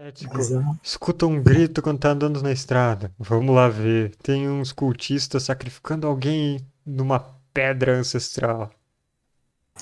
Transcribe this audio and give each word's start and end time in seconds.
É 0.00 0.12
tipo, 0.12 0.38
escuta 0.80 1.26
um 1.26 1.42
grito 1.42 1.82
quando 1.82 1.98
tá 1.98 2.10
andando 2.10 2.40
na 2.40 2.52
estrada. 2.52 3.12
Vamos 3.18 3.52
lá 3.52 3.68
ver. 3.68 4.14
Tem 4.22 4.48
uns 4.48 4.70
cultistas 4.70 5.42
sacrificando 5.42 6.06
alguém 6.06 6.64
numa 6.86 7.18
pedra 7.52 7.96
ancestral. 7.98 8.70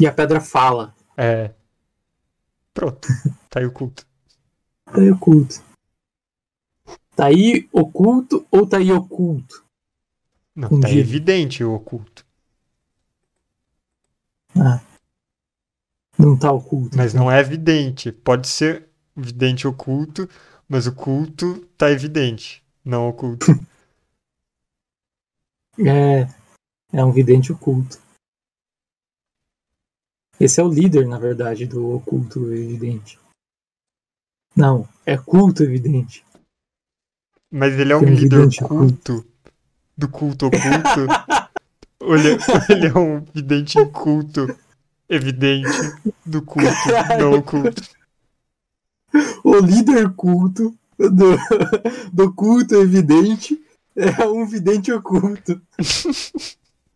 E 0.00 0.06
a 0.06 0.12
pedra 0.12 0.40
fala. 0.40 0.94
É. 1.18 1.52
Pronto. 2.72 3.06
Tá 3.50 3.60
aí 3.60 3.66
o 3.66 3.72
culto. 3.72 4.06
Tá 4.84 5.00
aí 5.00 5.10
o 5.10 5.18
culto. 5.18 5.62
Tá 7.14 7.26
aí 7.26 7.68
oculto 7.72 8.46
ou 8.50 8.66
tá 8.66 8.76
aí 8.76 8.92
oculto? 8.92 9.64
Não, 10.54 10.68
um 10.72 10.80
tá 10.80 10.88
dia. 10.88 11.00
evidente 11.00 11.64
o 11.64 11.74
oculto. 11.74 12.26
Ah. 14.54 14.80
Não 16.18 16.38
tá 16.38 16.52
oculto. 16.52 16.96
Mas 16.96 17.14
não 17.14 17.30
é 17.30 17.40
evidente. 17.40 18.12
Pode 18.12 18.46
ser 18.48 18.85
vidente 19.16 19.66
oculto, 19.66 20.28
mas 20.68 20.86
o 20.86 20.94
culto 20.94 21.60
tá 21.78 21.90
evidente, 21.90 22.62
não 22.84 23.08
oculto. 23.08 23.46
é, 25.78 26.28
é 26.92 27.04
um 27.04 27.12
vidente 27.12 27.52
oculto. 27.52 27.98
Esse 30.38 30.60
é 30.60 30.64
o 30.64 30.68
líder, 30.68 31.08
na 31.08 31.18
verdade, 31.18 31.64
do 31.64 31.94
oculto 31.94 32.52
evidente. 32.52 33.18
Não, 34.54 34.86
é 35.04 35.16
culto 35.16 35.62
evidente. 35.62 36.24
Mas 37.50 37.78
ele 37.78 37.92
é 37.92 37.96
um 37.96 38.04
Tem 38.04 38.14
líder 38.14 38.40
oculto. 38.40 38.64
oculto. 38.64 39.26
Do 39.96 40.08
culto 40.10 40.46
oculto. 40.46 41.06
ele, 42.00 42.36
ele 42.68 42.86
é 42.86 42.98
um 42.98 43.20
vidente 43.32 43.78
inculto. 43.78 44.46
Evidente. 45.08 45.68
Do 46.24 46.42
culto, 46.42 46.68
não 47.18 47.38
oculto 47.38 47.95
o 49.44 49.56
líder 49.56 50.10
culto 50.10 50.74
do, 50.98 51.36
do 52.12 52.32
culto 52.32 52.74
evidente 52.76 53.58
é 53.94 54.24
um 54.26 54.46
vidente 54.46 54.92
oculto. 54.92 55.60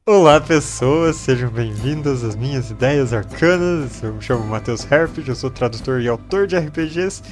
Olá 0.07 0.41
pessoas, 0.41 1.17
sejam 1.17 1.51
bem-vindos 1.51 2.25
às 2.25 2.35
minhas 2.35 2.71
ideias 2.71 3.13
arcanas. 3.13 4.03
Eu 4.03 4.15
me 4.15 4.23
chamo 4.23 4.45
Matheus 4.45 4.91
Herpes, 4.91 5.29
eu 5.29 5.37
sou 5.37 5.51
tradutor 5.51 6.01
e 6.01 6.09
autor 6.09 6.47
de 6.47 6.57
RPGs 6.57 7.23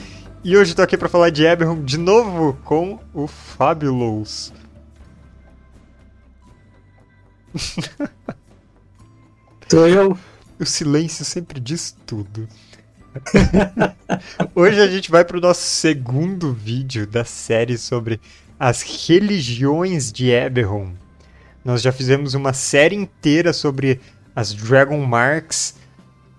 e 0.45 0.57
hoje 0.57 0.71
estou 0.71 0.85
aqui 0.85 0.97
para 0.97 1.09
falar 1.09 1.31
de 1.31 1.45
Eberron 1.45 1.83
de 1.83 1.99
novo 1.99 2.57
com 2.65 3.01
o 3.13 3.27
Fabulous. 3.27 4.53
Sou 9.69 9.89
eu. 9.89 10.17
O 10.61 10.65
silêncio 10.65 11.25
sempre 11.25 11.61
diz 11.61 11.97
tudo. 12.07 12.49
Hoje 14.55 14.81
a 14.81 14.87
gente 14.87 15.11
vai 15.11 15.25
para 15.25 15.39
o 15.39 15.41
nosso 15.41 15.63
segundo 15.63 16.53
vídeo 16.53 17.07
da 17.07 17.25
série 17.25 17.79
sobre 17.79 18.21
as 18.59 18.83
religiões 18.83 20.13
de 20.13 20.31
Eberron. 20.31 20.93
Nós 21.65 21.83
já 21.83 21.93
fizemos 21.93 22.35
uma 22.35 22.53
série 22.53 22.97
inteira 22.97 23.53
sobre 23.53 24.01
as 24.35 24.53
Dragon 24.53 25.05
Marks, 25.05 25.75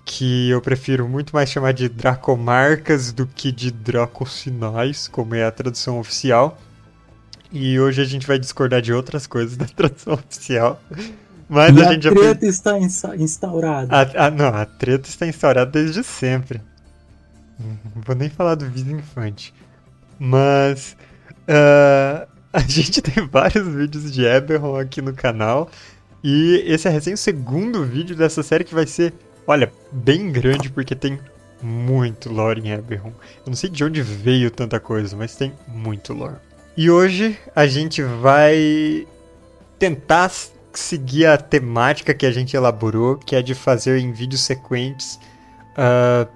que 0.06 0.50
eu 0.50 0.62
prefiro 0.62 1.08
muito 1.08 1.36
mais 1.36 1.50
chamar 1.50 1.74
de 1.74 1.88
Dracomarcas 1.88 3.12
do 3.12 3.28
que 3.28 3.52
de 3.52 3.72
Dracosinais, 3.72 5.08
como 5.08 5.36
é 5.36 5.46
a 5.46 5.52
tradução 5.52 6.00
oficial. 6.00 6.58
E 7.52 7.80
hoje 7.80 8.02
a 8.02 8.06
gente 8.06 8.28
vai 8.28 8.40
discordar 8.40 8.82
de 8.82 8.94
outras 8.94 9.28
coisas 9.28 9.58
da 9.58 9.66
tradução 9.76 10.14
oficial. 10.14 10.82
Mas 11.48 11.76
e 11.76 11.82
a, 11.82 11.90
a 11.90 11.94
gente 11.94 12.10
treta 12.10 12.46
já... 12.46 12.48
está 12.48 12.80
instaurada. 13.18 13.96
A, 13.96 14.28
a, 14.28 14.32
não, 14.32 14.48
a 14.48 14.66
treta 14.66 15.10
está 15.10 15.26
instaurada 15.26 15.70
desde 15.72 16.04
sempre. 16.04 16.62
Não 17.60 18.02
vou 18.04 18.16
nem 18.16 18.30
falar 18.30 18.56
do 18.56 18.70
Vida 18.70 18.92
Infante. 18.92 19.54
Mas. 20.18 20.96
Uh, 21.42 22.28
a 22.52 22.60
gente 22.60 23.02
tem 23.02 23.28
vários 23.28 23.68
vídeos 23.68 24.12
de 24.12 24.26
Eberron 24.26 24.78
aqui 24.78 25.02
no 25.02 25.14
canal. 25.14 25.70
E 26.24 26.64
esse 26.66 26.88
é 26.88 26.92
recém 26.92 27.14
o 27.14 27.18
segundo 27.18 27.86
vídeo 27.86 28.16
dessa 28.16 28.44
série 28.44 28.64
que 28.64 28.76
vai 28.76 28.86
ser, 28.86 29.14
olha, 29.48 29.72
bem 29.92 30.32
grande, 30.32 30.70
porque 30.70 30.94
tem 30.96 31.20
muito 31.62 32.32
lore 32.32 32.62
em 32.62 32.72
Eberron. 32.72 33.14
Eu 33.38 33.48
não 33.48 33.56
sei 33.56 33.70
de 33.70 33.84
onde 33.84 34.02
veio 34.02 34.52
tanta 34.52 34.80
coisa, 34.80 35.16
mas 35.16 35.36
tem 35.36 35.54
muito 35.68 36.14
lore. 36.14 36.36
E 36.76 36.90
hoje 36.90 37.38
a 37.56 37.68
gente 37.68 38.02
vai 38.02 39.08
tentar 39.78 40.32
seguir 40.74 41.26
a 41.26 41.38
temática 41.38 42.14
que 42.14 42.26
a 42.26 42.32
gente 42.32 42.56
elaborou, 42.56 43.18
que 43.18 43.36
é 43.36 43.42
de 43.42 43.54
fazer 43.54 44.00
em 44.00 44.12
vídeos 44.12 44.42
sequentes 44.42 45.20
uh, 45.74 46.28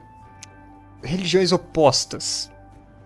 religiões 1.03 1.51
opostas. 1.51 2.51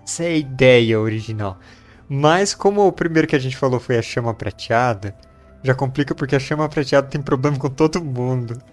Essa 0.06 0.24
é 0.24 0.28
a 0.28 0.38
ideia 0.38 1.00
original. 1.00 1.60
Mas 2.08 2.54
como 2.54 2.88
o 2.88 2.92
primeiro 2.92 3.28
que 3.28 3.36
a 3.36 3.40
gente 3.40 3.58
falou 3.58 3.80
foi 3.80 3.98
a 3.98 4.02
chama 4.02 4.34
prateada, 4.34 5.16
já 5.64 5.76
complica 5.76 6.16
porque 6.16 6.36
a 6.36 6.40
chama 6.40 6.70
prateada 6.70 7.08
tem 7.08 7.22
problema 7.22 7.58
com 7.58 7.70
todo 7.70 8.04
mundo. 8.04 8.58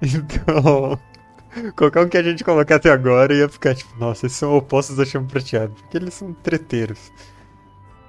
Então, 0.00 0.96
qualquer 1.74 2.04
um 2.04 2.08
que 2.08 2.16
a 2.16 2.22
gente 2.22 2.44
colocasse 2.44 2.88
agora 2.88 3.34
ia 3.34 3.48
ficar 3.48 3.74
tipo, 3.74 3.98
nossa, 3.98 4.26
eles 4.26 4.36
são 4.36 4.56
opostos 4.56 4.96
da 4.96 5.04
chama 5.04 5.26
prateada, 5.26 5.70
porque 5.70 5.96
eles 5.96 6.14
são 6.14 6.32
treteiros. 6.32 7.10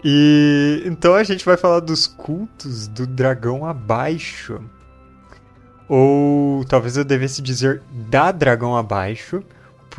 E 0.03 0.83
então 0.85 1.15
a 1.15 1.23
gente 1.23 1.43
vai 1.43 1.57
falar 1.57 1.79
dos 1.79 2.05
cultos 2.05 2.87
do 2.87 3.07
dragão 3.07 3.65
abaixo. 3.65 4.61
Ou 5.87 6.63
talvez 6.65 6.95
eu 6.95 7.03
devesse 7.03 7.41
dizer 7.41 7.81
da 7.91 8.31
dragão 8.31 8.77
abaixo, 8.77 9.43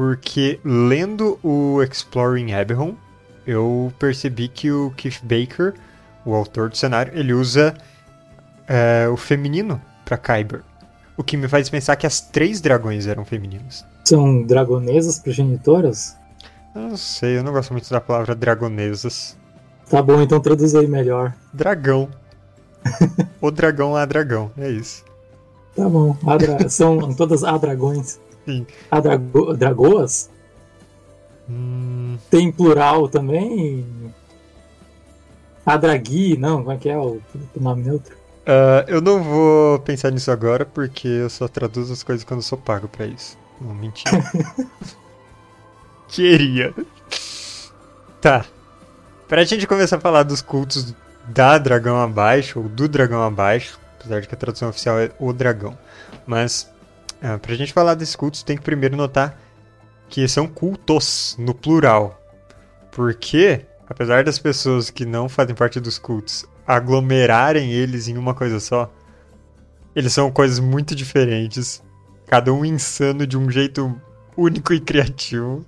porque 0.01 0.59
lendo 0.65 1.39
o 1.43 1.83
Exploring 1.83 2.53
Eberron, 2.53 2.95
eu 3.47 3.93
percebi 3.99 4.49
que 4.49 4.73
o 4.73 4.91
Keith 4.97 5.21
Baker, 5.23 5.75
o 6.25 6.35
autor 6.35 6.71
do 6.71 6.77
cenário, 6.79 7.13
ele 7.15 7.35
usa 7.35 7.77
é, 8.67 9.07
o 9.13 9.17
feminino 9.19 9.79
para 10.03 10.17
Kyber. 10.17 10.63
O 11.19 11.23
que 11.23 11.37
me 11.37 11.47
faz 11.49 11.69
pensar 11.69 11.97
que 11.97 12.07
as 12.07 12.19
três 12.19 12.63
dragões 12.63 13.07
eram 13.07 13.27
femininos. 13.27 13.85
São 14.03 14.43
dragonesas 14.43 15.19
progenitoras? 15.19 16.17
Eu 16.75 16.81
não 16.81 16.97
sei, 16.97 17.37
eu 17.37 17.45
não 17.45 17.53
gosto 17.53 17.75
muito 17.75 17.91
da 17.91 18.01
palavra 18.01 18.35
dragonesas. 18.35 19.37
Tá 19.91 20.01
bom, 20.03 20.23
então 20.23 20.41
traduz 20.41 20.75
aí 20.75 20.87
melhor. 20.87 21.35
Dragão. 21.53 22.09
o 23.39 23.51
dragão 23.51 23.95
a 23.95 24.07
dragão, 24.07 24.51
é 24.57 24.71
isso. 24.71 25.05
Tá 25.77 25.87
bom, 25.87 26.17
dra... 26.39 26.71
são 26.71 27.13
todas 27.13 27.45
a 27.45 27.59
dragões. 27.59 28.19
Sim. 28.45 28.67
A 28.91 29.01
drago 29.01 29.55
Dragoas? 29.55 30.31
Hum... 31.49 32.17
Tem 32.31 32.51
plural 32.53 33.09
também? 33.09 33.85
A 35.65 35.77
Dragui, 35.77 36.37
não, 36.37 36.59
como 36.59 36.73
é 36.73 36.77
que 36.77 36.89
é 36.89 36.97
o, 36.97 37.21
o 37.57 37.61
nome 37.61 37.83
neutro? 37.83 38.17
Uh, 38.41 38.83
eu 38.89 39.01
não 39.01 39.23
vou 39.23 39.79
pensar 39.81 40.11
nisso 40.11 40.31
agora 40.31 40.65
porque 40.65 41.07
eu 41.07 41.31
só 41.31 41.47
traduzo 41.47 41.93
as 41.93 42.03
coisas 42.03 42.25
quando 42.25 42.43
sou 42.43 42.59
pago 42.59 42.89
pra 42.89 43.07
isso. 43.07 43.37
Não, 43.61 43.75
mentira. 43.75 44.23
Queria. 46.09 46.75
Tá. 48.21 48.45
Pra 49.29 49.45
gente 49.45 49.67
começar 49.67 49.97
a 49.97 50.01
falar 50.01 50.25
dos 50.25 50.43
cultos 50.43 50.95
da 51.29 51.59
Dragão 51.59 52.01
Abaixo, 52.01 52.59
ou 52.59 52.69
do 52.69 52.89
Dragão 52.89 53.23
Abaixo, 53.23 53.79
apesar 53.99 54.21
de 54.21 54.27
que 54.27 54.35
a 54.35 54.39
tradução 54.39 54.71
oficial 54.71 54.99
é 54.99 55.11
o 55.19 55.33
Dragão. 55.33 55.79
Mas 56.27 56.69
ah, 57.23 57.39
pra 57.39 57.55
gente 57.55 57.73
falar 57.73 57.95
desses 57.95 58.17
cultos, 58.17 58.43
tem 58.43 58.57
que 58.57 58.63
primeiro 58.63 58.97
notar 58.97 59.39
que 60.09 60.27
são 60.27 60.47
cultos, 60.47 61.37
no 61.39 61.55
plural. 61.55 62.21
Porque, 62.91 63.65
apesar 63.89 64.25
das 64.25 64.39
pessoas 64.39 64.91
que 64.91 65.07
não 65.07 65.29
fazem 65.29 65.55
parte 65.55 65.79
dos 65.79 65.99
cultos 65.99 66.45
aglomerarem 66.67 67.73
eles 67.73 68.09
em 68.09 68.17
uma 68.17 68.35
coisa 68.35 68.61
só, 68.61 68.93
eles 69.95 70.13
são 70.13 70.31
coisas 70.31 70.59
muito 70.59 70.95
diferentes. 70.95 71.83
Cada 72.27 72.53
um 72.53 72.65
insano 72.65 73.27
de 73.27 73.37
um 73.37 73.51
jeito 73.51 74.01
único 74.37 74.73
e 74.73 74.81
criativo. 74.81 75.65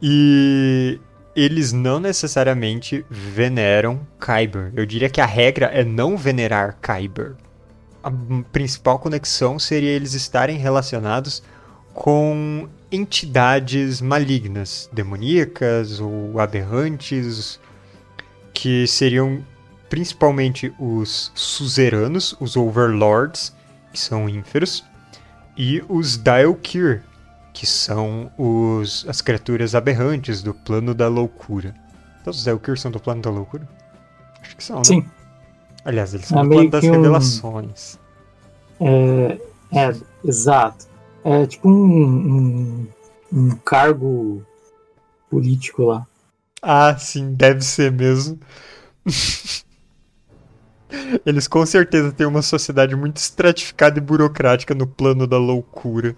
E 0.00 1.00
eles 1.34 1.72
não 1.72 2.00
necessariamente 2.00 3.04
veneram 3.08 4.06
Kyber. 4.18 4.72
Eu 4.74 4.84
diria 4.86 5.10
que 5.10 5.20
a 5.20 5.26
regra 5.26 5.66
é 5.66 5.84
não 5.84 6.16
venerar 6.16 6.78
Kyber 6.80 7.36
a 8.02 8.10
principal 8.50 8.98
conexão 8.98 9.58
seria 9.58 9.90
eles 9.90 10.14
estarem 10.14 10.58
relacionados 10.58 11.42
com 11.94 12.68
entidades 12.90 14.00
malignas, 14.00 14.88
demoníacas 14.92 16.00
ou 16.00 16.38
aberrantes, 16.40 17.60
que 18.52 18.86
seriam 18.86 19.44
principalmente 19.88 20.72
os 20.78 21.30
suzeranos, 21.34 22.34
os 22.40 22.56
overlords, 22.56 23.54
que 23.92 23.98
são 23.98 24.28
ínferos, 24.28 24.84
e 25.56 25.82
os 25.88 26.16
Daelkir, 26.16 27.02
que 27.52 27.66
são 27.66 28.30
os, 28.38 29.06
as 29.06 29.20
criaturas 29.20 29.74
aberrantes 29.74 30.42
do 30.42 30.54
plano 30.54 30.94
da 30.94 31.08
loucura. 31.08 31.74
Todos 32.24 32.38
os 32.38 32.44
Daelkir 32.44 32.78
são 32.78 32.90
do 32.90 32.98
plano 32.98 33.20
da 33.20 33.30
loucura? 33.30 33.68
Acho 34.40 34.56
que 34.56 34.64
são, 34.64 34.78
né? 34.78 34.84
Sim. 34.84 35.04
Aliás, 35.84 36.14
eles 36.14 36.26
são 36.26 36.44
é 36.44 36.48
plano 36.48 36.70
das 36.70 36.84
revelações. 36.84 37.98
É, 38.80 39.38
é, 39.72 39.94
exato. 40.24 40.86
É 41.24 41.46
tipo 41.46 41.68
um, 41.68 41.72
um, 41.72 42.86
um 43.32 43.50
cargo 43.64 44.42
político 45.30 45.84
lá. 45.84 46.06
Ah, 46.60 46.96
sim, 46.96 47.34
deve 47.34 47.62
ser 47.62 47.90
mesmo. 47.90 48.38
Eles 51.24 51.48
com 51.48 51.64
certeza 51.64 52.12
têm 52.12 52.26
uma 52.26 52.42
sociedade 52.42 52.94
muito 52.94 53.16
estratificada 53.16 53.98
e 53.98 54.02
burocrática 54.02 54.74
no 54.74 54.86
plano 54.86 55.26
da 55.26 55.38
loucura. 55.38 56.14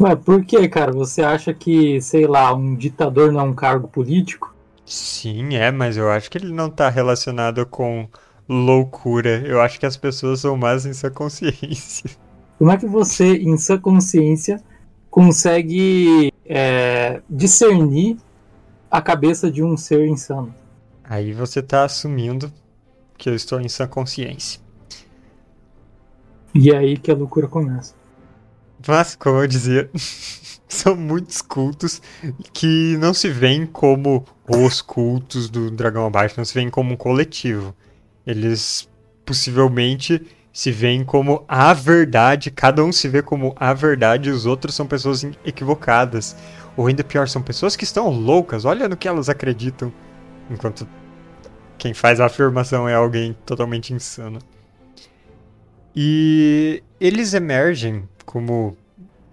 Ué, 0.00 0.16
por 0.16 0.44
que, 0.44 0.68
cara? 0.68 0.92
Você 0.92 1.22
acha 1.22 1.54
que, 1.54 2.00
sei 2.00 2.26
lá, 2.26 2.52
um 2.52 2.74
ditador 2.74 3.32
não 3.32 3.40
é 3.40 3.42
um 3.44 3.54
cargo 3.54 3.86
político? 3.86 4.52
Sim, 4.84 5.54
é, 5.54 5.70
mas 5.70 5.96
eu 5.96 6.10
acho 6.10 6.30
que 6.30 6.36
ele 6.36 6.52
não 6.52 6.68
tá 6.68 6.88
relacionado 6.88 7.64
com 7.64 8.08
loucura. 8.48 9.42
Eu 9.46 9.60
acho 9.60 9.78
que 9.78 9.86
as 9.86 9.96
pessoas 9.96 10.40
são 10.40 10.56
mais 10.56 10.86
em 10.86 10.92
sua 10.92 11.10
consciência. 11.10 12.10
Como 12.58 12.70
é 12.70 12.76
que 12.76 12.86
você, 12.86 13.36
em 13.36 13.56
sua 13.58 13.78
consciência, 13.78 14.62
consegue 15.10 16.32
é, 16.46 17.20
discernir 17.28 18.16
a 18.90 19.02
cabeça 19.02 19.50
de 19.50 19.62
um 19.62 19.76
ser 19.76 20.06
insano? 20.06 20.54
Aí 21.02 21.32
você 21.32 21.62
tá 21.62 21.84
assumindo 21.84 22.52
que 23.18 23.28
eu 23.28 23.34
estou 23.34 23.60
em 23.60 23.68
sã 23.68 23.86
consciência. 23.86 24.60
E 26.54 26.70
é 26.70 26.76
aí 26.76 26.96
que 26.96 27.10
a 27.10 27.14
loucura 27.14 27.48
começa. 27.48 27.94
Mas, 28.86 29.16
como 29.16 29.38
eu 29.38 29.46
dizia, 29.46 29.90
são 30.68 30.94
muitos 30.94 31.42
cultos 31.42 32.00
que 32.52 32.96
não 32.98 33.12
se 33.12 33.28
veem 33.28 33.66
como 33.66 34.24
os 34.48 34.80
cultos 34.80 35.48
do 35.48 35.70
Dragão 35.70 36.06
Abaixo, 36.06 36.34
não 36.38 36.44
se 36.44 36.54
veem 36.54 36.70
como 36.70 36.92
um 36.92 36.96
coletivo. 36.96 37.74
Eles 38.26 38.88
possivelmente 39.24 40.20
se 40.52 40.70
veem 40.70 41.04
como 41.04 41.44
a 41.48 41.74
verdade, 41.74 42.50
cada 42.50 42.84
um 42.84 42.92
se 42.92 43.08
vê 43.08 43.20
como 43.20 43.54
a 43.56 43.72
verdade 43.74 44.28
e 44.28 44.32
os 44.32 44.46
outros 44.46 44.74
são 44.74 44.86
pessoas 44.86 45.24
equivocadas. 45.44 46.36
Ou 46.76 46.86
ainda 46.86 47.02
pior, 47.02 47.28
são 47.28 47.42
pessoas 47.42 47.74
que 47.76 47.84
estão 47.84 48.08
loucas, 48.08 48.64
olha 48.64 48.88
no 48.88 48.96
que 48.96 49.08
elas 49.08 49.28
acreditam. 49.28 49.92
Enquanto 50.50 50.86
quem 51.76 51.92
faz 51.92 52.20
a 52.20 52.26
afirmação 52.26 52.88
é 52.88 52.94
alguém 52.94 53.36
totalmente 53.44 53.92
insano. 53.92 54.38
E 55.94 56.82
eles 57.00 57.34
emergem 57.34 58.08
como 58.24 58.76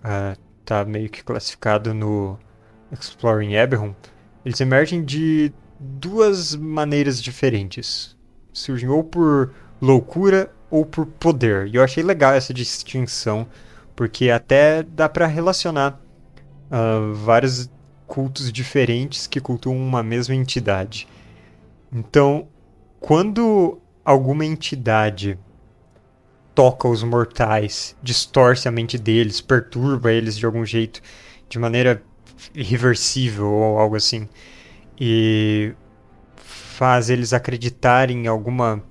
uh, 0.04 0.38
tá 0.66 0.86
meio 0.86 1.10
que 1.10 1.24
classificado 1.24 1.94
no 1.94 2.38
Exploring 2.92 3.54
Eberron, 3.56 3.96
eles 4.46 4.60
emergem 4.60 5.04
de 5.04 5.52
duas 5.80 6.56
maneiras 6.56 7.22
diferentes. 7.22 8.16
Surgem 8.54 8.90
ou 8.90 9.04
por 9.04 9.52
loucura 9.82 10.52
ou 10.70 10.86
por 10.86 11.06
poder. 11.06 11.68
E 11.68 11.76
eu 11.76 11.84
achei 11.84 12.04
legal 12.04 12.34
essa 12.34 12.54
distinção, 12.54 13.48
porque 13.96 14.30
até 14.30 14.84
dá 14.84 15.10
para 15.10 15.28
relacionar 15.28 16.00
uh, 16.72 17.14
vários 17.14 17.70
cultos 18.08 18.52
diferentes 18.52 19.28
que 19.28 19.40
cultuam 19.40 19.78
uma 19.78 20.04
mesma 20.04 20.36
entidade. 20.36 21.08
Então, 21.92 22.48
quando 23.00 23.80
alguma 24.04 24.46
entidade 24.46 25.38
toca 26.54 26.88
os 26.88 27.04
mortais, 27.04 27.96
distorce 28.04 28.68
a 28.68 28.72
mente 28.72 28.98
deles, 28.98 29.42
perturba 29.42 30.12
eles 30.12 30.38
de 30.38 30.46
algum 30.46 30.66
jeito, 30.66 31.02
de 31.48 31.58
maneira 31.58 32.04
irreversível 32.54 33.48
ou 33.48 33.80
algo 33.80 33.96
assim, 33.96 34.28
e 35.00 35.74
faz 36.72 37.10
eles 37.10 37.34
acreditarem 37.34 38.24
em 38.24 38.28
alguma 38.28 38.82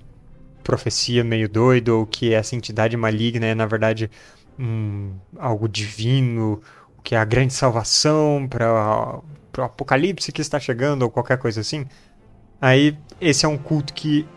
profecia 0.63 1.23
meio 1.23 1.49
doido 1.49 1.89
ou 1.97 2.05
que 2.05 2.33
essa 2.33 2.55
entidade 2.55 2.95
maligna 2.95 3.47
é 3.47 3.55
na 3.55 3.65
verdade 3.65 4.09
um, 4.57 5.13
algo 5.37 5.67
divino, 5.67 6.61
que 7.03 7.15
é 7.15 7.17
a 7.17 7.25
grande 7.25 7.53
salvação 7.53 8.47
para 8.47 9.19
o 9.57 9.61
apocalipse 9.61 10.31
que 10.31 10.41
está 10.41 10.59
chegando 10.59 11.01
ou 11.01 11.09
qualquer 11.09 11.37
coisa 11.37 11.61
assim. 11.61 11.85
Aí 12.61 12.95
esse 13.19 13.45
é 13.45 13.49
um 13.49 13.57
culto 13.57 13.93
que 13.93 14.27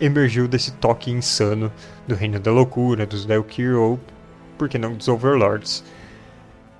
emergiu 0.00 0.48
desse 0.48 0.72
toque 0.72 1.10
insano 1.10 1.70
do 2.06 2.14
Reino 2.14 2.40
da 2.40 2.50
Loucura, 2.50 3.04
dos 3.04 3.26
Daelkyr 3.26 3.76
ou, 3.76 4.00
por 4.56 4.68
que 4.68 4.78
não, 4.78 4.94
dos 4.94 5.08
Overlords. 5.08 5.84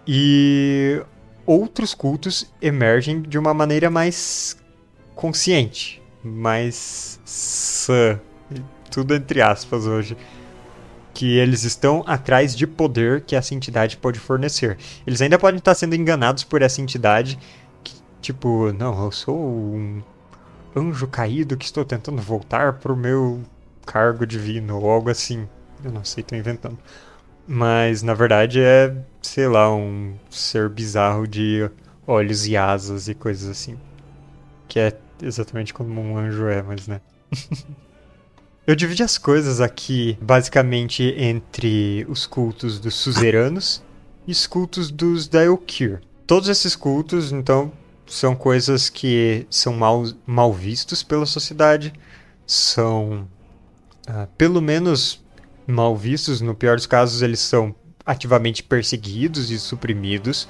E 0.07 1.03
outros 1.45 1.93
cultos 1.95 2.51
emergem 2.63 3.21
de 3.21 3.39
uma 3.39 3.53
maneira 3.53 3.91
mais 3.91 4.57
consciente, 5.19 6.01
mais 6.23 7.21
sã, 7.25 8.21
tudo 8.89 9.17
entre 9.17 9.43
aspas 9.43 9.85
hoje, 9.85 10.17
que 11.13 11.37
eles 11.37 11.65
estão 11.65 12.05
atrás 12.07 12.55
de 12.55 12.69
poder 12.69 13.23
que 13.23 13.35
essa 13.35 13.53
entidade 13.53 13.97
pode 13.97 14.21
fornecer. 14.21 14.79
Eles 15.05 15.21
ainda 15.21 15.37
podem 15.37 15.59
estar 15.59 15.75
sendo 15.75 15.97
enganados 15.97 16.45
por 16.45 16.63
essa 16.63 16.81
entidade, 16.81 17.37
que, 17.83 17.97
tipo, 18.23 18.73
não, 18.73 19.07
eu 19.07 19.11
sou 19.11 19.37
um 19.37 20.01
anjo 20.77 21.09
caído 21.09 21.57
que 21.57 21.65
estou 21.65 21.85
tentando 21.85 22.23
voltar 22.23 22.75
para 22.75 22.93
o 22.93 22.97
meu 22.97 23.43
cargo 23.85 24.25
divino 24.25 24.79
ou 24.79 24.89
algo 24.89 25.11
assim. 25.11 25.49
Eu 25.83 25.91
não 25.91 26.05
sei, 26.05 26.23
estou 26.23 26.39
inventando. 26.39 26.79
Mas 27.45 28.05
na 28.05 28.15
verdade 28.15 28.61
é, 28.61 28.95
sei 29.21 29.49
lá, 29.49 29.75
um 29.75 30.15
ser 30.31 30.69
bizarro 30.69 31.27
de 31.27 31.69
olhos 32.07 32.47
e 32.47 32.57
asas 32.57 33.09
e 33.09 33.15
coisas 33.15 33.51
assim. 33.51 33.77
Que 34.69 34.79
é 34.79 34.93
exatamente 35.23 35.73
como 35.75 36.01
um 36.01 36.17
anjo 36.17 36.47
é, 36.47 36.63
mas 36.63 36.87
né. 36.87 37.01
Eu 38.69 38.77
dividi 38.77 39.03
as 39.03 39.17
coisas 39.17 39.63
aqui 39.63 40.19
basicamente 40.21 41.03
entre 41.17 42.05
os 42.07 42.27
cultos 42.27 42.79
dos 42.79 42.97
suzeranos 42.97 43.83
e 44.27 44.33
os 44.33 44.47
cultos 44.47 44.91
dos 44.91 45.27
Daelkyr. 45.27 46.03
Todos 46.27 46.51
esses 46.51 46.77
cultos, 46.77 47.33
então, 47.33 47.73
são 48.07 48.37
coisas 48.37 48.91
que 48.91 49.47
são 49.49 49.73
mal, 49.73 50.05
mal 50.27 50.53
vistos 50.53 51.03
pela 51.03 51.25
sociedade, 51.25 51.95
são 52.47 53.27
uh, 54.07 54.27
pelo 54.37 54.61
menos 54.61 55.25
mal 55.67 55.97
vistos, 55.97 56.43
no 56.43 56.55
pior 56.55 56.77
dos 56.77 56.87
casos, 56.87 57.23
eles 57.23 57.41
são 57.41 57.75
ativamente 58.05 58.63
perseguidos 58.63 59.51
e 59.51 59.59
suprimidos. 59.59 60.47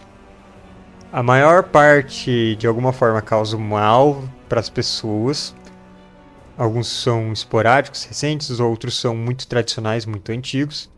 A 1.13 1.23
maior 1.23 1.63
parte, 1.63 2.57
de 2.57 2.67
alguma 2.67 2.93
forma, 2.93 3.23
causa 3.23 3.57
mal 3.57 4.25
para 4.49 4.61
as 4.61 4.69
pessoas. 4.69 5.55
Alguns 6.57 6.89
são 6.89 7.33
esporádicos, 7.33 8.05
recentes, 8.05 8.59
outros 8.59 8.99
são 8.99 9.15
muito 9.15 9.47
tradicionais, 9.47 10.05
muito 10.05 10.33
antigos. 10.33 10.91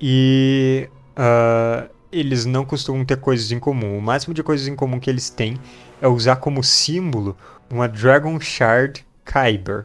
E 0.00 0.88
uh, 1.16 1.88
eles 2.10 2.44
não 2.44 2.64
costumam 2.64 3.04
ter 3.04 3.18
coisas 3.18 3.52
em 3.52 3.58
comum. 3.58 3.96
O 3.96 4.02
máximo 4.02 4.34
de 4.34 4.42
coisas 4.42 4.66
em 4.66 4.74
comum 4.74 4.98
que 4.98 5.08
eles 5.08 5.30
têm 5.30 5.58
é 6.00 6.08
usar 6.08 6.36
como 6.36 6.64
símbolo 6.64 7.36
uma 7.70 7.88
Dragon 7.88 8.40
Shard 8.40 9.06
Kyber. 9.24 9.84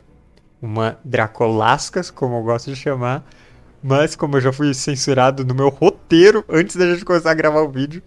Uma 0.62 0.98
Dracolascas, 1.04 2.10
como 2.10 2.38
eu 2.38 2.44
gosto 2.44 2.72
de 2.72 2.76
chamar. 2.76 3.24
Mas 3.84 4.16
como 4.16 4.38
eu 4.38 4.42
já 4.42 4.54
fui 4.54 4.74
censurado 4.74 5.44
no 5.44 5.54
meu 5.54 5.68
roteiro 5.68 6.46
antes 6.48 6.78
da 6.78 6.90
gente 6.90 7.04
começar 7.04 7.32
a 7.32 7.36
gravar 7.36 7.62
o 7.62 7.70
vídeo, 7.70 8.02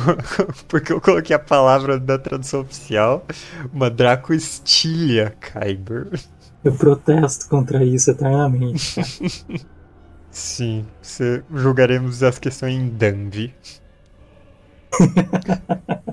porque 0.68 0.92
eu 0.92 1.00
coloquei 1.00 1.34
a 1.34 1.38
palavra 1.38 1.98
da 1.98 2.18
tradução 2.18 2.60
oficial, 2.60 3.24
uma 3.72 3.88
Draco 3.90 4.32
Estilia 4.34 5.34
Kyber. 5.40 6.08
Eu 6.64 6.72
protesto 6.72 7.48
contra 7.48 7.84
isso 7.84 8.10
eternamente. 8.10 9.00
Sim, 10.30 10.84
você 11.00 11.42
julgaremos 11.54 12.22
as 12.22 12.38
questões 12.38 12.74
em 12.74 12.88
Danvi. 12.88 13.54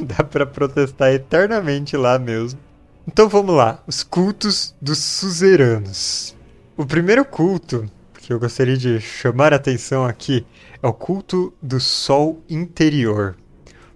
Dá 0.00 0.24
para 0.24 0.44
protestar 0.46 1.12
eternamente 1.12 1.96
lá 1.96 2.18
mesmo. 2.18 2.58
Então 3.06 3.28
vamos 3.28 3.54
lá, 3.54 3.82
os 3.86 4.02
cultos 4.02 4.74
dos 4.80 4.98
suzeranos. 4.98 6.34
O 6.76 6.84
primeiro 6.84 7.24
culto 7.24 7.88
que 8.24 8.32
eu 8.32 8.40
gostaria 8.40 8.76
de 8.76 9.00
chamar 9.00 9.52
a 9.52 9.56
atenção 9.56 10.04
aqui 10.04 10.46
é 10.84 10.86
o 10.86 10.92
culto 10.92 11.50
do 11.62 11.80
Sol 11.80 12.42
interior. 12.46 13.36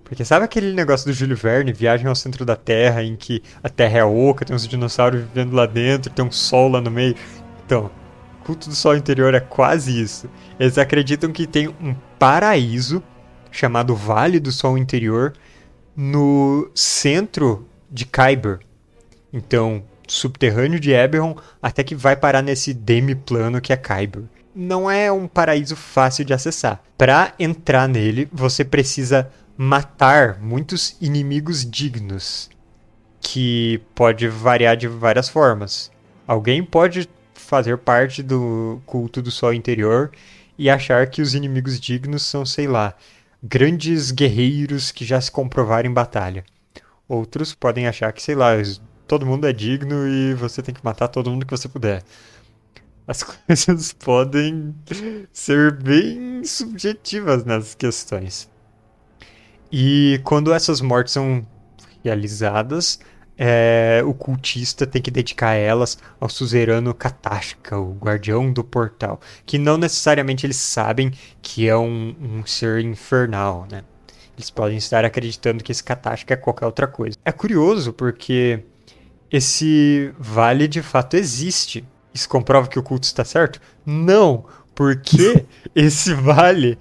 Porque 0.03 0.25
sabe 0.25 0.47
aquele 0.47 0.73
negócio 0.73 1.07
do 1.07 1.13
Júlio 1.13 1.37
Verne, 1.37 1.71
viagem 1.71 2.07
ao 2.07 2.15
centro 2.15 2.47
da 2.47 2.57
Terra, 2.57 3.05
em 3.05 3.15
que 3.15 3.43
a 3.63 3.69
Terra 3.69 3.99
é 3.99 4.05
oca, 4.05 4.43
tem 4.43 4.57
uns 4.57 4.67
dinossauros 4.67 5.21
vivendo 5.21 5.53
lá 5.53 5.67
dentro, 5.67 6.11
tem 6.11 6.25
um 6.25 6.33
sol 6.33 6.71
lá 6.71 6.81
no 6.81 6.91
meio? 6.91 7.15
Então, 7.67 7.91
culto 8.43 8.71
do 8.71 8.75
sol 8.75 8.97
interior 8.97 9.35
é 9.35 9.41
quase 9.41 10.01
isso. 10.01 10.31
Eles 10.59 10.79
acreditam 10.79 11.31
que 11.31 11.47
tem 11.47 11.69
um 11.69 11.95
paraíso 12.19 13.03
chamado 13.51 13.95
Vale 13.95 14.41
do 14.41 14.51
Sol 14.51 14.79
Interior 14.79 15.35
no 15.95 16.71
centro 16.75 17.69
de 17.91 18.07
Kyber. 18.07 18.61
Então, 19.31 19.85
subterrâneo 20.07 20.81
de 20.81 20.93
Eberron 20.93 21.37
até 21.61 21.85
que 21.85 21.95
vai 21.95 22.17
parar 22.17 22.41
nesse 22.41 22.73
demi-plano 22.73 23.61
que 23.61 23.75
é 23.75 23.77
Kyber. 23.77 24.23
Não 24.61 24.91
é 24.91 25.13
um 25.13 25.29
paraíso 25.29 25.77
fácil 25.77 26.25
de 26.25 26.35
acessar. 26.35 26.83
Para 26.97 27.33
entrar 27.39 27.89
nele, 27.89 28.29
você 28.33 28.65
precisa 28.65 29.31
matar 29.57 30.41
muitos 30.41 30.97
inimigos 31.01 31.65
dignos, 31.65 32.51
que 33.21 33.81
pode 33.95 34.27
variar 34.27 34.77
de 34.77 34.89
várias 34.89 35.29
formas. 35.29 35.93
Alguém 36.27 36.65
pode 36.65 37.09
fazer 37.35 37.79
parte 37.79 38.21
do 38.21 38.83
culto 38.85 39.23
do 39.23 39.31
sol 39.31 39.55
interior 39.55 40.11
e 40.59 40.69
achar 40.69 41.07
que 41.07 41.23
os 41.23 41.37
inimigos 41.37 41.79
dignos 41.79 42.27
são, 42.27 42.45
sei 42.45 42.67
lá, 42.67 42.95
grandes 43.41 44.11
guerreiros 44.11 44.91
que 44.91 45.05
já 45.05 45.21
se 45.21 45.31
comprovaram 45.31 45.89
em 45.89 45.95
batalha. 45.95 46.45
Outros 47.09 47.55
podem 47.55 47.87
achar 47.87 48.13
que, 48.13 48.21
sei 48.21 48.35
lá, 48.35 48.55
todo 49.07 49.25
mundo 49.25 49.47
é 49.47 49.53
digno 49.53 50.09
e 50.09 50.35
você 50.35 50.61
tem 50.61 50.75
que 50.75 50.85
matar 50.85 51.07
todo 51.07 51.31
mundo 51.31 51.47
que 51.47 51.57
você 51.57 51.69
puder. 51.69 52.03
As 53.09 53.23
coisas 53.25 53.95
podem 53.95 54.75
ser 55.33 55.73
bem 55.73 56.45
subjetivas 56.45 57.45
nas 57.45 57.75
questões. 57.75 58.49
E 59.73 60.21
quando 60.25 60.53
essas 60.53 60.83
mortes 60.83 61.15
são 61.15 61.47
realizadas, 62.05 63.01
é, 63.37 64.03
o 64.05 64.13
cultista 64.13 64.87
tem 64.87 65.01
que 65.01 65.11
dedicar 65.11 65.55
elas 65.55 65.99
ao 66.21 66.29
suzerano 66.29 66.93
Katashka, 66.93 67.79
o 67.79 67.95
guardião 67.95 68.53
do 68.53 68.63
portal, 68.63 69.21
que 69.47 69.57
não 69.57 69.79
necessariamente 69.79 70.45
eles 70.45 70.57
sabem 70.57 71.13
que 71.41 71.67
é 71.69 71.77
um, 71.77 72.15
um 72.21 72.47
ser 72.47 72.81
infernal, 72.81 73.67
né? 73.71 73.85
Eles 74.37 74.51
podem 74.51 74.77
estar 74.77 75.05
acreditando 75.05 75.65
que 75.65 75.73
esse 75.73 75.83
Katashka 75.83 76.35
é 76.35 76.37
qualquer 76.37 76.67
outra 76.67 76.87
coisa. 76.87 77.17
É 77.25 77.33
curioso 77.33 77.93
porque 77.93 78.65
esse 79.31 80.13
vale 80.19 80.69
de 80.69 80.83
fato 80.83 81.15
existe. 81.15 81.85
Isso 82.13 82.29
comprova 82.29 82.69
que 82.69 82.79
o 82.79 82.83
culto 82.83 83.07
está 83.07 83.25
certo? 83.25 83.61
Não, 83.85 84.45
porque 84.75 85.45
esse 85.75 86.15
vale 86.15 86.79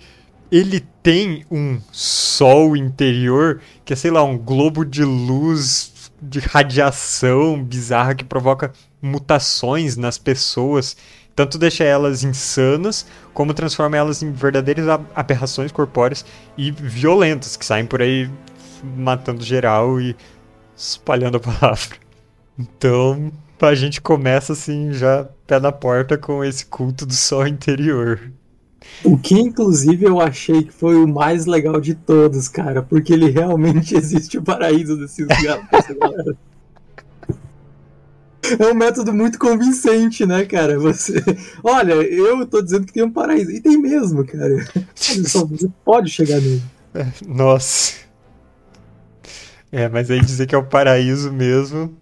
ele 0.52 0.80
tem 1.04 1.46
um 1.52 1.80
sol 1.92 2.76
interior 2.76 3.62
que 3.84 3.94
é, 3.94 3.96
sei 3.96 4.12
lá, 4.12 4.24
um 4.24 4.38
globo 4.38 4.86
de 4.86 5.04
luz 5.04 6.12
de 6.22 6.40
radiação 6.40 7.64
bizarra 7.64 8.16
que 8.16 8.24
provoca 8.24 8.72
mutações 9.02 9.96
nas 9.98 10.18
pessoas. 10.18 10.98
Tanto 11.36 11.58
deixa 11.58 11.84
elas 11.84 12.24
insanas, 12.24 13.06
como 13.34 13.54
transforma 13.54 13.96
elas 13.96 14.24
em 14.24 14.32
verdadeiras 14.32 14.88
aberrações 15.14 15.72
corpóreas 15.72 16.26
e 16.58 16.72
violentas, 16.72 17.56
que 17.56 17.66
saem 17.66 17.86
por 17.86 18.02
aí 18.02 18.30
matando 18.96 19.44
geral 19.44 20.02
e 20.02 20.16
espalhando 20.76 21.38
a 21.38 21.40
palavra. 21.40 21.98
Então, 22.58 23.32
a 23.66 23.76
gente 23.76 24.02
começa 24.02 24.54
assim, 24.54 24.94
já 24.94 25.28
pé 25.46 25.60
na 25.60 25.72
porta 25.72 26.18
com 26.18 26.44
esse 26.44 26.66
culto 26.66 27.06
do 27.06 27.14
sol 27.14 27.48
interior. 27.48 28.32
O 29.04 29.18
que, 29.18 29.36
inclusive, 29.36 30.06
eu 30.06 30.20
achei 30.20 30.64
que 30.64 30.74
foi 30.74 30.96
o 30.96 31.08
mais 31.08 31.46
legal 31.46 31.80
de 31.80 31.96
todos, 31.96 32.48
cara, 32.48 32.82
porque 32.82 33.14
ele 33.14 33.30
realmente 33.30 33.96
existe 33.98 34.38
o 34.38 34.44
paraíso 34.44 34.98
desses 34.98 35.28
gatos. 35.28 35.68
é 38.60 38.66
um 38.68 38.74
método 38.74 39.14
muito 39.14 39.38
convincente, 39.38 40.26
né, 40.26 40.46
cara? 40.46 40.80
Você. 40.80 41.24
Olha, 41.64 41.94
eu 41.94 42.46
tô 42.46 42.62
dizendo 42.62 42.86
que 42.86 42.94
tem 42.94 43.04
um 43.04 43.12
paraíso. 43.12 43.52
E 43.52 43.62
tem 43.62 43.78
mesmo, 43.78 44.26
cara. 44.26 44.66
Só 44.96 45.46
você 45.46 45.70
pode 45.84 46.10
chegar 46.10 46.40
nele. 46.40 46.64
Nossa. 47.28 48.08
É, 49.72 49.90
mas 49.90 50.10
aí 50.10 50.22
dizer 50.22 50.48
que 50.48 50.56
é 50.56 50.58
o 50.58 50.64
paraíso 50.64 51.32
mesmo. 51.32 51.96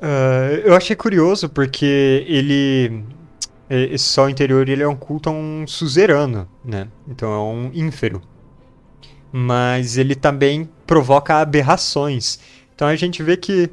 Uh, 0.00 0.56
eu 0.64 0.74
achei 0.74 0.96
curioso 0.96 1.48
porque 1.48 2.24
ele 2.26 3.04
é, 3.70 3.84
esse 3.84 4.06
sol 4.06 4.28
interior 4.28 4.68
ele 4.68 4.82
é 4.82 4.88
um 4.88 4.96
culto 4.96 5.28
a 5.28 5.32
um 5.32 5.64
suzerano, 5.64 6.48
né? 6.64 6.88
Então 7.06 7.32
é 7.32 7.38
um 7.38 7.70
ínfero. 7.72 8.20
Mas 9.30 9.96
ele 9.96 10.16
também 10.16 10.68
provoca 10.84 11.36
aberrações. 11.36 12.40
Então 12.74 12.88
a 12.88 12.96
gente 12.96 13.22
vê 13.22 13.36
que 13.36 13.70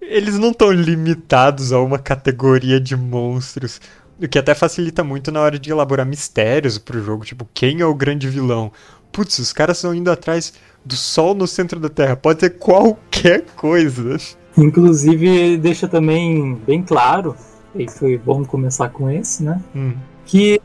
eles 0.00 0.38
não 0.38 0.52
estão 0.52 0.72
limitados 0.72 1.70
a 1.70 1.80
uma 1.80 1.98
categoria 1.98 2.80
de 2.80 2.96
monstros. 2.96 3.78
O 4.18 4.26
que 4.26 4.38
até 4.38 4.54
facilita 4.54 5.04
muito 5.04 5.30
na 5.30 5.40
hora 5.40 5.58
de 5.58 5.70
elaborar 5.70 6.06
mistérios 6.06 6.78
pro 6.78 7.02
jogo. 7.02 7.24
Tipo, 7.24 7.46
quem 7.52 7.80
é 7.80 7.86
o 7.86 7.94
grande 7.94 8.26
vilão? 8.26 8.72
Putz, 9.12 9.38
os 9.38 9.52
caras 9.52 9.78
estão 9.78 9.94
indo 9.94 10.10
atrás 10.10 10.54
do 10.84 10.96
sol 10.96 11.34
no 11.34 11.46
centro 11.46 11.78
da 11.78 11.90
Terra. 11.90 12.16
Pode 12.16 12.40
ser 12.40 12.50
qualquer 12.50 13.44
coisa. 13.54 14.16
Inclusive, 14.60 15.56
deixa 15.56 15.88
também 15.88 16.54
bem 16.66 16.82
claro 16.82 17.34
e 17.74 17.88
foi 17.88 18.18
bom 18.18 18.44
começar 18.44 18.88
com 18.90 19.08
esse, 19.10 19.42
né? 19.42 19.60
Hum. 19.74 19.94
Que, 20.26 20.60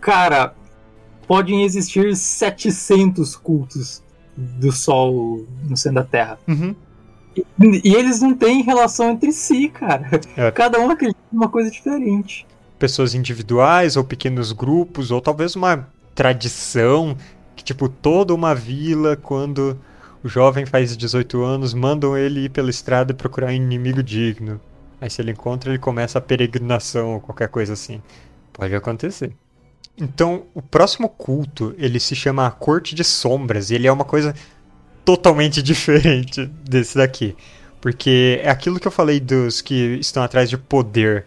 cara, 0.00 0.54
podem 1.26 1.62
existir 1.62 2.16
700 2.16 3.36
cultos 3.36 4.02
do 4.36 4.72
Sol 4.72 5.44
no 5.68 5.76
centro 5.76 6.02
da 6.02 6.04
Terra. 6.04 6.38
Uhum. 6.48 6.74
E, 7.36 7.44
e, 7.84 7.94
eles 7.94 8.20
não 8.20 8.34
têm 8.34 8.62
relação 8.62 9.10
entre 9.10 9.32
si, 9.32 9.68
cara. 9.68 10.08
É. 10.36 10.50
Cada 10.50 10.80
um 10.80 10.90
acredita 10.90 11.20
em 11.32 11.36
uma 11.36 11.48
coisa 11.48 11.70
diferente. 11.70 12.46
Pessoas 12.78 13.14
individuais, 13.14 13.96
ou 13.96 14.02
pequenos 14.02 14.52
grupos, 14.52 15.10
ou 15.10 15.20
talvez 15.20 15.54
uma 15.54 15.86
tradição 16.14 17.16
que, 17.54 17.62
tipo, 17.62 17.88
toda 17.88 18.34
uma 18.34 18.54
vila, 18.54 19.16
quando 19.16 19.78
o 20.22 20.28
jovem 20.28 20.66
faz 20.66 20.96
18 20.96 21.42
anos, 21.42 21.74
mandam 21.74 22.16
ele 22.16 22.44
ir 22.44 22.50
pela 22.50 22.70
estrada 22.70 23.14
procurar 23.14 23.48
um 23.48 23.52
inimigo 23.52 24.02
digno. 24.02 24.60
Aí 25.00 25.08
se 25.08 25.22
ele 25.22 25.32
encontra, 25.32 25.70
ele 25.70 25.78
começa 25.78 26.18
a 26.18 26.22
peregrinação 26.22 27.14
ou 27.14 27.20
qualquer 27.20 27.48
coisa 27.48 27.72
assim. 27.72 28.02
Pode 28.52 28.74
acontecer. 28.74 29.32
Então, 29.96 30.44
o 30.54 30.60
próximo 30.60 31.08
culto, 31.08 31.74
ele 31.78 31.98
se 31.98 32.14
chama 32.14 32.46
a 32.46 32.50
Corte 32.50 32.94
de 32.94 33.04
Sombras, 33.04 33.70
e 33.70 33.74
ele 33.74 33.86
é 33.86 33.92
uma 33.92 34.04
coisa 34.04 34.34
totalmente 35.04 35.62
diferente 35.62 36.46
desse 36.46 36.96
daqui. 36.96 37.34
Porque 37.80 38.40
é 38.42 38.50
aquilo 38.50 38.78
que 38.78 38.86
eu 38.86 38.92
falei 38.92 39.20
dos 39.20 39.62
que 39.62 39.98
estão 40.00 40.22
atrás 40.22 40.50
de 40.50 40.58
poder. 40.58 41.24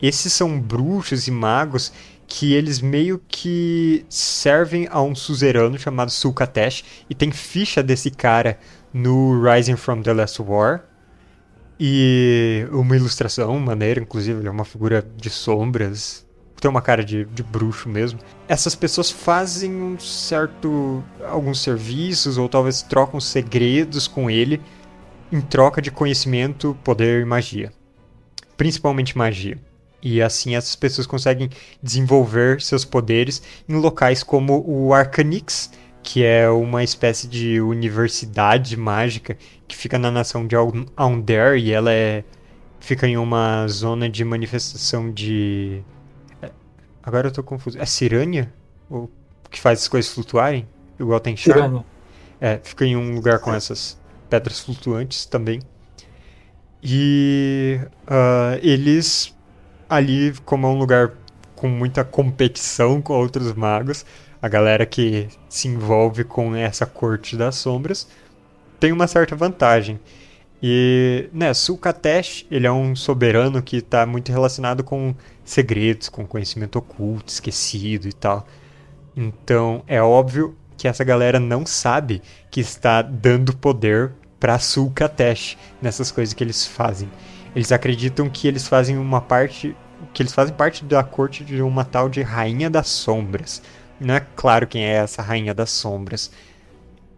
Esses 0.00 0.32
são 0.32 0.60
bruxos 0.60 1.26
e 1.26 1.30
magos 1.30 1.92
que 2.26 2.52
eles 2.52 2.80
meio 2.80 3.20
que 3.28 4.04
servem 4.08 4.88
a 4.90 5.00
um 5.00 5.14
suzerano 5.14 5.78
chamado 5.78 6.10
Sulcatesh 6.10 6.84
e 7.08 7.14
tem 7.14 7.30
ficha 7.30 7.82
desse 7.82 8.10
cara 8.10 8.58
no 8.92 9.40
Rising 9.42 9.76
from 9.76 10.02
the 10.02 10.12
Last 10.12 10.40
War, 10.42 10.84
e 11.78 12.66
uma 12.72 12.96
ilustração 12.96 13.58
maneira, 13.58 14.00
inclusive, 14.00 14.40
ele 14.40 14.48
é 14.48 14.50
uma 14.50 14.64
figura 14.64 15.06
de 15.16 15.28
sombras, 15.28 16.26
tem 16.58 16.70
uma 16.70 16.80
cara 16.80 17.04
de, 17.04 17.26
de 17.26 17.42
bruxo 17.42 17.88
mesmo. 17.88 18.18
Essas 18.48 18.74
pessoas 18.74 19.10
fazem 19.10 19.74
um 19.74 19.98
certo. 19.98 21.04
alguns 21.28 21.60
serviços, 21.60 22.38
ou 22.38 22.48
talvez 22.48 22.80
trocam 22.80 23.20
segredos 23.20 24.08
com 24.08 24.30
ele 24.30 24.60
em 25.30 25.40
troca 25.40 25.82
de 25.82 25.90
conhecimento, 25.90 26.76
poder 26.82 27.20
e 27.20 27.24
magia. 27.26 27.72
Principalmente 28.56 29.18
magia. 29.18 29.58
E 30.02 30.22
assim 30.22 30.54
essas 30.54 30.76
pessoas 30.76 31.06
conseguem 31.06 31.50
desenvolver 31.82 32.60
seus 32.60 32.84
poderes 32.84 33.42
em 33.68 33.74
locais 33.74 34.22
como 34.22 34.64
o 34.66 34.94
Arcanix, 34.94 35.70
que 36.02 36.24
é 36.24 36.48
uma 36.48 36.84
espécie 36.84 37.26
de 37.26 37.60
universidade 37.60 38.76
mágica 38.76 39.36
que 39.66 39.76
fica 39.76 39.98
na 39.98 40.10
nação 40.10 40.46
de 40.46 40.54
Aundare 40.96 41.58
e 41.58 41.72
ela 41.72 41.92
é 41.92 42.22
fica 42.78 43.08
em 43.08 43.16
uma 43.16 43.66
zona 43.66 44.08
de 44.08 44.24
manifestação 44.24 45.10
de 45.10 45.82
é, 46.40 46.50
agora 47.02 47.28
eu 47.28 47.32
tô 47.32 47.42
confuso. 47.42 47.78
É 47.78 47.84
Cirânia? 47.84 48.52
O 48.88 49.08
que 49.50 49.60
faz 49.60 49.80
as 49.80 49.88
coisas 49.88 50.12
flutuarem? 50.12 50.68
Igual 50.98 51.18
tem 51.18 51.36
Char? 51.36 51.84
É, 52.40 52.60
fica 52.62 52.84
em 52.84 52.96
um 52.96 53.14
lugar 53.14 53.38
com 53.40 53.52
essas 53.52 53.98
pedras 54.28 54.60
flutuantes 54.60 55.24
também. 55.26 55.60
E 56.82 57.80
uh, 58.06 58.58
eles 58.62 59.35
ali, 59.88 60.34
como 60.44 60.66
é 60.66 60.70
um 60.70 60.78
lugar 60.78 61.12
com 61.54 61.68
muita 61.68 62.04
competição 62.04 63.00
com 63.00 63.14
outros 63.14 63.52
magos, 63.54 64.04
a 64.40 64.48
galera 64.48 64.84
que 64.84 65.28
se 65.48 65.68
envolve 65.68 66.24
com 66.24 66.54
essa 66.54 66.84
corte 66.86 67.36
das 67.36 67.56
sombras 67.56 68.06
tem 68.78 68.92
uma 68.92 69.06
certa 69.06 69.34
vantagem. 69.34 69.98
E, 70.62 71.28
né, 71.32 71.52
Sulcatesh, 71.52 72.46
ele 72.50 72.66
é 72.66 72.72
um 72.72 72.94
soberano 72.96 73.62
que 73.62 73.78
está 73.78 74.06
muito 74.06 74.30
relacionado 74.32 74.82
com 74.82 75.14
segredos, 75.44 76.08
com 76.08 76.26
conhecimento 76.26 76.76
oculto, 76.78 77.32
esquecido 77.32 78.08
e 78.08 78.12
tal. 78.12 78.46
Então, 79.16 79.82
é 79.86 80.00
óbvio 80.00 80.56
que 80.76 80.88
essa 80.88 81.04
galera 81.04 81.40
não 81.40 81.64
sabe 81.64 82.22
que 82.50 82.60
está 82.60 83.00
dando 83.02 83.56
poder 83.56 84.12
para 84.38 84.58
Sulcatesh 84.58 85.56
nessas 85.80 86.10
coisas 86.10 86.34
que 86.34 86.44
eles 86.44 86.66
fazem. 86.66 87.08
Eles 87.56 87.72
acreditam 87.72 88.30
que 88.30 88.46
eles 88.46 88.68
fazem 88.68 88.98
uma 88.98 89.20
parte, 89.20 89.74
que 90.12 90.22
eles 90.22 90.32
fazem 90.32 90.54
parte 90.54 90.84
da 90.84 91.02
corte 91.02 91.42
de 91.42 91.62
uma 91.62 91.84
tal 91.84 92.08
de 92.08 92.22
Rainha 92.22 92.70
das 92.70 92.86
Sombras, 92.86 93.62
não 94.00 94.14
é 94.14 94.20
claro 94.20 94.66
quem 94.66 94.84
é 94.84 94.96
essa 94.96 95.22
Rainha 95.22 95.54
das 95.54 95.70
Sombras. 95.70 96.30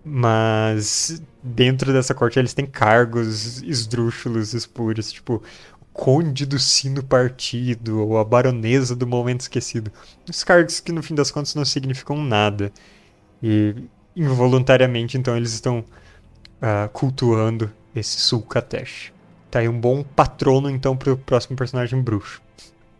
Mas 0.04 1.20
dentro 1.42 1.92
dessa 1.92 2.14
corte 2.14 2.38
eles 2.38 2.54
têm 2.54 2.66
cargos 2.66 3.62
esdrúxulos, 3.62 4.54
espúrios, 4.54 5.12
tipo 5.12 5.42
Conde 5.92 6.46
do 6.46 6.58
Sino 6.58 7.02
Partido 7.02 8.00
ou 8.00 8.18
a 8.18 8.24
Baronesa 8.24 8.94
do 8.94 9.06
Momento 9.06 9.40
Esquecido. 9.40 9.90
Os 10.28 10.44
cargos 10.44 10.80
que 10.80 10.92
no 10.92 11.02
fim 11.02 11.14
das 11.14 11.30
contas 11.30 11.54
não 11.54 11.64
significam 11.64 12.22
nada. 12.22 12.72
E 13.42 13.74
involuntariamente 14.14 15.18
então 15.18 15.36
eles 15.36 15.52
estão 15.52 15.80
uh, 15.80 16.88
cultuando 16.92 17.70
esse 17.94 18.20
Sulcatesh. 18.20 19.12
Tá 19.50 19.60
aí 19.60 19.68
um 19.68 19.80
bom 19.80 20.02
patrono 20.02 20.70
então 20.70 20.96
para 20.96 21.12
o 21.12 21.16
próximo 21.16 21.56
personagem 21.56 22.00
bruxo. 22.00 22.42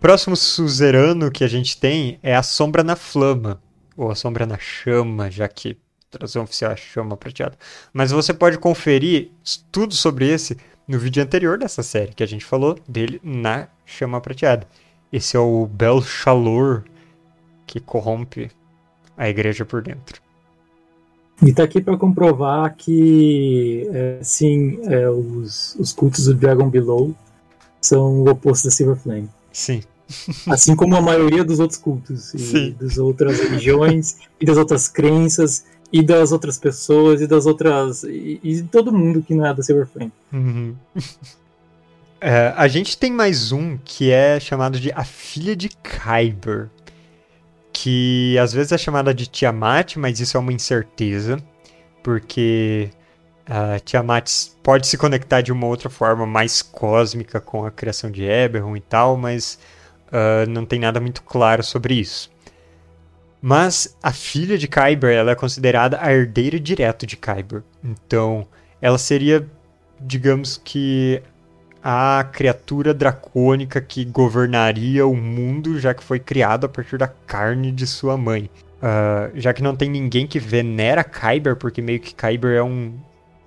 Próximo 0.01 0.37
suzerano 0.37 1.31
que 1.31 1.45
a 1.45 1.49
gente 1.49 1.77
tem 1.77 2.19
é 2.23 2.35
a 2.35 2.43
Sombra 2.43 2.83
na 2.83 2.97
Flama 2.97 3.61
ou 3.97 4.13
a 4.13 4.15
sombra 4.15 4.47
na 4.47 4.57
chama, 4.59 5.29
já 5.29 5.49
que 5.49 5.77
tradução 6.09 6.45
oficial 6.45 6.71
é 6.71 6.77
Chama 6.77 7.17
Prateada. 7.17 7.59
Mas 7.93 8.13
você 8.13 8.33
pode 8.33 8.57
conferir 8.57 9.33
tudo 9.73 9.93
sobre 9.95 10.29
esse 10.29 10.57
no 10.87 10.99
vídeo 10.99 11.23
anterior 11.23 11.59
dessa 11.59 11.83
série, 11.83 12.15
que 12.15 12.23
a 12.23 12.27
gente 12.27 12.45
falou 12.45 12.79
dele 12.89 13.21
na 13.23 13.69
Chama 13.85 14.21
Prateada. 14.21 14.67
Esse 15.13 15.37
é 15.37 15.41
o 15.41 15.67
Belshalor, 15.67 16.85
que 17.67 17.81
corrompe 17.81 18.51
a 19.17 19.29
igreja 19.29 19.65
por 19.65 19.83
dentro. 19.83 20.28
E 21.43 21.53
tá 21.53 21.63
aqui 21.63 21.81
para 21.81 21.97
comprovar 21.97 22.75
que, 22.77 23.89
é, 23.93 24.19
sim, 24.23 24.79
é, 24.85 25.09
os, 25.09 25.77
os 25.79 25.93
cultos 25.93 26.25
do 26.25 26.35
Dragon 26.35 26.69
Below 26.69 27.15
são 27.81 28.23
o 28.23 28.29
oposto 28.29 28.65
da 28.65 28.71
Silver 28.71 28.97
Flame. 28.97 29.29
Sim. 29.53 29.83
Assim 30.49 30.75
como 30.75 30.97
a 30.97 31.01
maioria 31.01 31.45
dos 31.45 31.61
outros 31.61 31.79
cultos, 31.79 32.35
e 32.35 32.71
das 32.73 32.99
outras 32.99 33.39
religiões, 33.39 34.17
e 34.41 34.45
das 34.45 34.57
outras 34.57 34.89
crenças, 34.89 35.65
e 35.93 36.03
das 36.03 36.33
outras 36.33 36.59
pessoas, 36.59 37.21
e 37.21 37.27
das 37.27 37.47
outras. 37.47 38.03
e, 38.03 38.41
e 38.43 38.63
todo 38.63 38.93
mundo 38.93 39.23
que 39.23 39.35
não 39.35 39.47
é 39.47 39.55
da 39.55 39.63
Silver 39.63 39.87
Flame. 39.87 40.13
Uhum. 40.33 40.75
é, 42.21 42.53
a 42.57 42.67
gente 42.67 42.99
tem 42.99 43.13
mais 43.13 43.53
um 43.53 43.79
que 43.85 44.11
é 44.11 44.41
chamado 44.41 44.81
de 44.81 44.91
A 44.93 45.05
Filha 45.05 45.55
de 45.55 45.69
Kyber. 45.69 46.69
Que 47.81 48.37
às 48.39 48.53
vezes 48.53 48.73
é 48.73 48.79
chamada 48.79 49.15
de 49.15 49.29
Tiamat, 49.29 49.97
mas 49.99 50.19
isso 50.19 50.37
é 50.37 50.41
uma 50.41 50.53
incerteza. 50.53 51.39
Porque 52.03 52.91
a 53.47 53.79
Tiamat 53.79 54.29
pode 54.65 54.89
se 54.89 54.99
conectar 54.99 55.43
de 55.43 55.53
uma 55.53 55.67
outra 55.69 55.89
forma 55.89 56.27
mais 56.27 56.61
cósmica 56.61 57.41
com 57.41 57.65
a 57.65 57.71
criação 57.71 58.11
de 58.11 58.25
Eberron 58.25 58.77
e 58.77 58.81
tal, 58.81 59.17
mas 59.17 59.61
uh, 60.09 60.51
não 60.51 60.67
tem 60.67 60.81
nada 60.81 60.99
muito 60.99 61.23
claro 61.23 61.63
sobre 61.63 61.95
isso. 61.95 62.29
Mas 63.41 63.97
a 64.03 64.13
filha 64.13 64.59
de 64.59 64.67
Kyber 64.67 65.13
ela 65.13 65.31
é 65.31 65.37
considerada 65.37 66.01
a 66.03 66.13
herdeira 66.13 66.59
direta 66.59 67.07
de 67.07 67.17
Kyber. 67.17 67.63
Então, 67.85 68.45
ela 68.83 68.99
seria, 68.99 69.49
digamos 70.01 70.61
que, 70.65 71.23
a 71.91 72.23
criatura 72.23 72.93
dracônica 72.93 73.81
que 73.81 74.05
governaria 74.05 75.07
o 75.07 75.17
mundo, 75.17 75.81
já 75.81 75.95
que 75.95 76.05
foi 76.05 76.19
criada 76.19 76.67
a 76.67 76.69
partir 76.69 76.99
da 76.99 77.09
carne 77.09 77.73
de 77.73 77.87
sua 77.87 78.15
mãe. 78.15 78.51
Uh, 78.77 79.33
já 79.35 79.55
que 79.55 79.63
não 79.63 79.75
tem 79.75 79.89
ninguém 79.89 80.27
que 80.27 80.39
venera 80.39 81.03
Kyber, 81.03 81.57
porque 81.57 81.81
meio 81.81 81.99
que 81.99 82.15
Kyber 82.15 82.59
é 82.59 82.63
um 82.63 82.93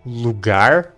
lugar, 0.04 0.92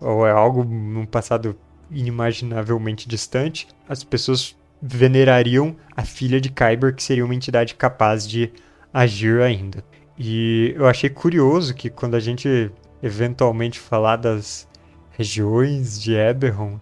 ou 0.00 0.26
é 0.26 0.30
algo 0.30 0.64
num 0.64 1.04
passado 1.04 1.54
inimaginavelmente 1.90 3.06
distante, 3.06 3.68
as 3.86 4.02
pessoas 4.02 4.56
venerariam 4.80 5.76
a 5.94 6.02
filha 6.02 6.40
de 6.40 6.48
Kyber, 6.48 6.94
que 6.94 7.02
seria 7.02 7.26
uma 7.26 7.34
entidade 7.34 7.74
capaz 7.74 8.26
de 8.26 8.50
agir 8.90 9.42
ainda. 9.42 9.84
E 10.18 10.72
eu 10.74 10.86
achei 10.86 11.10
curioso 11.10 11.74
que 11.74 11.90
quando 11.90 12.14
a 12.14 12.20
gente 12.20 12.72
eventualmente 13.02 13.78
falar 13.78 14.16
das 14.16 14.66
regiões 15.10 16.00
de 16.00 16.14
Eberron, 16.14 16.78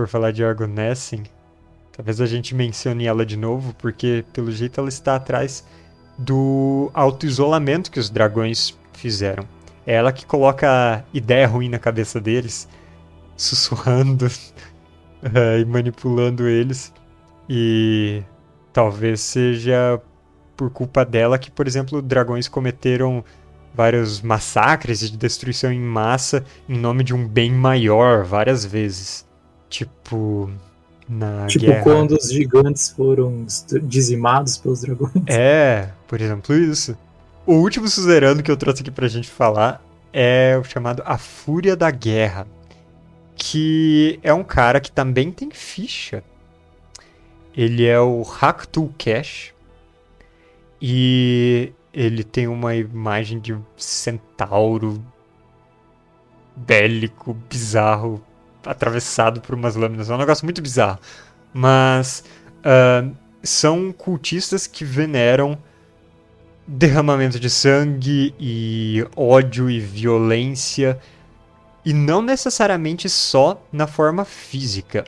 for 0.00 0.08
falar 0.08 0.32
de 0.32 0.42
Argonessen, 0.42 1.24
talvez 1.92 2.20
a 2.22 2.26
gente 2.26 2.54
mencione 2.54 3.04
ela 3.04 3.26
de 3.26 3.36
novo, 3.36 3.74
porque 3.74 4.24
pelo 4.32 4.50
jeito 4.50 4.80
ela 4.80 4.88
está 4.88 5.16
atrás 5.16 5.62
do 6.16 6.90
auto-isolamento 6.94 7.90
que 7.90 8.00
os 8.00 8.08
dragões 8.08 8.76
fizeram. 8.94 9.44
É 9.86 9.94
ela 9.94 10.10
que 10.10 10.24
coloca 10.24 11.04
ideia 11.12 11.46
ruim 11.46 11.68
na 11.68 11.78
cabeça 11.78 12.18
deles, 12.18 12.66
sussurrando 13.36 14.26
e 15.60 15.64
manipulando 15.66 16.48
eles. 16.48 16.92
E 17.46 18.22
talvez 18.72 19.20
seja 19.20 20.00
por 20.56 20.70
culpa 20.70 21.04
dela 21.04 21.38
que, 21.38 21.50
por 21.50 21.66
exemplo, 21.66 22.00
dragões 22.00 22.48
cometeram 22.48 23.22
vários 23.74 24.22
massacres 24.22 25.00
de 25.00 25.16
destruição 25.16 25.70
em 25.70 25.80
massa 25.80 26.44
em 26.68 26.78
nome 26.78 27.04
de 27.04 27.14
um 27.14 27.26
bem 27.26 27.52
maior 27.52 28.24
várias 28.24 28.64
vezes. 28.64 29.28
Tipo, 29.70 30.50
na 31.08 31.46
tipo 31.46 31.64
guerra. 31.64 31.82
quando 31.82 32.12
os 32.12 32.30
gigantes 32.30 32.90
foram 32.90 33.46
dizimados 33.84 34.58
pelos 34.58 34.82
dragões. 34.82 35.14
É, 35.26 35.88
por 36.06 36.20
exemplo, 36.20 36.54
isso. 36.54 36.94
O 37.46 37.54
último 37.54 37.88
suzerano 37.88 38.42
que 38.42 38.50
eu 38.50 38.56
trouxe 38.56 38.82
aqui 38.82 38.90
pra 38.90 39.08
gente 39.08 39.30
falar 39.30 39.82
é 40.12 40.58
o 40.60 40.64
chamado 40.64 41.02
A 41.06 41.16
Fúria 41.16 41.74
da 41.74 41.90
Guerra. 41.90 42.46
Que 43.34 44.20
é 44.22 44.34
um 44.34 44.44
cara 44.44 44.80
que 44.80 44.92
também 44.92 45.32
tem 45.32 45.50
ficha 45.50 46.22
ele 47.56 47.84
é 47.86 48.00
o 48.00 48.22
Haktul 48.22 48.92
Cash. 48.98 49.52
E 50.80 51.72
ele 51.92 52.24
tem 52.24 52.48
uma 52.48 52.74
imagem 52.74 53.38
de 53.38 53.56
centauro 53.76 55.02
bélico, 56.56 57.34
bizarro, 57.34 58.22
atravessado 58.64 59.40
por 59.40 59.54
umas 59.54 59.76
lâminas. 59.76 60.10
É 60.10 60.14
um 60.14 60.18
negócio 60.18 60.44
muito 60.44 60.60
bizarro. 60.62 60.98
Mas 61.52 62.24
uh, 62.58 63.10
são 63.42 63.92
cultistas 63.92 64.66
que 64.66 64.84
veneram 64.84 65.58
derramamento 66.66 67.40
de 67.40 67.50
sangue 67.50 68.34
e 68.38 69.04
ódio 69.16 69.70
e 69.70 69.80
violência. 69.80 70.98
E 71.84 71.92
não 71.92 72.22
necessariamente 72.22 73.08
só 73.08 73.60
na 73.72 73.86
forma 73.86 74.24
física. 74.24 75.04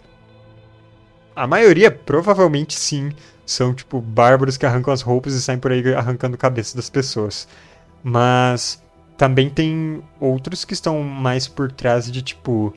A 1.35 1.47
maioria, 1.47 1.91
provavelmente 1.91 2.75
sim, 2.75 3.13
são 3.45 3.75
tipo 3.75 4.01
bárbaros 4.01 4.57
que 4.57 4.67
arrancam 4.67 4.93
as 4.93 5.03
roupas 5.03 5.35
e 5.35 5.43
saem 5.43 5.59
por 5.59 5.73
aí 5.73 5.95
arrancando 5.95 6.37
cabeça 6.37 6.77
das 6.77 6.91
pessoas. 6.91 7.47
Mas 8.03 8.83
também 9.17 9.49
tem 9.49 10.03
outros 10.19 10.65
que 10.65 10.75
estão 10.75 11.03
mais 11.03 11.47
por 11.47 11.71
trás 11.71 12.11
de 12.11 12.23
tipo. 12.23 12.75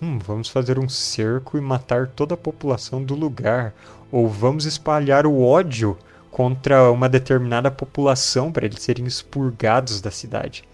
Hum, 0.00 0.18
vamos 0.18 0.48
fazer 0.48 0.78
um 0.78 0.88
cerco 0.88 1.56
e 1.56 1.60
matar 1.60 2.06
toda 2.06 2.34
a 2.34 2.36
população 2.36 3.02
do 3.02 3.14
lugar. 3.14 3.74
Ou 4.12 4.28
vamos 4.28 4.66
espalhar 4.66 5.26
o 5.26 5.42
ódio 5.42 5.96
contra 6.30 6.90
uma 6.90 7.08
determinada 7.08 7.70
população 7.70 8.52
para 8.52 8.66
eles 8.66 8.82
serem 8.82 9.06
expurgados 9.06 10.02
da 10.02 10.10
cidade. 10.10 10.64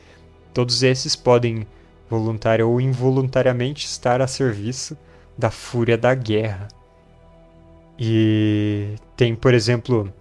Todos 0.52 0.82
esses 0.82 1.14
podem, 1.14 1.66
voluntário 2.10 2.68
ou 2.68 2.80
involuntariamente, 2.80 3.86
estar 3.86 4.20
a 4.20 4.26
serviço 4.26 4.98
da 5.38 5.50
fúria 5.50 5.96
da 5.96 6.14
guerra. 6.14 6.66
E 7.96 8.96
tem, 9.16 9.36
por 9.36 9.54
exemplo, 9.54 10.12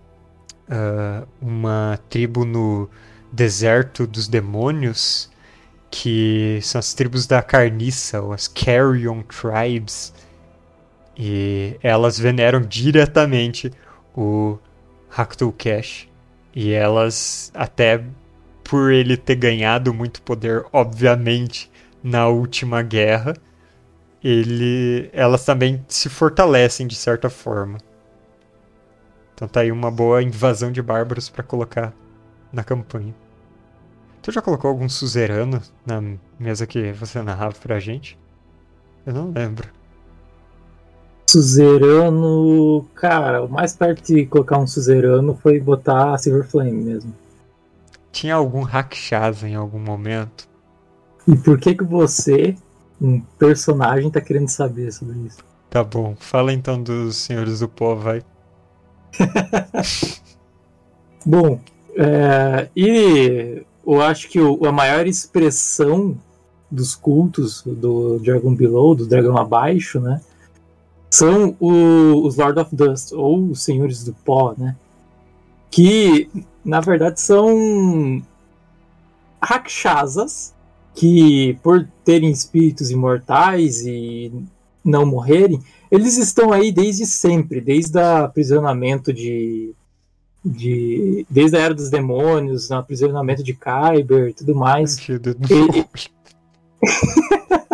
uh, 0.70 1.28
uma 1.42 2.00
tribo 2.08 2.46
no 2.46 2.88
deserto 3.32 4.06
dos 4.06 4.28
demônios, 4.28 5.32
que 5.91 6.60
são 6.63 6.80
as 6.80 6.93
tribos 6.93 7.27
da 7.27 7.41
carniça, 7.43 8.21
ou 8.21 8.32
as 8.32 8.47
Carrion 8.47 9.21
Tribes. 9.23 10.13
E 11.17 11.77
elas 11.84 12.17
veneram 12.17 12.62
diretamente 12.62 13.71
o 14.15 14.58
Haktul 15.15 15.51
Cash. 15.51 16.08
E 16.56 16.71
elas, 16.71 17.51
até 17.54 18.04
por 18.63 18.91
ele 18.91 19.17
ter 19.17 19.36
ganhado 19.36 19.93
muito 19.93 20.21
poder, 20.21 20.65
obviamente, 20.71 21.69
na 22.01 22.27
última 22.27 22.82
guerra, 22.82 23.34
ele, 24.23 25.10
elas 25.13 25.43
também 25.43 25.84
se 25.89 26.08
fortalecem 26.10 26.88
de 26.88 26.95
certa 26.95 27.30
forma. 27.30 27.77
Então 29.34 29.47
tá 29.47 29.62
aí 29.62 29.71
uma 29.71 29.91
boa 29.91 30.23
invasão 30.23 30.71
de 30.71 30.82
bárbaros 30.82 31.30
para 31.30 31.43
colocar 31.43 31.93
na 32.51 32.63
campanha. 32.63 33.13
Tu 34.21 34.31
já 34.31 34.41
colocou 34.41 34.69
algum 34.69 34.88
suzerano 34.88 35.62
na 35.86 36.01
mesa 36.39 36.67
que 36.67 36.91
você 36.91 37.21
narrava 37.21 37.55
pra 37.55 37.79
gente? 37.79 38.17
Eu 39.05 39.13
não 39.13 39.31
lembro. 39.31 39.67
Suzerano, 41.29 42.86
cara, 42.93 43.43
o 43.43 43.49
mais 43.49 43.75
perto 43.75 44.05
de 44.05 44.25
colocar 44.25 44.60
um 44.60 44.67
suzerano 44.67 45.34
foi 45.36 45.60
botar 45.60 46.17
Silver 46.17 46.47
Flame 46.47 46.71
mesmo. 46.71 47.15
Tinha 48.12 48.36
algum 48.36 48.62
Rakshasa 48.62 49.47
em 49.47 49.55
algum 49.55 49.79
momento? 49.79 50.47
E 51.27 51.36
por 51.36 51.57
que 51.57 51.73
que 51.73 51.84
você 51.84 52.55
um 53.01 53.19
personagem 53.39 54.12
tá 54.12 54.21
querendo 54.21 54.47
saber 54.47 54.93
sobre 54.93 55.17
isso. 55.21 55.39
Tá 55.69 55.84
bom. 55.84 56.15
Fala 56.19 56.53
então 56.53 56.81
dos 56.81 57.17
Senhores 57.17 57.62
do 57.62 57.67
Pó, 57.67 57.95
vai. 57.95 58.21
bom, 61.25 61.60
é, 61.95 62.69
e 62.75 63.65
eu 63.86 64.02
acho 64.02 64.30
que 64.30 64.39
o, 64.39 64.65
a 64.65 64.72
maior 64.72 65.08
expressão 65.08 66.17
dos 66.70 66.96
cultos 66.96 67.63
do 67.65 68.20
Dragon 68.20 68.56
Below, 68.56 68.96
do 68.96 69.06
Dragão 69.06 69.38
Abaixo, 69.38 70.00
né? 70.00 70.22
São 71.10 71.56
o, 71.60 72.26
os 72.26 72.38
Lord 72.38 72.60
of 72.60 72.74
Dust, 72.74 73.12
ou 73.12 73.50
os 73.50 73.62
Senhores 73.63 74.04
do 74.04 74.13
Pó, 74.13 74.56
né? 74.58 74.76
Que, 75.70 76.30
na 76.63 76.80
verdade, 76.80 77.20
são 77.20 78.24
rakshasas 79.41 80.54
que 80.94 81.58
por 81.63 81.88
terem 82.04 82.32
espíritos 82.32 82.91
imortais 82.91 83.86
e 83.86 84.32
não 84.84 85.06
morrerem, 85.06 85.62
eles 85.89 86.17
estão 86.17 86.52
aí 86.52 86.72
desde 86.72 87.06
sempre, 87.06 87.62
desde 87.62 87.98
o 87.98 88.02
aprisionamento 88.02 89.13
de, 89.13 89.74
de 90.43 91.25
desde 91.30 91.58
a 91.58 91.60
Era 91.62 91.73
dos 91.73 91.89
Demônios, 91.89 92.69
no 92.69 92.77
aprisionamento 92.77 93.43
de 93.43 93.54
Kyber 93.54 94.30
e 94.30 94.34
tudo 94.34 94.56
mais. 94.56 94.97
Ele... 95.08 95.21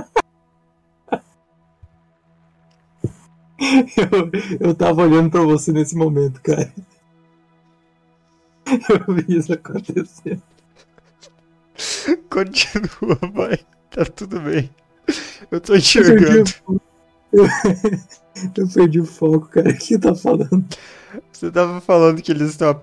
eu, 3.98 4.30
eu 4.60 4.76
tava 4.76 5.04
olhando 5.04 5.30
pra 5.30 5.42
você 5.42 5.72
nesse 5.72 5.96
momento, 5.96 6.42
cara. 6.42 6.74
Eu 9.08 9.14
vi 9.16 9.38
isso 9.38 9.54
acontecendo. 9.54 10.42
Continua, 12.30 13.18
vai. 13.34 13.60
Tá 13.90 14.04
tudo 14.06 14.42
bem. 14.42 14.70
Eu 15.50 15.62
tô 15.62 15.76
enxergando. 15.76 16.52
Eu, 17.32 17.46
eu 18.56 18.68
perdi 18.74 19.00
o 19.00 19.06
foco, 19.06 19.48
cara. 19.48 19.70
O 19.70 19.78
que 19.78 19.98
tá 19.98 20.16
falando? 20.16 20.66
Você 21.32 21.52
tava 21.52 21.82
falando 21.82 22.22
que 22.22 22.32
eles 22.32 22.52
estão, 22.52 22.76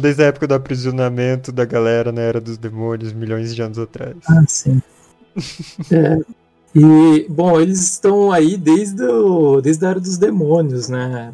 desde 0.00 0.22
a 0.22 0.26
época 0.26 0.46
do 0.46 0.54
aprisionamento 0.54 1.52
da 1.52 1.64
galera 1.64 2.12
na 2.12 2.20
Era 2.20 2.40
dos 2.40 2.58
Demônios, 2.58 3.12
milhões 3.12 3.54
de 3.54 3.62
anos 3.62 3.78
atrás. 3.78 4.16
Ah, 4.28 4.44
sim. 4.46 4.82
é. 5.90 6.18
E, 6.74 7.26
bom, 7.28 7.60
eles 7.60 7.80
estão 7.80 8.30
aí 8.30 8.56
desde, 8.56 9.02
o, 9.02 9.60
desde 9.60 9.86
a 9.86 9.90
Era 9.90 10.00
dos 10.00 10.18
Demônios, 10.18 10.88
né? 10.88 11.32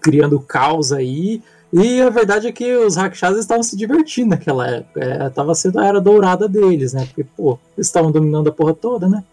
Criando 0.00 0.38
caos 0.40 0.92
aí. 0.92 1.42
E 1.72 2.00
a 2.00 2.10
verdade 2.10 2.46
é 2.46 2.52
que 2.52 2.76
os 2.76 2.96
Rakshasas 2.96 3.40
estavam 3.40 3.62
se 3.62 3.76
divertindo 3.76 4.30
naquela 4.30 4.66
época. 4.66 5.00
É, 5.02 5.28
tava 5.30 5.54
sendo 5.54 5.78
a 5.80 5.86
era 5.86 6.00
dourada 6.00 6.48
deles, 6.48 6.92
né? 6.92 7.04
Porque, 7.06 7.24
pô, 7.24 7.58
eles 7.76 7.86
estavam 7.86 8.10
dominando 8.10 8.48
a 8.48 8.52
porra 8.52 8.74
toda, 8.74 9.08
né? 9.08 9.24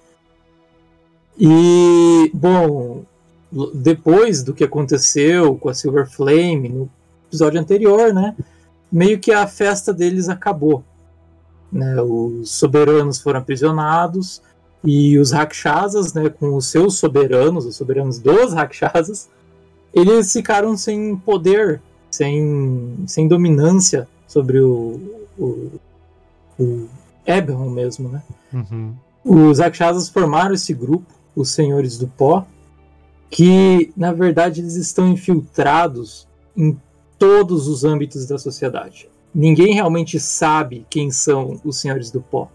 E, 1.38 2.32
bom, 2.34 3.04
depois 3.74 4.44
do 4.44 4.54
que 4.54 4.64
aconteceu 4.64 5.56
com 5.56 5.70
a 5.70 5.74
Silver 5.74 6.10
Flame 6.10 6.70
no 6.70 6.90
episódio 7.28 7.60
anterior, 7.60 8.14
né? 8.14 8.36
Meio 8.92 9.20
que 9.20 9.32
a 9.32 9.48
festa 9.48 9.94
deles 9.94 10.30
acabou. 10.30 10.84
Né? 11.72 12.00
Os 12.02 12.52
soberanos 12.52 13.20
foram 13.20 13.40
aprisionados 13.40 14.42
e 14.84 15.18
os 15.18 15.32
Rakshasas, 15.32 16.14
né, 16.14 16.30
com 16.30 16.56
os 16.56 16.68
seus 16.68 16.98
soberanos, 16.98 17.66
os 17.66 17.76
soberanos 17.76 18.20
dos 18.20 18.54
Rakshasas, 18.54 19.30
eles 19.94 20.32
ficaram 20.32 20.76
sem 20.76 21.16
poder, 21.16 21.82
sem, 22.12 22.98
sem 23.08 23.28
dominância 23.28 24.08
sobre 24.28 24.60
o, 24.60 25.00
o, 25.38 25.72
o 26.60 26.90
Eberron 27.26 27.70
mesmo, 27.70 28.10
né? 28.10 28.22
Uhum. 28.52 28.94
Os 29.24 29.60
Rakshasas 29.60 30.10
formaram 30.10 30.54
esse 30.54 30.74
grupo, 30.74 31.06
os 31.36 31.52
Senhores 31.52 31.98
do 31.98 32.08
Pó, 32.08 32.46
que 33.30 33.92
na 33.98 34.12
verdade 34.12 34.62
eles 34.62 34.76
estão 34.76 35.08
infiltrados 35.08 36.28
em 36.56 36.78
todos 37.18 37.68
os 37.68 37.84
âmbitos 37.84 38.26
da 38.28 38.38
sociedade. 38.38 39.10
Ninguém 39.34 39.74
realmente 39.74 40.20
sabe 40.20 40.86
quem 40.90 41.10
são 41.10 41.60
os 41.64 41.78
Senhores 41.78 42.12
do 42.12 42.22
Pó. 42.22 42.50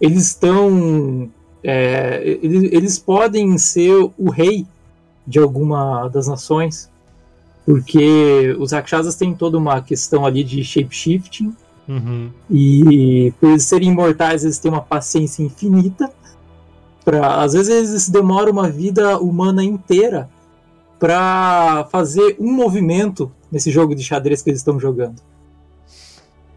Eles 0.00 0.28
estão. 0.28 1.30
É, 1.62 2.38
eles, 2.42 2.72
eles 2.72 2.98
podem 2.98 3.56
ser 3.58 3.92
o 4.18 4.30
rei 4.30 4.66
de 5.26 5.38
alguma 5.38 6.08
das 6.08 6.26
nações, 6.26 6.90
porque 7.64 8.54
os 8.58 8.72
Rakshasas 8.72 9.14
têm 9.16 9.34
toda 9.34 9.56
uma 9.56 9.80
questão 9.80 10.26
ali 10.26 10.44
de 10.44 10.62
shapeshifting, 10.62 11.54
uhum. 11.88 12.30
e 12.50 13.32
por 13.40 13.50
eles 13.50 13.64
serem 13.64 13.88
imortais, 13.90 14.44
eles 14.44 14.58
têm 14.58 14.70
uma 14.70 14.82
paciência 14.82 15.42
infinita 15.42 16.12
Pra, 17.04 17.42
às 17.42 17.52
vezes 17.52 17.68
eles 17.90 18.08
demoram 18.08 18.52
uma 18.52 18.70
vida 18.70 19.18
humana 19.18 19.62
inteira 19.62 20.28
para 20.98 21.86
fazer 21.90 22.36
um 22.40 22.52
movimento 22.52 23.30
nesse 23.52 23.70
jogo 23.70 23.94
de 23.94 24.02
xadrez 24.02 24.40
que 24.40 24.50
eles 24.50 24.60
estão 24.60 24.80
jogando. 24.80 25.20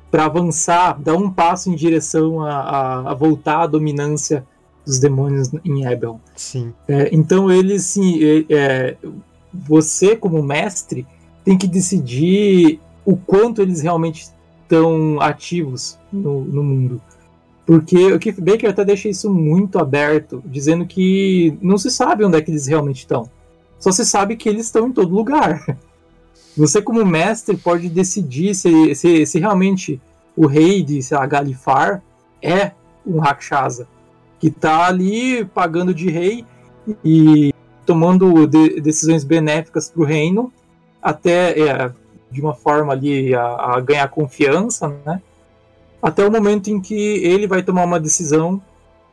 Para 0.10 0.26
avançar, 0.26 1.00
dar 1.02 1.16
um 1.16 1.30
passo 1.30 1.70
em 1.70 1.76
direção 1.76 2.42
a, 2.42 2.54
a, 2.54 3.12
a, 3.12 3.14
voltar 3.14 3.64
à 3.64 3.68
dominância 3.68 4.46
dos 4.86 5.00
demônios 5.00 5.52
em 5.66 5.86
Ebel. 5.86 6.22
Sim. 6.34 6.74
É, 6.88 7.10
então 7.12 7.52
eles, 7.52 7.84
sim, 7.84 8.20
é, 8.50 8.96
você 9.54 10.16
como 10.16 10.42
mestre 10.42 11.06
tem 11.44 11.58
que 11.58 11.68
decidir 11.68 12.80
o 13.06 13.18
quanto 13.18 13.62
eles 13.62 13.82
realmente 13.82 14.30
estão 14.64 15.20
ativos 15.20 15.98
no, 16.12 16.42
no 16.46 16.64
mundo. 16.64 17.02
Porque 17.68 18.14
o 18.14 18.18
Keith 18.18 18.40
Baker 18.40 18.70
até 18.70 18.86
deixa 18.86 19.10
isso 19.10 19.30
muito 19.30 19.78
aberto, 19.78 20.42
dizendo 20.46 20.86
que 20.86 21.58
não 21.62 21.78
se 21.78 21.92
sabe 21.92 22.24
onde 22.24 22.38
é 22.38 22.42
que 22.42 22.50
eles 22.50 22.66
realmente 22.66 23.00
estão. 23.00 23.30
Só 23.78 23.92
se 23.92 24.06
sabe 24.06 24.38
que 24.38 24.48
eles 24.48 24.68
estão 24.68 24.88
em 24.88 24.94
todo 24.94 25.14
lugar. 25.14 25.78
Você, 26.56 26.82
como 26.82 27.06
mestre, 27.06 27.58
pode 27.58 27.90
decidir 27.90 28.56
se, 28.56 28.96
se, 28.96 29.26
se 29.26 29.38
realmente 29.38 30.02
o 30.34 30.48
rei 30.48 30.82
de 30.82 31.04
sei 31.04 31.18
lá, 31.18 31.26
Galifar 31.26 32.02
é 32.42 32.72
um 33.06 33.20
Rakshasa, 33.20 33.86
que 34.40 34.48
está 34.48 34.88
ali 34.88 35.44
pagando 35.44 35.94
de 35.94 36.10
rei 36.10 36.46
e 37.04 37.54
tomando 37.86 38.48
de, 38.48 38.80
decisões 38.80 39.26
benéficas 39.26 39.90
para 39.90 40.02
o 40.02 40.06
reino, 40.06 40.54
até 41.02 41.60
é, 41.60 41.92
de 42.32 42.40
uma 42.40 42.54
forma 42.54 42.94
ali 42.94 43.36
a, 43.36 43.44
a 43.44 43.80
ganhar 43.82 44.08
confiança, 44.08 44.96
né? 45.06 45.22
Até 46.02 46.26
o 46.26 46.32
momento 46.32 46.70
em 46.70 46.80
que 46.80 46.94
ele 46.94 47.48
vai 47.48 47.64
tomar 47.64 47.84
uma 47.84 48.00
decisão 48.00 48.62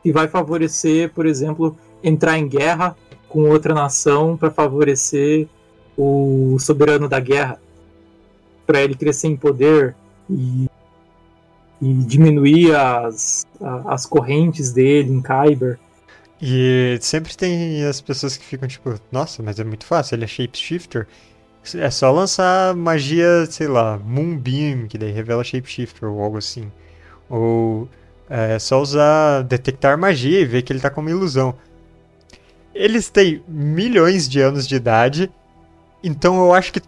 que 0.03 0.11
vai 0.11 0.27
favorecer, 0.27 1.11
por 1.13 1.25
exemplo, 1.25 1.75
entrar 2.03 2.37
em 2.37 2.47
guerra 2.47 2.95
com 3.27 3.49
outra 3.49 3.73
nação 3.73 4.37
para 4.37 4.51
favorecer 4.51 5.47
o 5.97 6.57
soberano 6.59 7.09
da 7.09 7.19
guerra, 7.19 7.59
para 8.65 8.81
ele 8.81 8.95
crescer 8.95 9.27
em 9.27 9.35
poder 9.35 9.95
e, 10.29 10.69
e 11.81 11.93
diminuir 11.93 12.75
as, 12.75 13.45
as 13.85 14.05
correntes 14.05 14.71
dele 14.71 15.11
em 15.11 15.21
Kyber. 15.21 15.79
E 16.41 16.97
sempre 17.01 17.35
tem 17.35 17.83
as 17.85 18.01
pessoas 18.01 18.37
que 18.37 18.45
ficam 18.45 18.67
tipo, 18.67 18.93
nossa, 19.11 19.41
mas 19.41 19.59
é 19.59 19.63
muito 19.63 19.85
fácil, 19.85 20.15
ele 20.15 20.25
é 20.25 20.27
shapeshifter. 20.27 21.07
É 21.73 21.89
só 21.89 22.11
lançar 22.11 22.75
magia, 22.75 23.45
sei 23.49 23.67
lá, 23.67 23.97
Moonbeam, 23.97 24.87
que 24.87 24.97
daí 24.97 25.11
revela 25.11 25.43
Shapeshifter 25.43 26.09
ou 26.09 26.21
algo 26.21 26.37
assim. 26.37 26.71
Ou 27.29 27.89
é 28.29 28.57
só 28.59 28.81
usar 28.81 29.43
detectar 29.43 29.97
magia 29.97 30.39
e 30.39 30.45
ver 30.45 30.61
que 30.61 30.73
ele 30.73 30.79
tá 30.79 30.89
com 30.89 31.01
uma 31.01 31.09
ilusão. 31.09 31.55
Eles 32.73 33.09
têm 33.09 33.43
milhões 33.47 34.27
de 34.27 34.41
anos 34.41 34.67
de 34.67 34.75
idade, 34.75 35.31
então 36.03 36.37
eu 36.37 36.53
acho 36.53 36.73
que 36.73 36.81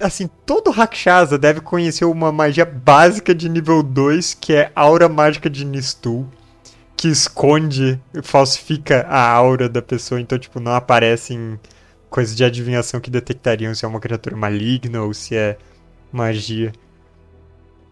assim, 0.00 0.28
todo 0.46 0.70
Rakshasa 0.70 1.38
deve 1.38 1.60
conhecer 1.60 2.04
uma 2.06 2.32
magia 2.32 2.64
básica 2.64 3.34
de 3.34 3.48
nível 3.48 3.82
2, 3.82 4.34
que 4.34 4.54
é 4.54 4.72
Aura 4.74 5.08
Mágica 5.08 5.48
de 5.48 5.64
Nistul, 5.64 6.26
que 6.96 7.08
esconde, 7.08 8.00
falsifica 8.22 9.06
a 9.08 9.30
aura 9.30 9.68
da 9.68 9.82
pessoa, 9.82 10.20
então 10.20 10.38
tipo, 10.38 10.58
não 10.58 10.74
aparecem 10.74 11.58
coisas 12.10 12.36
de 12.36 12.44
adivinhação 12.44 13.00
que 13.00 13.10
detectariam 13.10 13.74
se 13.74 13.84
é 13.84 13.88
uma 13.88 14.00
criatura 14.00 14.36
maligna 14.36 15.02
ou 15.02 15.14
se 15.14 15.36
é 15.36 15.56
magia. 16.12 16.72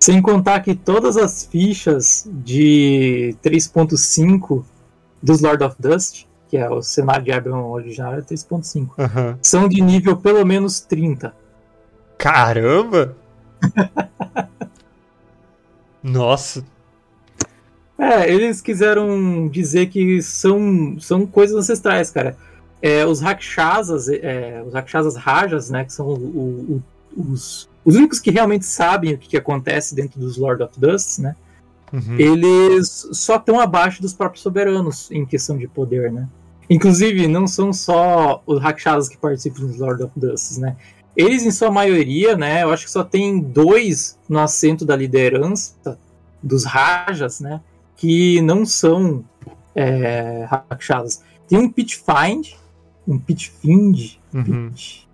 Sem 0.00 0.20
contar 0.20 0.60
que 0.60 0.74
todas 0.74 1.16
as 1.16 1.44
fichas 1.44 2.28
de 2.30 3.34
3.5 3.42 4.64
dos 5.22 5.40
Lord 5.40 5.64
of 5.64 5.76
Dust, 5.78 6.26
que 6.48 6.56
é 6.56 6.68
o 6.68 6.82
cenário 6.82 7.24
de 7.24 7.32
Aberon 7.32 7.70
original, 7.70 8.14
é 8.14 8.20
3.5, 8.20 8.88
uhum. 8.98 9.38
são 9.40 9.68
de 9.68 9.80
nível 9.80 10.16
pelo 10.16 10.44
menos 10.44 10.80
30. 10.80 11.34
Caramba! 12.16 13.16
Nossa! 16.02 16.64
É, 17.98 18.32
eles 18.32 18.60
quiseram 18.60 19.48
dizer 19.48 19.86
que 19.86 20.22
são, 20.22 20.96
são 21.00 21.26
coisas 21.26 21.56
ancestrais, 21.56 22.10
cara. 22.10 22.36
É, 22.80 23.04
os 23.04 23.20
Rakshasas, 23.20 24.08
é, 24.08 24.62
os 24.66 24.72
Rakshasas 24.72 25.16
Rajas, 25.16 25.68
né, 25.68 25.84
que 25.84 25.92
são 25.92 26.06
o, 26.06 26.12
o, 27.16 27.22
os, 27.32 27.68
os 27.84 27.96
únicos 27.96 28.20
que 28.20 28.30
realmente 28.30 28.66
sabem 28.66 29.14
o 29.14 29.18
que, 29.18 29.28
que 29.28 29.36
acontece 29.36 29.94
dentro 29.94 30.20
dos 30.20 30.36
Lord 30.36 30.62
of 30.62 30.78
Dust, 30.78 31.18
né, 31.18 31.34
uhum. 31.92 32.16
eles 32.18 33.08
só 33.12 33.36
estão 33.36 33.58
abaixo 33.58 34.00
dos 34.00 34.12
próprios 34.12 34.42
soberanos 34.42 35.10
em 35.10 35.26
questão 35.26 35.56
de 35.58 35.66
poder, 35.66 36.12
né. 36.12 36.28
Inclusive, 36.70 37.26
não 37.26 37.46
são 37.46 37.72
só 37.72 38.42
os 38.46 38.60
Rakshasas 38.60 39.08
que 39.08 39.16
participam 39.16 39.62
dos 39.62 39.78
Lord 39.78 40.02
of 40.02 40.12
Dust, 40.14 40.58
né. 40.58 40.76
Eles, 41.16 41.42
em 41.42 41.50
sua 41.50 41.70
maioria, 41.70 42.36
né, 42.36 42.62
eu 42.62 42.70
acho 42.70 42.84
que 42.84 42.92
só 42.92 43.02
tem 43.02 43.40
dois 43.40 44.16
no 44.28 44.38
assento 44.38 44.84
da 44.84 44.94
liderança 44.94 45.98
dos 46.40 46.64
Rajas, 46.64 47.40
né, 47.40 47.60
que 47.96 48.40
não 48.42 48.64
são 48.64 49.24
é, 49.74 50.46
Rakshasas. 50.70 51.22
Tem 51.48 51.58
um 51.58 51.70
Pitfind, 51.70 52.52
um 53.08 53.18
Pitfind, 53.18 54.18
uhum. 54.34 54.70
Pit, 54.70 55.08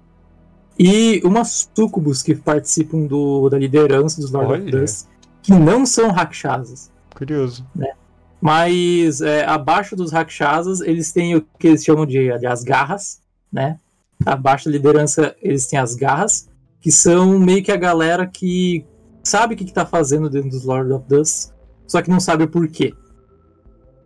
e 0.78 1.20
umas 1.24 1.70
sucubus 1.74 2.22
que 2.22 2.35
participam 2.35 3.07
do, 3.07 3.48
da 3.48 3.59
liderança 3.59 4.20
dos 4.20 4.30
Lord 4.33 4.52
Olha. 4.52 4.62
of 4.62 4.70
Dust, 4.70 5.07
que 5.42 5.52
não 5.52 5.87
são 5.87 6.11
Rakshasas. 6.11 6.90
Curioso. 7.14 7.64
Né? 7.74 7.92
Mas 8.40 9.20
é, 9.20 9.44
abaixo 9.44 9.94
dos 9.94 10.12
Rakshasas, 10.12 10.80
eles 10.80 11.12
têm 11.12 11.37
o 11.37 11.42
que 11.59 11.68
eles 11.68 11.85
chamam 11.85 12.04
de, 12.04 12.37
de 12.38 12.46
as 12.46 12.64
garras, 12.64 13.22
né? 13.52 13.78
Abaixo 14.26 14.66
da 14.66 14.72
liderança, 14.72 15.35
eles 15.40 15.66
têm 15.66 15.78
as 15.78 15.94
garras, 15.94 16.48
que 16.80 16.90
são 16.90 17.38
meio 17.38 17.62
que 17.62 17.72
a 17.72 17.76
galera 17.76 18.26
que 18.26 18.85
sabe 19.22 19.54
o 19.54 19.57
que, 19.57 19.64
está 19.64 19.87
fazendo 19.87 20.28
dentro 20.28 20.50
dos 20.50 20.64
Lord 20.64 20.92
of 20.92 21.04
Dust, 21.09 21.52
só 21.87 22.02
que 22.02 22.11
não 22.11 22.20
sabe 22.20 22.44
o 22.44 22.48
porquê. 22.48 22.92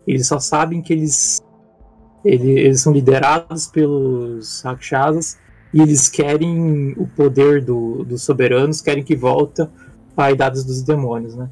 Eles 0.07 0.27
só 0.27 0.38
sabem 0.38 0.81
que 0.81 0.92
eles, 0.92 1.40
eles, 2.25 2.47
eles 2.47 2.81
são 2.81 2.93
liderados 2.93 3.67
pelos 3.67 4.63
Rakshasas 4.63 5.39
e 5.73 5.81
eles 5.81 6.09
querem 6.09 6.95
o 6.97 7.07
poder 7.07 7.65
do, 7.65 8.05
dos 8.05 8.23
soberanos, 8.23 8.81
querem 8.81 9.05
que 9.05 9.15
volta 9.15 9.71
a 10.17 10.33
idade 10.33 10.65
dos 10.65 10.83
demônios, 10.83 11.37
né? 11.37 11.49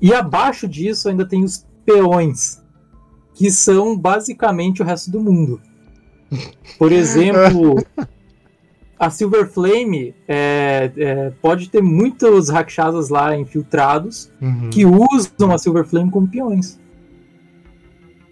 E 0.00 0.12
abaixo 0.14 0.68
disso 0.68 1.08
ainda 1.08 1.26
tem 1.26 1.42
os 1.42 1.66
peões, 1.84 2.62
que 3.34 3.50
são 3.50 3.96
basicamente 3.98 4.82
o 4.82 4.84
resto 4.84 5.10
do 5.10 5.20
mundo. 5.20 5.60
Por 6.78 6.92
exemplo, 6.92 7.76
a 8.98 9.10
Silver 9.10 9.48
Flame 9.48 10.14
é, 10.28 10.92
é, 10.96 11.30
pode 11.42 11.68
ter 11.68 11.82
muitos 11.82 12.48
rakshasas 12.48 13.08
lá 13.08 13.36
infiltrados 13.36 14.30
uhum. 14.40 14.70
que 14.70 14.84
usam 14.84 15.52
a 15.52 15.58
Silver 15.58 15.84
Flame 15.84 16.10
como 16.10 16.28
peões. 16.28 16.78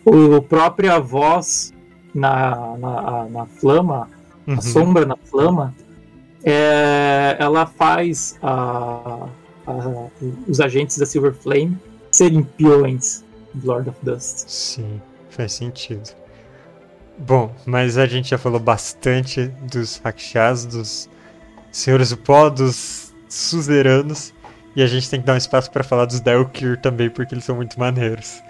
O, 0.05 0.37
a 0.37 0.43
própria 0.43 0.99
voz 0.99 1.73
na, 2.14 2.77
na, 2.77 3.29
na 3.29 3.47
flama, 3.47 4.09
uhum. 4.47 4.55
a 4.55 4.61
sombra 4.61 5.07
na 5.07 5.17
flama, 5.17 5.75
é, 6.45 7.37
ela 7.38 7.67
faz 7.67 8.38
a, 8.43 9.29
a, 9.67 9.73
os 10.47 10.61
agentes 10.61 10.99
da 10.99 11.07
Silver 11.07 11.33
Flame 11.33 11.77
serem 12.11 12.43
peões 12.43 13.25
do 13.55 13.67
Lord 13.67 13.88
of 13.88 13.99
Dust. 14.03 14.49
Sim, 14.49 15.01
faz 15.31 15.53
sentido. 15.53 16.11
Bom, 17.17 17.55
mas 17.64 17.97
a 17.97 18.07
gente 18.07 18.31
já 18.31 18.38
falou 18.38 18.61
bastante 18.61 19.47
dos 19.62 19.99
Rakshas, 19.99 20.67
dos 20.67 21.09
Senhores 21.71 22.11
do 22.11 22.17
Pó, 22.17 22.51
dos 22.51 23.14
Suzeranos. 23.29 24.35
E 24.77 24.83
a 24.83 24.87
gente 24.87 25.09
tem 25.09 25.21
que 25.21 25.27
dar 25.27 25.35
um 25.35 25.38
espaço 25.38 25.71
para 25.71 25.85
falar 25.85 26.05
dos 26.05 26.21
Daelkyr 26.21 26.81
também, 26.81 27.09
porque 27.09 27.33
eles 27.33 27.45
são 27.45 27.55
muito 27.55 27.79
maneiros. 27.79 28.43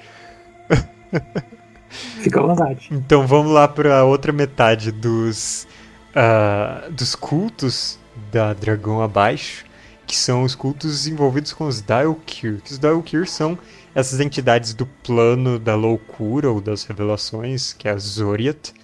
Fica 2.20 2.40
à 2.40 2.46
vontade. 2.46 2.88
Então 2.90 3.26
vamos 3.26 3.52
lá 3.52 3.68
para 3.68 4.04
outra 4.04 4.32
metade 4.32 4.90
dos, 4.90 5.66
uh, 6.10 6.90
dos 6.90 7.14
cultos 7.14 7.98
da 8.32 8.52
Dragão 8.52 9.00
Abaixo, 9.00 9.64
que 10.06 10.16
são 10.16 10.42
os 10.42 10.54
cultos 10.54 11.06
envolvidos 11.06 11.52
com 11.52 11.66
os 11.66 11.80
Daelkyr. 11.80 12.60
Os 12.68 12.78
Daelkyr 12.78 13.28
são 13.28 13.58
essas 13.94 14.20
entidades 14.20 14.74
do 14.74 14.86
plano 14.86 15.58
da 15.58 15.74
loucura 15.74 16.50
ou 16.50 16.60
das 16.60 16.84
revelações, 16.84 17.72
que 17.72 17.88
é 17.88 17.92
a 17.92 17.98
Zoriat. 17.98 18.74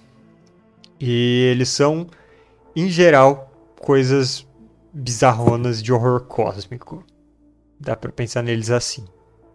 E 0.99 1.49
eles 1.51 1.69
são, 1.69 2.07
em 2.75 2.89
geral, 2.89 3.51
coisas 3.79 4.47
bizarronas 4.93 5.81
de 5.81 5.91
horror 5.91 6.21
cósmico. 6.21 7.03
Dá 7.79 7.95
para 7.95 8.11
pensar 8.11 8.41
neles 8.41 8.69
assim. 8.69 9.05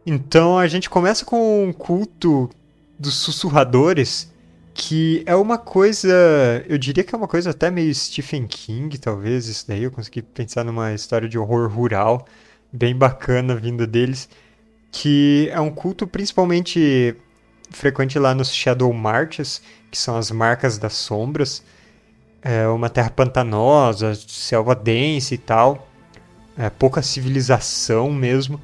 Então 0.04 0.58
a 0.58 0.66
gente 0.66 0.90
começa 0.90 1.24
com 1.24 1.64
um 1.64 1.72
culto 1.72 2.50
dos 2.98 3.14
sussurradores, 3.14 4.32
que 4.74 5.22
é 5.26 5.34
uma 5.34 5.58
coisa, 5.58 6.64
eu 6.68 6.78
diria 6.78 7.02
que 7.04 7.14
é 7.14 7.18
uma 7.18 7.28
coisa 7.28 7.50
até 7.50 7.70
meio 7.70 7.94
Stephen 7.94 8.46
King, 8.46 8.98
talvez, 8.98 9.46
isso 9.46 9.66
daí. 9.66 9.84
Eu 9.84 9.90
consegui 9.90 10.22
pensar 10.22 10.64
numa 10.64 10.92
história 10.92 11.28
de 11.28 11.38
horror 11.38 11.68
rural 11.70 12.26
bem 12.72 12.94
bacana 12.94 13.54
vinda 13.54 13.86
deles 13.86 14.28
que 14.98 15.50
é 15.52 15.60
um 15.60 15.70
culto 15.70 16.06
principalmente 16.06 17.14
frequente 17.70 18.18
lá 18.18 18.34
nos 18.34 18.50
Shadow 18.50 18.90
Marches, 18.94 19.60
que 19.90 19.98
são 19.98 20.16
as 20.16 20.30
marcas 20.30 20.78
das 20.78 20.94
sombras. 20.94 21.62
É 22.40 22.66
uma 22.68 22.88
terra 22.88 23.10
pantanosa, 23.10 24.14
selva 24.14 24.74
densa 24.74 25.34
e 25.34 25.38
tal. 25.38 25.86
É 26.56 26.70
pouca 26.70 27.02
civilização 27.02 28.10
mesmo. 28.10 28.58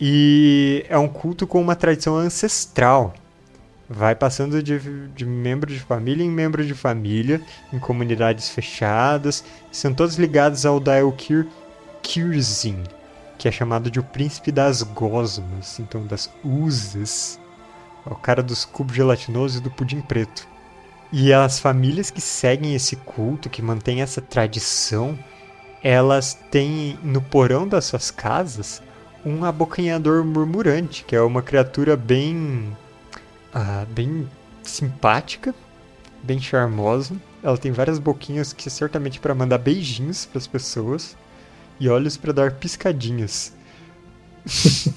E 0.00 0.84
é 0.88 0.98
um 0.98 1.06
culto 1.06 1.46
com 1.46 1.60
uma 1.60 1.76
tradição 1.76 2.16
ancestral. 2.16 3.14
Vai 3.88 4.14
passando 4.14 4.62
de, 4.62 4.78
de 5.14 5.26
membro 5.26 5.72
de 5.72 5.78
família 5.78 6.24
em 6.24 6.30
membro 6.30 6.64
de 6.64 6.74
família, 6.74 7.40
em 7.72 7.78
comunidades 7.78 8.48
fechadas. 8.48 9.44
São 9.70 9.92
todos 9.92 10.16
ligados 10.16 10.64
ao 10.64 10.80
Daelkir 10.80 11.46
Kirzin, 12.02 12.82
que 13.36 13.46
é 13.46 13.52
chamado 13.52 13.90
de 13.90 14.00
o 14.00 14.04
príncipe 14.04 14.50
das 14.50 14.82
gosmas, 14.82 15.78
então 15.78 16.06
das 16.06 16.30
usas. 16.42 17.38
É 18.06 18.10
o 18.12 18.16
cara 18.16 18.42
dos 18.42 18.64
cubos 18.64 18.96
gelatinosos 18.96 19.58
e 19.58 19.62
do 19.62 19.70
pudim 19.70 20.00
preto. 20.00 20.46
E 21.12 21.32
as 21.32 21.58
famílias 21.58 22.10
que 22.10 22.20
seguem 22.20 22.74
esse 22.74 22.96
culto, 22.96 23.48
que 23.48 23.62
mantêm 23.62 24.02
essa 24.02 24.20
tradição, 24.20 25.18
elas 25.82 26.34
têm 26.50 26.98
no 27.02 27.20
porão 27.20 27.68
das 27.68 27.84
suas 27.84 28.10
casas 28.10 28.82
um 29.24 29.44
abocanhador 29.44 30.24
murmurante, 30.24 31.04
que 31.04 31.14
é 31.14 31.20
uma 31.20 31.42
criatura 31.42 31.96
bem. 31.96 32.76
Uh, 33.54 33.86
bem 33.86 34.28
simpática, 34.64 35.54
bem 36.24 36.40
charmosa. 36.40 37.14
Ela 37.40 37.56
tem 37.56 37.70
várias 37.70 38.00
boquinhas 38.00 38.52
que 38.52 38.68
certamente 38.68 39.20
para 39.20 39.32
mandar 39.32 39.58
beijinhos 39.58 40.26
para 40.26 40.38
as 40.38 40.46
pessoas 40.48 41.16
e 41.78 41.88
olhos 41.88 42.16
para 42.16 42.32
dar 42.32 42.50
piscadinhas. 42.52 43.54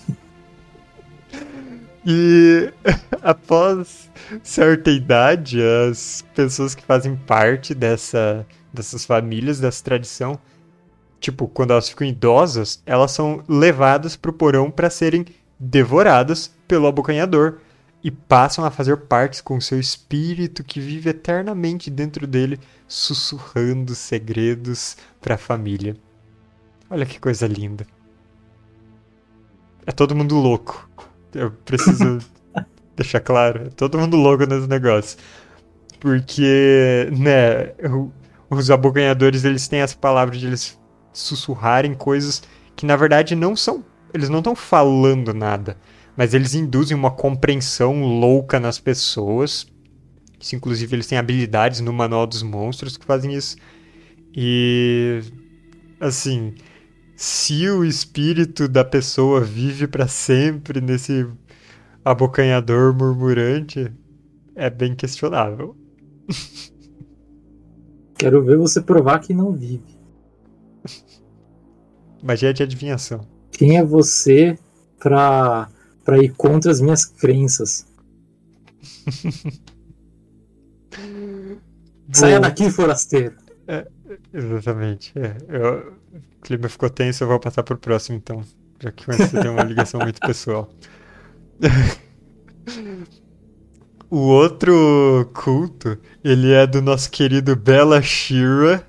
e 2.04 2.74
após 3.22 4.10
certa 4.42 4.90
idade, 4.90 5.60
as 5.62 6.26
pessoas 6.34 6.74
que 6.74 6.84
fazem 6.84 7.16
parte 7.16 7.76
dessa, 7.76 8.44
dessas 8.74 9.06
famílias, 9.06 9.60
dessa 9.60 9.84
tradição, 9.84 10.40
tipo, 11.20 11.48
quando 11.48 11.72
elas 11.72 11.90
ficam 11.90 12.08
idosas, 12.08 12.82
elas 12.88 13.12
são 13.12 13.44
levadas 13.48 14.16
para 14.16 14.32
o 14.32 14.34
porão 14.34 14.72
para 14.72 14.90
serem 14.90 15.26
devoradas 15.60 16.52
pelo 16.68 16.88
abocanhador 16.88 17.60
e 18.04 18.12
passam 18.12 18.64
a 18.64 18.72
fazer 18.72 18.98
parte 18.98 19.42
com 19.42 19.60
seu 19.60 19.80
espírito 19.80 20.64
que 20.64 20.80
vive 20.80 21.10
eternamente 21.10 21.90
dentro 21.90 22.28
dele, 22.28 22.60
sussurrando 22.88 23.96
segredos 23.96 24.96
para 25.20 25.36
a 25.36 25.38
família. 25.38 25.96
Olha 26.90 27.06
que 27.06 27.20
coisa 27.20 27.48
linda. 27.48 27.86
É 29.86 29.92
todo 29.92 30.16
mundo 30.16 30.36
louco. 30.36 30.90
Eu 31.34 31.52
preciso 31.52 32.20
deixar 32.96 33.20
claro. 33.20 33.68
É 33.68 33.70
todo 33.70 33.98
mundo 33.98 34.16
louco 34.16 34.46
nesse 34.46 34.68
negócio. 34.68 35.18
Porque, 36.00 37.10
né, 37.12 37.74
os 38.50 38.70
abocanhadores, 38.70 39.44
eles 39.44 39.68
têm 39.68 39.80
essa 39.80 39.98
palavra 39.98 40.38
de 40.38 40.46
eles 40.46 40.80
sussurrarem 41.12 41.94
coisas 41.94 42.44
que 42.76 42.86
na 42.86 42.96
verdade 42.96 43.36
não 43.36 43.56
são. 43.56 43.84
Eles 44.14 44.30
não 44.30 44.40
estão 44.40 44.56
falando 44.56 45.34
nada. 45.34 45.78
Mas 46.18 46.34
eles 46.34 46.56
induzem 46.56 46.98
uma 46.98 47.12
compreensão 47.12 48.04
louca 48.04 48.60
nas 48.60 48.80
pessoas. 48.80 49.68
Isso, 50.40 50.56
inclusive, 50.56 50.96
eles 50.96 51.08
têm 51.08 51.18
habilidades 51.18 51.80
no 51.80 51.94
Manual 51.94 52.26
dos 52.26 52.42
Monstros 52.42 52.98
que 52.98 53.06
fazem 53.06 53.34
isso. 53.34 53.56
E. 54.36 55.22
Assim 56.00 56.54
se 57.18 57.68
o 57.68 57.84
espírito 57.84 58.68
da 58.68 58.86
pessoa 58.86 59.42
vive 59.42 59.88
para 59.88 60.08
sempre 60.08 60.80
nesse 60.80 61.28
abocanhador 62.06 62.96
murmurante, 62.96 63.92
é 64.56 64.70
bem 64.70 64.96
questionável. 64.96 65.76
Quero 68.20 68.44
ver 68.44 68.56
você 68.58 68.80
provar 68.80 69.18
que 69.18 69.34
não 69.34 69.52
vive. 69.52 69.98
Magia 72.22 72.54
de 72.54 72.62
adivinhação. 72.62 73.22
Quem 73.50 73.78
é 73.78 73.84
você 73.84 74.56
pra, 75.00 75.68
pra 76.08 76.18
ir 76.20 76.34
contra 76.38 76.72
as 76.72 76.80
minhas 76.80 77.04
crenças? 77.04 77.86
Saia 82.14 82.40
daqui, 82.40 82.72
forasteiro. 82.72 83.36
É, 83.68 83.86
exatamente. 84.34 85.12
É, 85.20 85.36
eu, 85.50 85.98
o 86.14 86.22
clima 86.42 86.70
ficou 86.70 86.90
tenso, 86.90 87.26
eu 87.26 87.28
vou 87.28 87.42
passar 87.42 87.62
pro 87.64 87.78
próximo 87.78 88.16
então. 88.16 88.42
Já 88.80 88.90
que 88.90 89.06
você 89.06 89.38
tem 89.38 89.52
uma 89.52 89.64
ligação 89.64 90.00
muito 90.00 90.22
pessoal. 90.22 90.70
o 94.10 94.20
outro 94.20 95.30
culto, 95.34 95.98
ele 96.24 96.54
é 96.54 96.66
do 96.66 96.82
nosso 96.82 97.12
querido 97.12 97.54
Bela 97.54 98.02
Shira, 98.02 98.88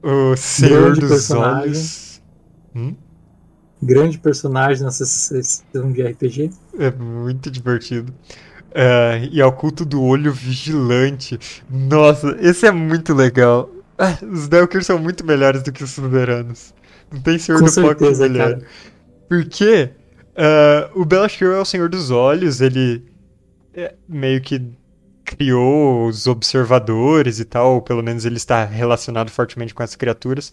o 0.00 0.36
Senhor 0.36 0.82
Grande 0.82 1.00
dos 1.00 1.10
personagem. 1.10 1.62
Olhos. 1.62 2.22
Hum? 2.72 2.94
Grande 3.82 4.18
personagem 4.18 4.84
nessa 4.84 5.06
sessão 5.06 5.90
de 5.90 6.02
RPG. 6.02 6.50
É 6.78 6.90
muito 6.90 7.50
divertido. 7.50 8.12
Uh, 8.70 9.26
e 9.32 9.40
é 9.40 9.46
o 9.46 9.52
culto 9.52 9.84
do 9.84 10.02
olho 10.02 10.32
vigilante. 10.32 11.38
Nossa, 11.68 12.36
esse 12.40 12.66
é 12.66 12.70
muito 12.70 13.14
legal. 13.14 13.70
Ah, 13.98 14.16
os 14.22 14.48
Delkers 14.48 14.86
são 14.86 14.98
muito 14.98 15.26
melhores 15.26 15.62
do 15.62 15.72
que 15.72 15.82
os 15.82 15.90
Suzeranos. 15.90 16.72
Não 17.10 17.20
tem 17.20 17.38
Senhor 17.38 17.58
Com 17.58 17.66
do 17.66 17.72
Foco 17.72 18.04
melhor. 18.18 18.52
Cara. 18.52 18.62
Porque 19.28 19.90
uh, 20.36 21.00
o 21.00 21.04
Belashir 21.04 21.48
é 21.48 21.58
o 21.58 21.64
Senhor 21.64 21.88
dos 21.88 22.10
Olhos, 22.10 22.60
ele 22.60 23.04
é 23.74 23.94
meio 24.08 24.40
que 24.40 24.62
criou 25.24 26.06
os 26.06 26.26
observadores 26.26 27.38
e 27.38 27.44
tal, 27.44 27.74
ou 27.74 27.82
pelo 27.82 28.02
menos 28.02 28.24
ele 28.24 28.36
está 28.36 28.64
relacionado 28.64 29.30
fortemente 29.30 29.74
com 29.74 29.82
essas 29.82 29.96
criaturas, 29.96 30.52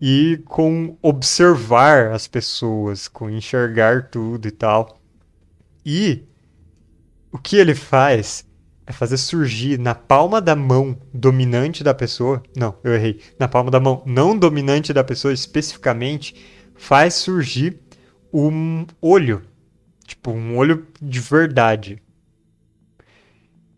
e 0.00 0.42
com 0.44 0.96
observar 1.00 2.12
as 2.12 2.26
pessoas, 2.26 3.08
com 3.08 3.30
enxergar 3.30 4.08
tudo 4.10 4.46
e 4.46 4.50
tal. 4.50 5.00
E 5.84 6.24
o 7.32 7.38
que 7.38 7.56
ele 7.56 7.74
faz 7.74 8.46
é 8.86 8.92
fazer 8.92 9.16
surgir 9.16 9.78
na 9.78 9.94
palma 9.94 10.40
da 10.40 10.54
mão 10.54 10.96
dominante 11.12 11.82
da 11.82 11.94
pessoa. 11.94 12.42
Não, 12.56 12.76
eu 12.84 12.94
errei. 12.94 13.20
Na 13.38 13.48
palma 13.48 13.70
da 13.70 13.80
mão 13.80 14.02
não 14.06 14.38
dominante 14.38 14.92
da 14.92 15.02
pessoa 15.02 15.34
especificamente, 15.34 16.36
faz 16.76 17.14
surgir 17.14 17.80
um 18.32 18.86
olho. 19.00 19.42
Tipo, 20.06 20.30
um 20.30 20.56
olho 20.56 20.86
de 21.02 21.18
verdade. 21.18 22.00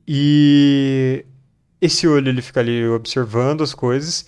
E 0.06 1.24
esse 1.80 2.06
olho 2.06 2.28
ele 2.28 2.42
fica 2.42 2.60
ali 2.60 2.86
observando 2.86 3.62
as 3.62 3.72
coisas 3.72 4.26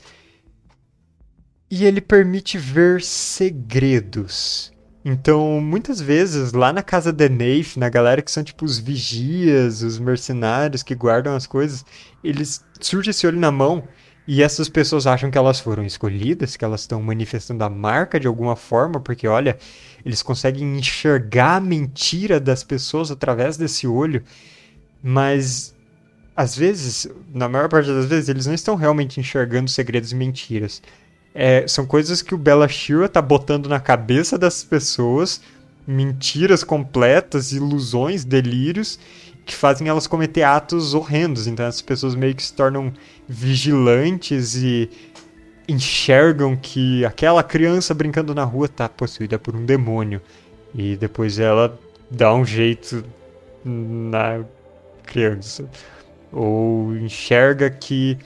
e 1.70 1.84
ele 1.84 2.00
permite 2.00 2.58
ver 2.58 3.00
segredos. 3.00 4.72
Então, 5.04 5.60
muitas 5.60 6.00
vezes, 6.00 6.52
lá 6.52 6.72
na 6.72 6.82
casa 6.82 7.12
da 7.12 7.28
Neif, 7.28 7.78
na 7.78 7.88
galera 7.88 8.20
que 8.20 8.30
são 8.30 8.42
tipo 8.42 8.64
os 8.64 8.78
vigias, 8.78 9.80
os 9.82 9.98
mercenários 9.98 10.82
que 10.82 10.94
guardam 10.94 11.34
as 11.34 11.46
coisas, 11.46 11.84
eles 12.22 12.64
surge 12.80 13.10
esse 13.10 13.26
olho 13.26 13.38
na 13.38 13.50
mão 13.50 13.84
e 14.26 14.42
essas 14.42 14.68
pessoas 14.68 15.06
acham 15.06 15.30
que 15.30 15.38
elas 15.38 15.58
foram 15.58 15.84
escolhidas, 15.84 16.54
que 16.56 16.64
elas 16.64 16.82
estão 16.82 17.00
manifestando 17.02 17.64
a 17.64 17.70
marca 17.70 18.20
de 18.20 18.26
alguma 18.26 18.56
forma, 18.56 19.00
porque 19.00 19.26
olha, 19.26 19.56
eles 20.04 20.22
conseguem 20.22 20.76
enxergar 20.76 21.56
a 21.56 21.60
mentira 21.60 22.38
das 22.38 22.62
pessoas 22.62 23.10
através 23.10 23.56
desse 23.56 23.86
olho, 23.86 24.22
mas 25.02 25.74
às 26.36 26.54
vezes, 26.54 27.08
na 27.32 27.48
maior 27.48 27.68
parte 27.68 27.88
das 27.88 28.06
vezes, 28.06 28.28
eles 28.28 28.46
não 28.46 28.54
estão 28.54 28.74
realmente 28.74 29.18
enxergando 29.18 29.70
segredos 29.70 30.12
e 30.12 30.14
mentiras 30.14 30.82
é, 31.34 31.66
são 31.66 31.86
coisas 31.86 32.22
que 32.22 32.34
o 32.34 32.38
Bella 32.38 32.68
Shira 32.68 33.08
tá 33.08 33.22
botando 33.22 33.68
na 33.68 33.78
cabeça 33.80 34.36
das 34.36 34.64
pessoas, 34.64 35.40
mentiras 35.86 36.64
completas, 36.64 37.52
ilusões, 37.52 38.24
delírios, 38.24 38.98
que 39.44 39.54
fazem 39.54 39.88
elas 39.88 40.06
cometer 40.06 40.42
atos 40.42 40.94
horrendos. 40.94 41.46
Então 41.46 41.66
essas 41.66 41.82
pessoas 41.82 42.14
meio 42.14 42.34
que 42.34 42.42
se 42.42 42.52
tornam 42.52 42.92
vigilantes 43.28 44.56
e 44.56 44.90
enxergam 45.68 46.56
que 46.56 47.04
aquela 47.04 47.42
criança 47.42 47.94
brincando 47.94 48.34
na 48.34 48.44
rua 48.44 48.68
tá 48.68 48.88
possuída 48.88 49.38
por 49.38 49.54
um 49.54 49.64
demônio. 49.64 50.20
E 50.74 50.96
depois 50.96 51.38
ela 51.38 51.78
dá 52.10 52.34
um 52.34 52.44
jeito 52.44 53.04
na 53.64 54.40
criança. 55.04 55.68
Ou 56.32 56.96
enxerga 56.96 57.70
que 57.70 58.18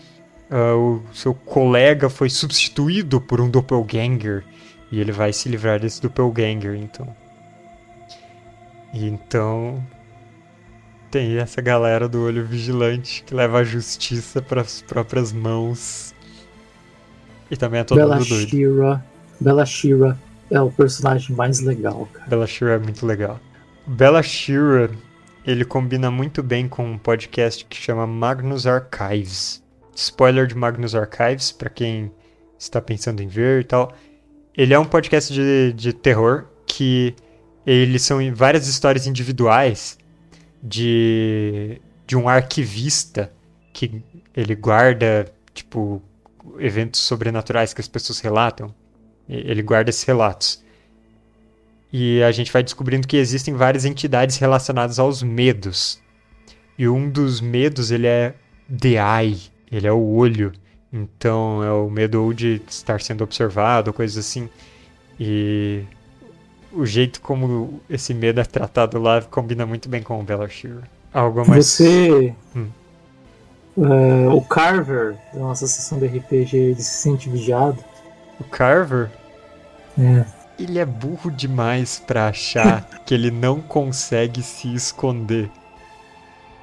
uh, 0.51 0.77
o 0.77 1.03
seu 1.15 1.35
colega 1.35 2.09
foi 2.09 2.31
substituído 2.31 3.21
por 3.21 3.41
um 3.41 3.51
doppelganger 3.51 4.45
e 4.91 5.01
ele 5.01 5.13
vai 5.13 5.33
se 5.33 5.49
livrar 5.49 5.81
desse 5.81 6.01
doppelganger, 6.01 6.75
então. 6.77 7.15
E 8.93 9.07
então 9.07 9.85
tem 11.11 11.39
essa 11.39 11.61
galera 11.61 12.09
do 12.09 12.23
olho 12.23 12.45
vigilante 12.45 13.25
que 13.25 13.35
leva 13.35 13.59
a 13.59 13.65
justiça 13.65 14.41
para 14.41 14.61
as 14.61 14.83
próprias 14.83 15.33
mãos. 15.33 16.15
E 17.51 17.57
também 17.57 17.81
é 17.81 17.85
todo 17.85 17.99
Bella 17.99 18.17
mundo 18.17 18.29
doido. 18.29 18.49
Shira, 18.49 19.05
Bella 19.41 19.67
Shira 19.67 20.19
é 20.51 20.61
o 20.61 20.71
personagem 20.71 21.35
mais 21.35 21.61
legal, 21.61 22.09
cara. 22.13 22.29
Bella 22.29 22.47
Shira 22.47 22.75
é 22.75 22.79
muito 22.79 23.05
legal. 23.05 23.41
Bella 23.87 24.23
Shira, 24.23 24.91
ele 25.45 25.65
combina 25.65 26.11
muito 26.11 26.43
bem 26.43 26.69
com 26.69 26.85
um 26.85 26.99
podcast 26.99 27.65
que 27.65 27.77
chama 27.77 28.07
Magnus 28.07 28.67
Archives 28.67 29.64
spoiler 29.95 30.47
de 30.47 30.55
Magnus 30.55 30.95
Archives, 30.95 31.53
para 31.53 31.71
quem 31.71 32.13
está 32.59 32.81
pensando 32.81 33.23
em 33.23 33.29
ver 33.29 33.63
e 33.63 33.65
tal. 33.65 33.95
Ele 34.57 34.75
é 34.75 34.79
um 34.79 34.85
podcast 34.85 35.33
de, 35.33 35.73
de 35.73 35.93
terror 35.93 36.47
que 36.67 37.15
eles 37.67 38.03
são 38.03 38.19
várias 38.35 38.67
histórias 38.67 39.07
individuais 39.07 39.99
de, 40.63 41.81
de 42.07 42.17
um 42.17 42.29
arquivista 42.29 43.33
que 43.73 44.03
ele 44.37 44.55
guarda, 44.55 45.33
tipo, 45.53 46.03
eventos 46.59 47.01
sobrenaturais 47.01 47.75
que 47.75 47.81
as 47.81 47.89
pessoas 47.89 48.21
relatam. 48.21 48.75
Ele 49.29 49.63
guarda 49.63 49.91
esses 49.91 50.05
relatos. 50.05 50.63
E 51.93 52.23
a 52.23 52.33
gente 52.33 52.53
vai 52.53 52.63
descobrindo 52.63 53.07
que 53.07 53.17
existem 53.17 53.55
várias 53.55 53.85
entidades 53.85 54.37
relacionadas 54.37 54.99
aos 54.99 55.23
medos. 55.23 56.01
E 56.77 56.89
um 56.89 57.09
dos 57.09 57.41
medos, 57.41 57.91
ele 57.91 58.07
é 58.07 58.35
The 58.69 59.23
Eye, 59.23 59.41
ele 59.71 59.87
é 59.87 59.93
o 59.93 60.15
olho. 60.15 60.53
Então 60.93 61.63
é 61.63 61.73
o 61.73 61.91
medo 61.91 62.23
ou 62.23 62.33
de 62.33 62.63
estar 62.69 63.01
sendo 63.01 63.25
observado, 63.25 63.93
coisas 63.93 64.17
assim. 64.17 64.49
E 65.19 65.83
o 66.73 66.85
jeito 66.87 67.21
como 67.21 67.81
esse 67.89 68.15
medo 68.15 68.41
é 68.41 68.45
tratado 68.45 69.01
lá 69.01 69.23
combina 69.23 69.67
muito 69.67 69.89
bem 69.89 70.03
com 70.03 70.21
o 70.21 70.23
Bella 70.23 70.49
Shear. 70.49 70.83
Algo 71.13 71.47
mais. 71.49 71.67
Você. 71.67 72.35
Hum. 72.55 72.69
Uh, 73.77 74.31
o 74.33 74.41
Carver, 74.43 75.17
da 75.33 75.41
nossa 75.41 75.67
sessão 75.67 75.99
de 75.99 76.07
RPG, 76.07 76.57
ele 76.57 76.83
se 76.83 77.03
sente 77.03 77.29
vigiado. 77.29 77.83
O 78.39 78.45
Carver? 78.45 79.11
É. 79.99 80.25
Ele 80.59 80.79
é 80.79 80.85
burro 80.85 81.31
demais 81.31 81.99
para 81.99 82.29
achar 82.29 82.89
que 83.05 83.15
ele 83.15 83.31
não 83.33 83.61
consegue 83.61 84.43
se 84.43 84.73
esconder 84.73 85.51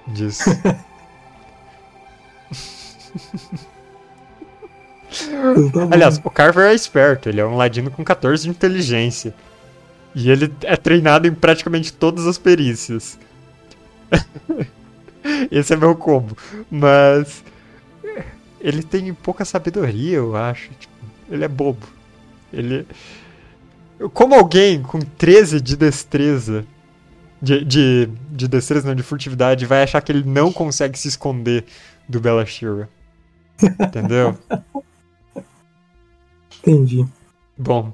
disso. 0.07 0.49
Aliás, 5.91 6.19
o 6.23 6.29
Carver 6.29 6.69
é 6.69 6.73
esperto, 6.73 7.27
ele 7.27 7.41
é 7.41 7.45
um 7.45 7.57
ladino 7.57 7.91
com 7.91 8.03
14 8.03 8.43
de 8.43 8.49
inteligência. 8.49 9.33
E 10.13 10.29
ele 10.29 10.53
é 10.63 10.75
treinado 10.75 11.27
em 11.27 11.33
praticamente 11.33 11.91
todas 11.93 12.27
as 12.27 12.37
perícias. 12.37 13.17
Esse 15.49 15.73
é 15.73 15.77
meu 15.77 15.95
combo. 15.95 16.37
Mas. 16.69 17.43
Ele 18.59 18.83
tem 18.83 19.13
pouca 19.13 19.45
sabedoria, 19.45 20.17
eu 20.17 20.35
acho. 20.35 20.69
Tipo, 20.79 20.93
ele 21.29 21.45
é 21.45 21.47
bobo. 21.47 21.87
Ele. 22.51 22.85
Como 24.13 24.35
alguém 24.35 24.81
com 24.81 24.99
13 24.99 25.61
de 25.61 25.77
destreza. 25.77 26.65
De, 27.41 27.65
de, 27.65 28.09
de 28.29 28.47
destreza, 28.47 28.87
não, 28.87 28.93
de 28.93 29.01
furtividade, 29.01 29.65
vai 29.65 29.81
achar 29.81 29.99
que 29.99 30.11
ele 30.11 30.23
não 30.23 30.53
consegue 30.53 30.99
se 30.99 31.07
esconder 31.07 31.65
do 32.07 32.19
Bella 32.19 32.45
Shira? 32.45 32.87
Entendeu? 33.79 34.37
Entendi. 36.59 37.05
Bom, 37.57 37.93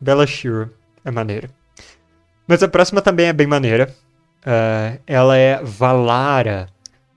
Bella 0.00 0.26
Shira 0.26 0.72
é 1.04 1.10
maneira. 1.10 1.50
Mas 2.46 2.62
a 2.62 2.68
próxima 2.68 3.00
também 3.00 3.26
é 3.26 3.32
bem 3.32 3.46
maneira. 3.46 3.94
Uh, 4.42 5.00
ela 5.06 5.36
é 5.36 5.62
Valara, 5.62 6.68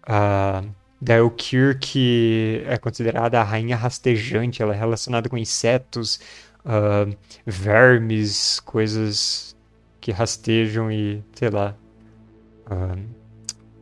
uh, 0.03 0.67
da 1.01 1.15
Elkir, 1.15 1.77
que 1.79 2.63
é 2.65 2.77
considerada 2.77 3.39
a 3.39 3.43
rainha 3.43 3.75
rastejante. 3.75 4.62
Ela 4.62 4.73
é 4.73 4.77
relacionada 4.77 5.29
com 5.29 5.38
insetos, 5.38 6.19
uh, 6.65 7.15
vermes, 7.45 8.60
coisas 8.62 9.55
que 10.01 10.12
rastejam 10.12 10.91
e, 10.91 11.23
sei 11.34 11.49
lá, 11.49 11.75
uh, 12.65 12.99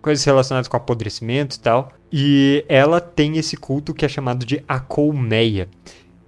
coisas 0.01 0.23
relacionadas 0.23 0.67
com 0.67 0.77
apodrecimento 0.77 1.55
e 1.55 1.59
tal. 1.59 1.93
E 2.11 2.63
ela 2.69 3.01
tem 3.01 3.37
esse 3.37 3.57
culto 3.57 3.93
que 3.93 4.05
é 4.05 4.09
chamado 4.09 4.45
de 4.45 4.63
a 4.67 4.79
colmeia. 4.79 5.69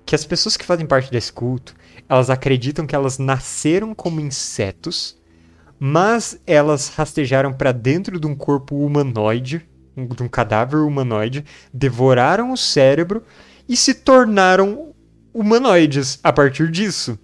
Que 0.06 0.15
as 0.15 0.26
pessoas 0.26 0.58
que 0.58 0.65
fazem 0.65 0.86
parte 0.86 1.12
desse 1.12 1.32
culto, 1.32 1.76
elas 2.08 2.30
acreditam 2.30 2.86
que 2.86 2.96
elas 2.96 3.18
nasceram 3.18 3.94
como 3.94 4.20
insetos, 4.20 5.18
mas 5.80 6.39
elas 6.46 6.89
rastejaram 6.89 7.54
para 7.54 7.72
dentro 7.72 8.20
de 8.20 8.28
um 8.28 8.36
corpo 8.36 8.76
humanoide, 8.76 9.65
de 9.96 10.24
um 10.24 10.28
cadáver 10.28 10.80
humanoide, 10.80 11.46
devoraram 11.74 12.52
o 12.52 12.58
cérebro 12.58 13.24
e 13.68 13.78
se 13.78 13.94
tornaram 13.94 14.94
humanoides 15.34 16.19
a 16.23 16.34
partir 16.34 16.69
disso. 16.71 17.17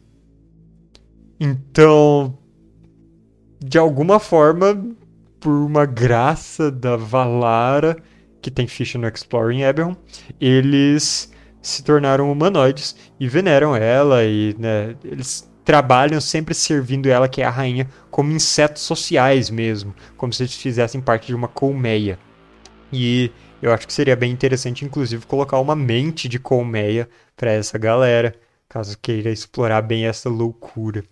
Então, 1.40 2.38
de 3.60 3.78
alguma 3.78 4.20
forma, 4.20 4.86
por 5.40 5.52
uma 5.52 5.86
graça 5.86 6.72
da 6.72 6.96
Valara, 6.96 7.98
que 8.46 8.52
tem 8.52 8.68
ficha 8.68 9.00
no 9.00 9.08
Exploring 9.08 9.64
Eberron, 9.64 9.96
eles 10.40 11.34
se 11.64 11.84
tornaram 11.84 12.32
humanoides 12.32 12.96
e 13.20 13.28
veneram 13.28 13.76
ela 13.76 14.24
e 14.24 14.56
né, 14.60 14.96
eles 15.04 15.52
trabalham 15.64 16.22
sempre 16.22 16.54
servindo 16.54 17.08
ela, 17.08 17.28
que 17.28 17.42
é 17.42 17.46
a 17.46 17.50
rainha, 17.50 17.90
como 18.12 18.32
insetos 18.32 18.84
sociais 18.84 19.50
mesmo, 19.50 19.96
como 20.16 20.32
se 20.32 20.44
eles 20.44 20.54
fizessem 20.54 21.02
parte 21.02 21.26
de 21.26 21.34
uma 21.34 21.48
colmeia. 21.48 22.20
E 22.94 23.32
eu 23.60 23.74
acho 23.74 23.88
que 23.88 23.94
seria 23.94 24.16
bem 24.16 24.32
interessante, 24.32 24.86
inclusive, 24.86 25.26
colocar 25.26 25.60
uma 25.60 25.76
mente 25.76 26.30
de 26.30 26.38
colmeia 26.38 27.10
para 27.36 27.50
essa 27.50 27.80
galera, 27.80 28.36
caso 28.70 28.96
queira 29.02 29.32
explorar 29.32 29.82
bem 29.82 30.06
essa 30.06 30.30
loucura. 30.30 31.04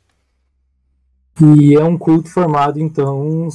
E 1.42 1.74
é 1.74 1.84
um 1.84 1.98
culto 1.98 2.30
formado, 2.30 2.80
então, 2.80 3.50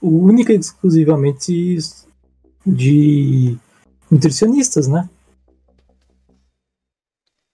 única 0.00 0.54
e 0.54 0.56
exclusivamente 0.56 1.76
de 2.66 3.56
nutricionistas, 4.10 4.88
né? 4.88 5.08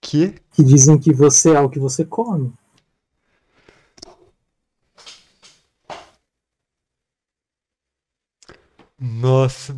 Que? 0.01 0.35
Que 0.51 0.63
dizem 0.63 0.97
que 0.97 1.13
você 1.13 1.51
é 1.51 1.59
o 1.59 1.69
que 1.69 1.79
você 1.79 2.03
come. 2.03 2.53
Nossa. 8.99 9.75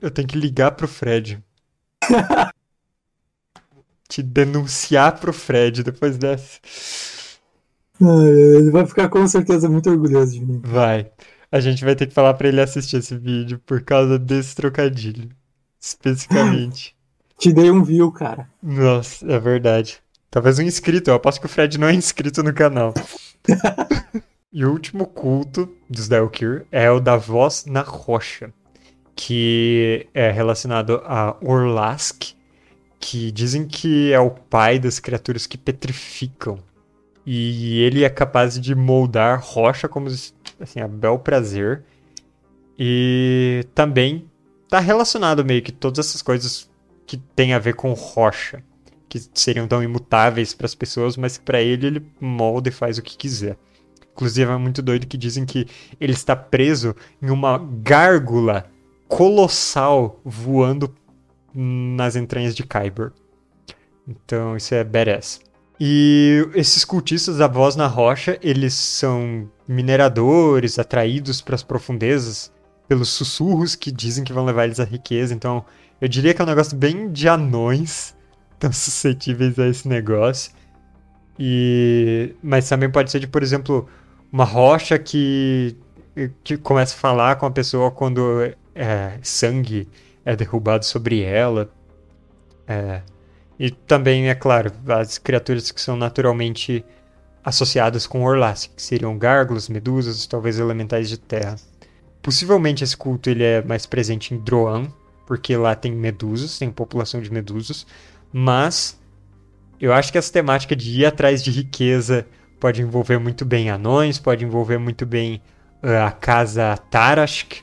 Eu 0.00 0.10
tenho 0.10 0.26
que 0.26 0.38
ligar 0.38 0.72
pro 0.72 0.88
Fred. 0.88 1.42
Te 4.08 4.22
denunciar 4.22 5.20
pro 5.20 5.32
Fred 5.32 5.82
depois 5.82 6.16
dessa. 6.16 6.58
Ele 8.00 8.70
vai 8.70 8.86
ficar 8.86 9.08
com 9.08 9.26
certeza 9.28 9.68
muito 9.68 9.90
orgulhoso 9.90 10.32
de 10.32 10.40
mim. 10.40 10.60
Vai. 10.64 11.12
A 11.52 11.58
gente 11.60 11.84
vai 11.84 11.96
ter 11.96 12.06
que 12.06 12.14
falar 12.14 12.34
para 12.34 12.48
ele 12.48 12.60
assistir 12.60 12.96
esse 12.96 13.16
vídeo 13.16 13.60
por 13.66 13.82
causa 13.82 14.18
desse 14.18 14.54
trocadilho. 14.54 15.28
Especificamente. 15.80 16.94
Te 17.38 17.52
dei 17.52 17.70
um 17.70 17.82
view, 17.82 18.12
cara. 18.12 18.48
Nossa, 18.62 19.26
é 19.32 19.38
verdade. 19.38 19.98
Talvez 20.30 20.58
um 20.58 20.62
inscrito. 20.62 21.10
Eu 21.10 21.14
aposto 21.14 21.40
que 21.40 21.46
o 21.46 21.48
Fred 21.48 21.78
não 21.78 21.88
é 21.88 21.94
inscrito 21.94 22.42
no 22.42 22.52
canal. 22.52 22.94
e 24.52 24.64
o 24.64 24.70
último 24.70 25.06
culto 25.06 25.74
dos 25.88 26.06
Daelkir 26.06 26.66
é 26.70 26.90
o 26.90 27.00
da 27.00 27.16
voz 27.16 27.64
na 27.66 27.80
rocha, 27.80 28.52
que 29.16 30.06
é 30.14 30.30
relacionado 30.30 31.02
a 31.04 31.36
Orlask, 31.42 32.34
que 33.00 33.32
dizem 33.32 33.66
que 33.66 34.12
é 34.12 34.20
o 34.20 34.30
pai 34.30 34.78
das 34.78 35.00
criaturas 35.00 35.46
que 35.46 35.58
petrificam. 35.58 36.58
E 37.32 37.78
ele 37.82 38.02
é 38.02 38.10
capaz 38.10 38.58
de 38.58 38.74
moldar 38.74 39.40
rocha 39.40 39.88
como 39.88 40.08
assim, 40.08 40.80
a 40.80 40.88
bel 40.88 41.16
prazer. 41.16 41.84
E 42.76 43.64
também 43.72 44.28
tá 44.68 44.80
relacionado 44.80 45.44
meio 45.44 45.62
que 45.62 45.70
todas 45.70 46.08
essas 46.08 46.22
coisas 46.22 46.68
que 47.06 47.16
tem 47.16 47.52
a 47.52 47.58
ver 47.60 47.74
com 47.74 47.92
rocha, 47.92 48.64
que 49.08 49.22
seriam 49.32 49.68
tão 49.68 49.80
imutáveis 49.80 50.52
para 50.54 50.66
as 50.66 50.74
pessoas, 50.74 51.16
mas 51.16 51.38
para 51.38 51.62
ele 51.62 51.86
ele 51.86 52.06
molda 52.20 52.68
e 52.68 52.72
faz 52.72 52.98
o 52.98 53.02
que 53.02 53.16
quiser. 53.16 53.56
Inclusive 54.12 54.50
é 54.50 54.56
muito 54.56 54.82
doido 54.82 55.06
que 55.06 55.16
dizem 55.16 55.46
que 55.46 55.68
ele 56.00 56.14
está 56.14 56.34
preso 56.34 56.96
em 57.22 57.30
uma 57.30 57.58
gárgula 57.80 58.68
colossal 59.06 60.20
voando 60.24 60.92
nas 61.54 62.16
entranhas 62.16 62.56
de 62.56 62.64
Kyber. 62.64 63.12
Então 64.08 64.56
isso 64.56 64.74
é 64.74 64.82
badass. 64.82 65.48
E 65.82 66.46
esses 66.54 66.84
cultistas 66.84 67.38
da 67.38 67.48
voz 67.48 67.74
na 67.74 67.86
rocha, 67.86 68.38
eles 68.42 68.74
são 68.74 69.50
mineradores 69.66 70.78
atraídos 70.78 71.40
para 71.40 71.54
as 71.54 71.62
profundezas 71.62 72.52
pelos 72.86 73.08
sussurros 73.08 73.74
que 73.74 73.90
dizem 73.90 74.22
que 74.22 74.32
vão 74.32 74.44
levar 74.44 74.64
eles 74.64 74.78
à 74.78 74.84
riqueza. 74.84 75.32
Então, 75.32 75.64
eu 75.98 76.06
diria 76.06 76.34
que 76.34 76.42
é 76.42 76.44
um 76.44 76.48
negócio 76.48 76.76
bem 76.76 77.10
de 77.10 77.26
anões, 77.28 78.14
tão 78.60 78.70
suscetíveis 78.70 79.58
a 79.58 79.68
esse 79.68 79.88
negócio. 79.88 80.52
E 81.38 82.34
mas 82.42 82.68
também 82.68 82.90
pode 82.90 83.10
ser 83.10 83.20
de, 83.20 83.26
por 83.26 83.42
exemplo, 83.42 83.88
uma 84.30 84.44
rocha 84.44 84.98
que 84.98 85.74
que 86.44 86.58
começa 86.58 86.94
a 86.94 86.98
falar 86.98 87.36
com 87.36 87.46
a 87.46 87.50
pessoa 87.50 87.90
quando 87.90 88.52
é, 88.74 89.18
sangue 89.22 89.88
é 90.24 90.36
derrubado 90.36 90.84
sobre 90.84 91.22
ela. 91.22 91.70
É, 92.66 93.00
e 93.60 93.70
também, 93.70 94.30
é 94.30 94.34
claro, 94.34 94.72
as 94.88 95.18
criaturas 95.18 95.70
que 95.70 95.82
são 95.82 95.94
naturalmente 95.94 96.82
associadas 97.44 98.06
com 98.06 98.24
Orlask, 98.24 98.70
que 98.74 98.80
seriam 98.80 99.18
gárgulas, 99.18 99.68
medusas, 99.68 100.26
talvez 100.26 100.58
elementais 100.58 101.10
de 101.10 101.18
terra. 101.18 101.56
Possivelmente 102.22 102.82
esse 102.82 102.96
culto 102.96 103.28
ele 103.28 103.44
é 103.44 103.62
mais 103.62 103.84
presente 103.84 104.32
em 104.32 104.38
Droan, 104.38 104.86
porque 105.26 105.54
lá 105.58 105.74
tem 105.74 105.92
medusas, 105.92 106.58
tem 106.58 106.70
população 106.70 107.20
de 107.20 107.30
medusas, 107.30 107.86
mas 108.32 108.98
eu 109.78 109.92
acho 109.92 110.10
que 110.10 110.16
essa 110.16 110.32
temática 110.32 110.74
de 110.74 110.98
ir 110.98 111.04
atrás 111.04 111.44
de 111.44 111.50
riqueza 111.50 112.26
pode 112.58 112.80
envolver 112.80 113.18
muito 113.18 113.44
bem 113.44 113.68
anões, 113.68 114.18
pode 114.18 114.42
envolver 114.42 114.78
muito 114.78 115.04
bem 115.04 115.42
uh, 115.82 116.06
a 116.06 116.10
casa 116.10 116.78
Tarashk, 116.90 117.62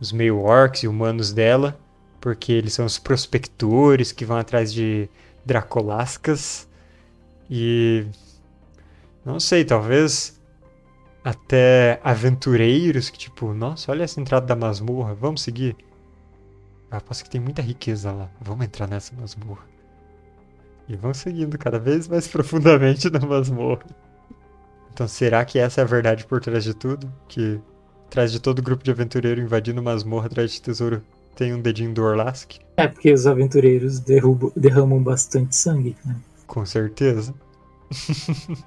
os 0.00 0.10
meio 0.10 0.40
orcs 0.40 0.82
e 0.82 0.88
humanos 0.88 1.32
dela, 1.32 1.78
porque 2.20 2.52
eles 2.52 2.72
são 2.72 2.84
os 2.86 2.98
prospectores 2.98 4.12
que 4.12 4.24
vão 4.24 4.36
atrás 4.36 4.72
de 4.72 5.08
Dracolascas. 5.44 6.68
E. 7.50 8.06
Não 9.24 9.40
sei, 9.40 9.64
talvez 9.64 10.36
até 11.26 12.00
aventureiros 12.04 13.10
que, 13.10 13.18
tipo, 13.18 13.52
nossa, 13.52 13.90
olha 13.90 14.04
essa 14.04 14.20
entrada 14.20 14.46
da 14.46 14.54
masmorra, 14.54 15.12
vamos 15.12 15.42
seguir. 15.42 15.76
Eu 16.88 16.98
aposto 16.98 17.24
que 17.24 17.30
tem 17.30 17.40
muita 17.40 17.60
riqueza 17.60 18.12
lá, 18.12 18.30
vamos 18.40 18.64
entrar 18.64 18.88
nessa 18.88 19.12
masmorra. 19.16 19.66
E 20.88 20.94
vão 20.94 21.12
seguindo 21.12 21.58
cada 21.58 21.80
vez 21.80 22.06
mais 22.06 22.28
profundamente 22.30 23.10
na 23.10 23.18
masmorra. 23.18 23.84
Então 24.92 25.08
será 25.08 25.44
que 25.44 25.58
essa 25.58 25.80
é 25.80 25.84
a 25.84 25.86
verdade 25.86 26.24
por 26.24 26.40
trás 26.40 26.62
de 26.62 26.74
tudo? 26.74 27.12
Que 27.26 27.60
atrás 28.06 28.30
de 28.30 28.38
todo 28.38 28.62
grupo 28.62 28.84
de 28.84 28.92
aventureiro 28.92 29.40
invadindo 29.40 29.82
masmorra 29.82 30.26
atrás 30.26 30.52
de 30.52 30.62
tesouro 30.62 31.02
tem 31.36 31.54
um 31.54 31.60
dedinho 31.60 31.92
do 31.92 32.02
Orlask. 32.02 32.52
É 32.76 32.88
porque 32.88 33.12
os 33.12 33.26
aventureiros 33.26 34.00
derrubam, 34.00 34.50
derramam 34.56 35.02
bastante 35.02 35.54
sangue, 35.54 35.94
né? 36.04 36.16
Com 36.46 36.64
certeza. 36.64 37.34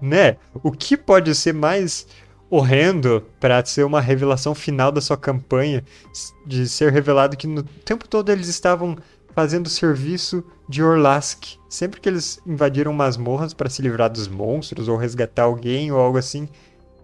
né? 0.00 0.36
O 0.62 0.70
que 0.70 0.96
pode 0.96 1.34
ser 1.34 1.54
mais 1.54 2.06
horrendo 2.50 3.24
para 3.40 3.64
ser 3.64 3.84
uma 3.84 4.00
revelação 4.00 4.54
final 4.54 4.92
da 4.92 5.00
sua 5.00 5.16
campanha, 5.16 5.84
de 6.46 6.68
ser 6.68 6.92
revelado 6.92 7.36
que 7.36 7.46
no 7.46 7.62
tempo 7.62 8.08
todo 8.08 8.30
eles 8.30 8.48
estavam 8.48 8.96
fazendo 9.34 9.68
serviço 9.68 10.42
de 10.68 10.82
Orlask. 10.82 11.56
Sempre 11.68 12.00
que 12.00 12.08
eles 12.08 12.40
invadiram 12.46 12.92
masmorras 12.92 13.54
para 13.54 13.70
se 13.70 13.82
livrar 13.82 14.10
dos 14.10 14.28
monstros 14.28 14.88
ou 14.88 14.96
resgatar 14.96 15.44
alguém 15.44 15.92
ou 15.92 15.98
algo 15.98 16.18
assim, 16.18 16.48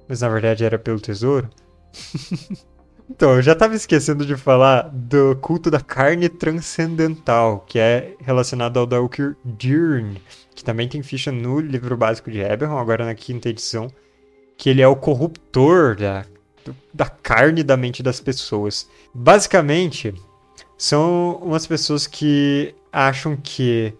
mas 0.08 0.20
na 0.20 0.28
verdade 0.28 0.64
era 0.64 0.78
pelo 0.78 1.00
tesouro. 1.00 1.48
Então, 3.08 3.34
eu 3.34 3.42
já 3.42 3.52
estava 3.52 3.74
esquecendo 3.74 4.24
de 4.24 4.34
falar 4.36 4.88
do 4.88 5.36
culto 5.36 5.70
da 5.70 5.80
carne 5.80 6.28
transcendental, 6.28 7.64
que 7.66 7.78
é 7.78 8.14
relacionado 8.20 8.78
ao 8.78 8.86
Dalkir 8.86 9.36
Dirn, 9.44 10.16
que 10.54 10.64
também 10.64 10.88
tem 10.88 11.02
ficha 11.02 11.30
no 11.30 11.60
livro 11.60 11.96
básico 11.96 12.30
de 12.30 12.40
Eberron, 12.40 12.78
agora 12.78 13.04
na 13.04 13.14
quinta 13.14 13.50
edição, 13.50 13.88
que 14.56 14.70
ele 14.70 14.80
é 14.80 14.88
o 14.88 14.96
corruptor 14.96 15.96
da, 15.96 16.24
da 16.92 17.06
carne 17.06 17.62
da 17.62 17.76
mente 17.76 18.02
das 18.02 18.20
pessoas. 18.20 18.88
Basicamente, 19.12 20.14
são 20.78 21.38
umas 21.42 21.66
pessoas 21.66 22.06
que 22.06 22.74
acham 22.90 23.36
que 23.36 23.92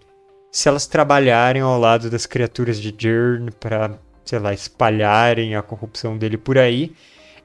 se 0.51 0.67
elas 0.67 0.87
trabalharem 0.87 1.61
ao 1.61 1.79
lado 1.79 2.09
das 2.09 2.25
criaturas 2.25 2.79
de 2.79 2.91
Dirn 2.91 3.51
para, 3.59 3.99
sei 4.23 4.39
lá, 4.39 4.53
espalharem 4.53 5.55
a 5.55 5.61
corrupção 5.61 6.17
dele 6.17 6.37
por 6.37 6.57
aí, 6.57 6.95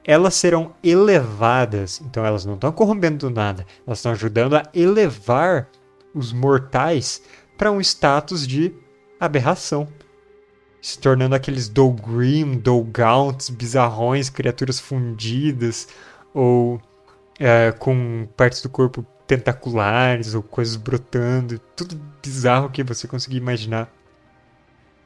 elas 0.05 0.35
serão 0.35 0.73
elevadas. 0.83 2.01
Então 2.01 2.25
elas 2.25 2.45
não 2.45 2.55
estão 2.55 2.71
corrompendo 2.71 3.29
nada, 3.29 3.65
elas 3.85 3.99
estão 3.99 4.11
ajudando 4.11 4.55
a 4.55 4.63
elevar 4.73 5.67
os 6.13 6.33
mortais 6.33 7.21
para 7.57 7.71
um 7.71 7.79
status 7.79 8.45
de 8.47 8.73
aberração. 9.19 9.87
Se 10.81 10.97
tornando 10.97 11.35
aqueles 11.35 11.69
Dolgrim, 11.69 12.57
Dolgaunts, 12.57 13.49
bizarrões, 13.49 14.29
criaturas 14.29 14.79
fundidas, 14.79 15.87
ou 16.33 16.81
é, 17.39 17.71
com 17.71 18.27
partes 18.35 18.63
do 18.63 18.69
corpo 18.69 19.05
tentaculares, 19.27 20.33
ou 20.33 20.41
coisas 20.41 20.75
brotando, 20.75 21.59
tudo 21.75 22.01
bizarro 22.21 22.69
que 22.69 22.83
você 22.83 23.07
conseguir 23.07 23.37
imaginar. 23.37 23.93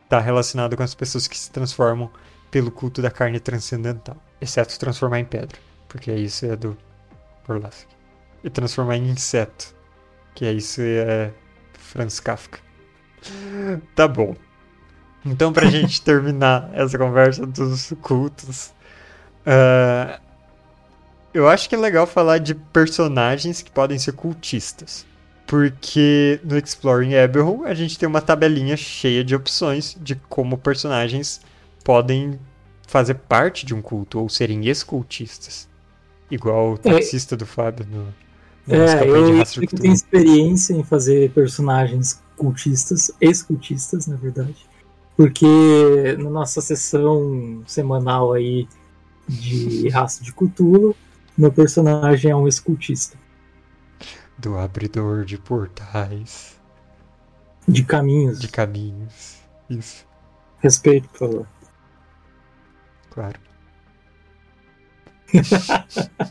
Está 0.06 0.20
relacionado 0.20 0.78
com 0.78 0.84
as 0.84 0.96
pessoas 0.96 1.28
que 1.28 1.38
se 1.38 1.52
transformam 1.52 2.10
pelo 2.50 2.72
culto 2.72 3.02
da 3.02 3.12
carne 3.12 3.40
transcendental. 3.40 4.16
Exceto 4.40 4.72
se 4.72 4.80
transformar 4.80 5.20
em 5.20 5.26
pedra, 5.26 5.58
porque 5.88 6.12
isso 6.12 6.46
é 6.46 6.56
do 6.56 6.78
Orlask. 7.48 7.88
E 8.44 8.50
transformar 8.50 8.98
em 8.98 9.10
inseto, 9.10 9.74
que 10.34 10.46
é 10.46 10.52
isso 10.52 10.82
é 10.82 11.32
Franz 11.74 12.20
Kafka. 12.20 12.60
Tá 13.96 14.08
bom. 14.08 14.36
Então, 15.26 15.52
pra 15.52 15.66
gente 15.66 16.02
terminar 16.04 16.70
essa 16.74 16.98
conversa 16.98 17.46
dos 17.46 17.94
cultos, 18.02 18.72
uh, 19.48 20.22
eu 21.34 21.50
acho 21.50 21.68
que 21.68 21.76
é 21.76 21.78
legal 21.78 22.06
falar 22.06 22.38
de 22.38 22.54
personagens 22.54 23.62
que 23.62 23.72
podem 23.72 23.98
ser 23.98 24.14
cultistas. 24.14 25.06
Porque 25.48 26.40
no 26.44 26.58
Exploring 26.58 27.14
Eberron 27.14 27.66
a 27.66 27.74
gente 27.74 28.00
tem 28.00 28.08
uma 28.08 28.22
tabelinha 28.22 28.76
cheia 28.76 29.24
de 29.24 29.36
opções 29.36 29.96
de 30.00 30.16
como 30.16 30.58
personagens 30.58 31.42
podem 31.84 32.40
fazer 32.88 33.16
parte 33.16 33.66
de 33.66 33.74
um 33.74 33.82
culto 33.82 34.20
ou 34.20 34.30
serem 34.30 34.66
ex-cultistas. 34.68 35.68
Igual 36.30 36.74
o 36.74 36.78
taxista 36.78 37.36
é, 37.36 37.38
do 37.38 37.46
Fábio 37.46 37.86
no, 37.90 38.06
no 38.68 38.84
é, 38.84 39.08
eu, 39.08 39.38
eu 39.38 39.68
tenho 39.68 39.94
experiência 39.94 40.74
em 40.74 40.84
fazer 40.84 41.32
personagens 41.32 42.22
cultistas, 42.36 43.12
ex-cultistas, 43.22 44.08
na 44.08 44.16
verdade. 44.16 44.66
Porque 45.16 45.46
na 46.18 46.30
nossa 46.30 46.60
sessão 46.62 47.64
semanal 47.66 48.34
aí 48.34 48.68
de 49.28 49.88
raça 49.90 50.24
de 50.24 50.32
Cthulhu. 50.34 50.96
Meu 51.38 51.52
personagem 51.52 52.32
é 52.32 52.36
um 52.36 52.48
escultista. 52.48 53.18
Do 54.38 54.58
abridor 54.58 55.26
de 55.26 55.38
portais. 55.38 56.56
De 57.68 57.84
caminhos. 57.84 58.40
De 58.40 58.48
caminhos. 58.48 59.38
Isso. 59.70 60.06
Respeito, 60.60 61.10
por 61.10 61.20
favor. 61.20 61.48
Claro. 63.16 63.40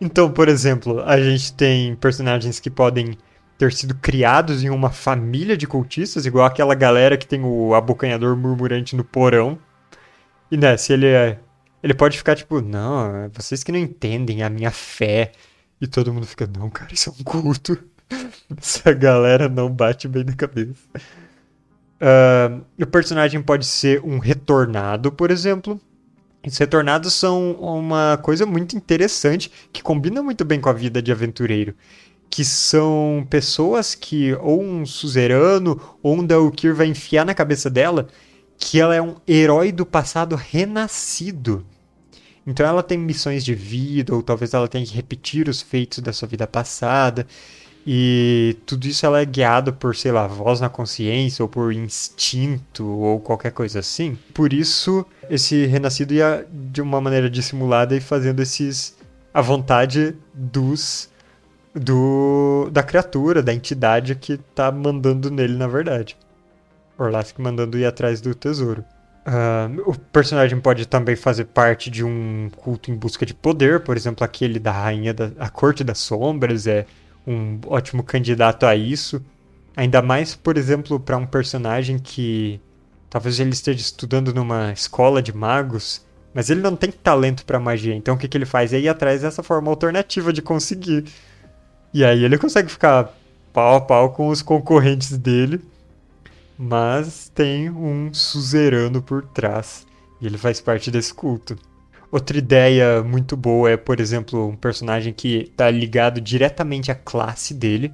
então, 0.00 0.30
por 0.30 0.48
exemplo, 0.48 1.00
a 1.00 1.18
gente 1.18 1.52
tem 1.54 1.96
personagens 1.96 2.60
que 2.60 2.70
podem 2.70 3.16
ter 3.56 3.72
sido 3.72 3.94
criados 3.94 4.62
em 4.62 4.68
uma 4.68 4.90
família 4.90 5.56
de 5.56 5.66
cultistas, 5.66 6.26
igual 6.26 6.44
aquela 6.44 6.74
galera 6.74 7.16
que 7.16 7.26
tem 7.26 7.42
o 7.42 7.74
abocanhador 7.74 8.36
murmurante 8.36 8.94
no 8.94 9.02
porão. 9.02 9.58
E 10.50 10.56
né, 10.58 10.76
se 10.76 10.92
ele 10.92 11.06
é. 11.06 11.38
Ele 11.82 11.94
pode 11.94 12.18
ficar 12.18 12.36
tipo, 12.36 12.60
não, 12.60 13.30
vocês 13.32 13.64
que 13.64 13.72
não 13.72 13.78
entendem 13.78 14.42
a 14.42 14.50
minha 14.50 14.70
fé. 14.70 15.32
E 15.80 15.86
todo 15.86 16.12
mundo 16.12 16.26
fica, 16.26 16.46
não, 16.46 16.68
cara, 16.68 16.92
isso 16.92 17.08
é 17.08 17.12
um 17.18 17.24
culto. 17.24 17.82
Essa 18.60 18.92
galera 18.92 19.48
não 19.48 19.70
bate 19.70 20.06
bem 20.08 20.24
na 20.24 20.34
cabeça. 20.34 20.74
Uh, 22.00 22.64
o 22.80 22.86
personagem 22.86 23.42
pode 23.42 23.66
ser 23.66 24.00
um 24.02 24.18
retornado, 24.18 25.12
por 25.12 25.30
exemplo. 25.30 25.80
Os 26.46 26.56
retornados 26.56 27.12
são 27.12 27.52
uma 27.52 28.18
coisa 28.22 28.46
muito 28.46 28.74
interessante 28.74 29.52
que 29.70 29.82
combina 29.82 30.22
muito 30.22 30.44
bem 30.44 30.60
com 30.60 30.70
a 30.70 30.72
vida 30.72 31.02
de 31.02 31.12
aventureiro. 31.12 31.74
Que 32.30 32.44
são 32.44 33.26
pessoas 33.28 33.94
que, 33.94 34.32
ou 34.34 34.62
um 34.62 34.86
suzerano, 34.86 35.80
ou 36.02 36.16
um 36.16 36.24
Daukir 36.24 36.74
vai 36.74 36.86
enfiar 36.86 37.26
na 37.26 37.34
cabeça 37.34 37.68
dela 37.68 38.08
que 38.56 38.78
ela 38.78 38.94
é 38.94 39.02
um 39.02 39.16
herói 39.26 39.72
do 39.72 39.84
passado 39.86 40.36
renascido. 40.36 41.66
Então 42.46 42.66
ela 42.66 42.82
tem 42.82 42.98
missões 42.98 43.44
de 43.44 43.54
vida, 43.54 44.14
ou 44.14 44.22
talvez 44.22 44.54
ela 44.54 44.68
tenha 44.68 44.84
que 44.84 44.94
repetir 44.94 45.48
os 45.48 45.62
feitos 45.62 45.98
da 46.00 46.12
sua 46.12 46.28
vida 46.28 46.46
passada. 46.46 47.26
E 47.86 48.56
tudo 48.66 48.86
isso 48.86 49.06
ela 49.06 49.20
é 49.20 49.24
guiado 49.24 49.72
por, 49.72 49.96
sei 49.96 50.12
lá, 50.12 50.26
voz 50.26 50.60
na 50.60 50.68
consciência 50.68 51.42
ou 51.42 51.48
por 51.48 51.72
instinto 51.72 52.86
ou 52.86 53.20
qualquer 53.20 53.52
coisa 53.52 53.80
assim. 53.80 54.18
Por 54.34 54.52
isso, 54.52 55.04
esse 55.30 55.66
renascido 55.66 56.12
ia 56.12 56.46
de 56.52 56.82
uma 56.82 57.00
maneira 57.00 57.30
dissimulada 57.30 57.96
e 57.96 58.00
fazendo 58.00 58.40
esses 58.40 58.98
a 59.32 59.40
vontade 59.40 60.16
dos 60.34 61.08
do 61.74 62.68
da 62.72 62.82
criatura, 62.82 63.42
da 63.42 63.54
entidade 63.54 64.14
que 64.14 64.36
tá 64.36 64.70
mandando 64.70 65.30
nele 65.30 65.56
na 65.56 65.66
verdade. 65.66 66.16
Orlask 66.98 67.38
mandando 67.38 67.78
ir 67.78 67.86
atrás 67.86 68.20
do 68.20 68.34
tesouro. 68.34 68.84
Uh, 69.20 69.90
o 69.90 69.98
personagem 69.98 70.58
pode 70.58 70.86
também 70.86 71.14
fazer 71.14 71.44
parte 71.44 71.90
de 71.90 72.04
um 72.04 72.50
culto 72.56 72.90
em 72.90 72.94
busca 72.94 73.24
de 73.24 73.34
poder, 73.34 73.80
por 73.80 73.96
exemplo, 73.96 74.24
aquele 74.24 74.58
da 74.58 74.72
rainha 74.72 75.12
da 75.14 75.48
corte 75.48 75.84
das 75.84 75.98
sombras 75.98 76.66
é 76.66 76.86
um 77.26 77.60
ótimo 77.66 78.02
candidato 78.02 78.66
a 78.66 78.74
isso. 78.74 79.22
Ainda 79.76 80.02
mais, 80.02 80.34
por 80.34 80.56
exemplo, 80.56 80.98
para 80.98 81.16
um 81.16 81.26
personagem 81.26 81.98
que 81.98 82.60
talvez 83.08 83.38
ele 83.40 83.50
esteja 83.50 83.80
estudando 83.80 84.34
numa 84.34 84.72
escola 84.72 85.22
de 85.22 85.32
magos, 85.32 86.04
mas 86.34 86.50
ele 86.50 86.60
não 86.60 86.76
tem 86.76 86.90
talento 86.90 87.44
para 87.44 87.58
magia. 87.58 87.94
Então 87.94 88.14
o 88.14 88.18
que, 88.18 88.28
que 88.28 88.36
ele 88.36 88.46
faz? 88.46 88.72
É 88.72 88.78
ir 88.78 88.88
atrás 88.88 89.22
dessa 89.22 89.42
forma 89.42 89.70
alternativa 89.70 90.32
de 90.32 90.42
conseguir. 90.42 91.04
E 91.92 92.04
aí 92.04 92.24
ele 92.24 92.38
consegue 92.38 92.70
ficar 92.70 93.12
pau 93.52 93.76
a 93.76 93.80
pau 93.80 94.10
com 94.10 94.28
os 94.28 94.42
concorrentes 94.42 95.16
dele, 95.18 95.60
mas 96.56 97.28
tem 97.34 97.68
um 97.70 98.12
suzerano 98.14 99.02
por 99.02 99.24
trás. 99.24 99.86
E 100.20 100.26
ele 100.26 100.38
faz 100.38 100.60
parte 100.60 100.90
desse 100.90 101.12
culto. 101.12 101.56
Outra 102.12 102.36
ideia 102.36 103.04
muito 103.04 103.36
boa 103.36 103.70
é, 103.70 103.76
por 103.76 104.00
exemplo, 104.00 104.48
um 104.48 104.56
personagem 104.56 105.12
que 105.12 105.48
está 105.50 105.70
ligado 105.70 106.20
diretamente 106.20 106.90
à 106.90 106.94
classe 106.94 107.54
dele. 107.54 107.92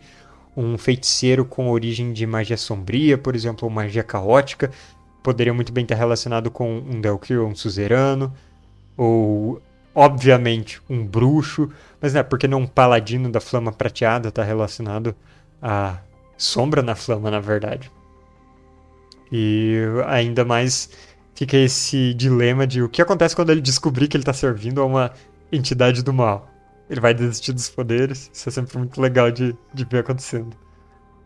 Um 0.57 0.79
feiticeiro 0.79 1.45
com 1.45 1.71
origem 1.71 2.15
de 2.15 2.27
magia 2.27 2.57
sombria, 2.57 3.19
por 3.19 3.37
exemplo, 3.37 3.69
ou 3.69 3.71
magia 3.71 4.03
caótica. 4.03 4.71
Poderia 5.23 5.53
muito 5.53 5.71
bem 5.71 5.83
estar 5.83 5.97
relacionado 5.97 6.51
com 6.51 6.79
um 6.79 6.99
Delkir 6.99 7.39
ou 7.43 7.49
um 7.49 7.55
suzerano. 7.55 8.33
Ou, 8.97 9.61
obviamente, 9.95 10.81
um 10.89 11.05
bruxo. 11.05 11.71
Mas 12.01 12.15
não 12.15 12.21
é 12.21 12.23
porque 12.23 12.49
não 12.49 12.61
um 12.61 12.67
paladino 12.67 13.31
da 13.31 13.41
flama 13.41 13.71
prateada 13.71 14.31
está 14.31 14.43
relacionado 14.43 15.15
à 15.61 15.99
sombra 16.39 16.83
na 16.83 16.95
flama, 16.95 17.31
na 17.31 17.41
verdade. 17.41 17.91
E 19.31 19.77
ainda 20.07 20.43
mais 20.43 20.89
fica 21.37 21.57
esse 21.57 22.15
dilema 22.15 22.67
de 22.67 22.83
o 22.83 22.89
que 22.89 23.03
acontece 23.03 23.37
quando 23.37 23.51
ele 23.51 23.61
descobrir 23.61 24.09
que 24.09 24.17
ele 24.17 24.23
está 24.23 24.33
servindo 24.33 24.81
a 24.81 24.87
uma 24.87 25.13
entidade 25.53 26.03
do 26.03 26.13
mal. 26.13 26.49
Ele 26.89 27.01
vai 27.01 27.13
desistir 27.13 27.53
dos 27.53 27.69
poderes, 27.69 28.31
isso 28.33 28.49
é 28.49 28.53
sempre 28.53 28.79
muito 28.79 29.01
legal 29.01 29.31
de, 29.31 29.55
de 29.73 29.85
ver 29.85 29.99
acontecendo. 29.99 30.57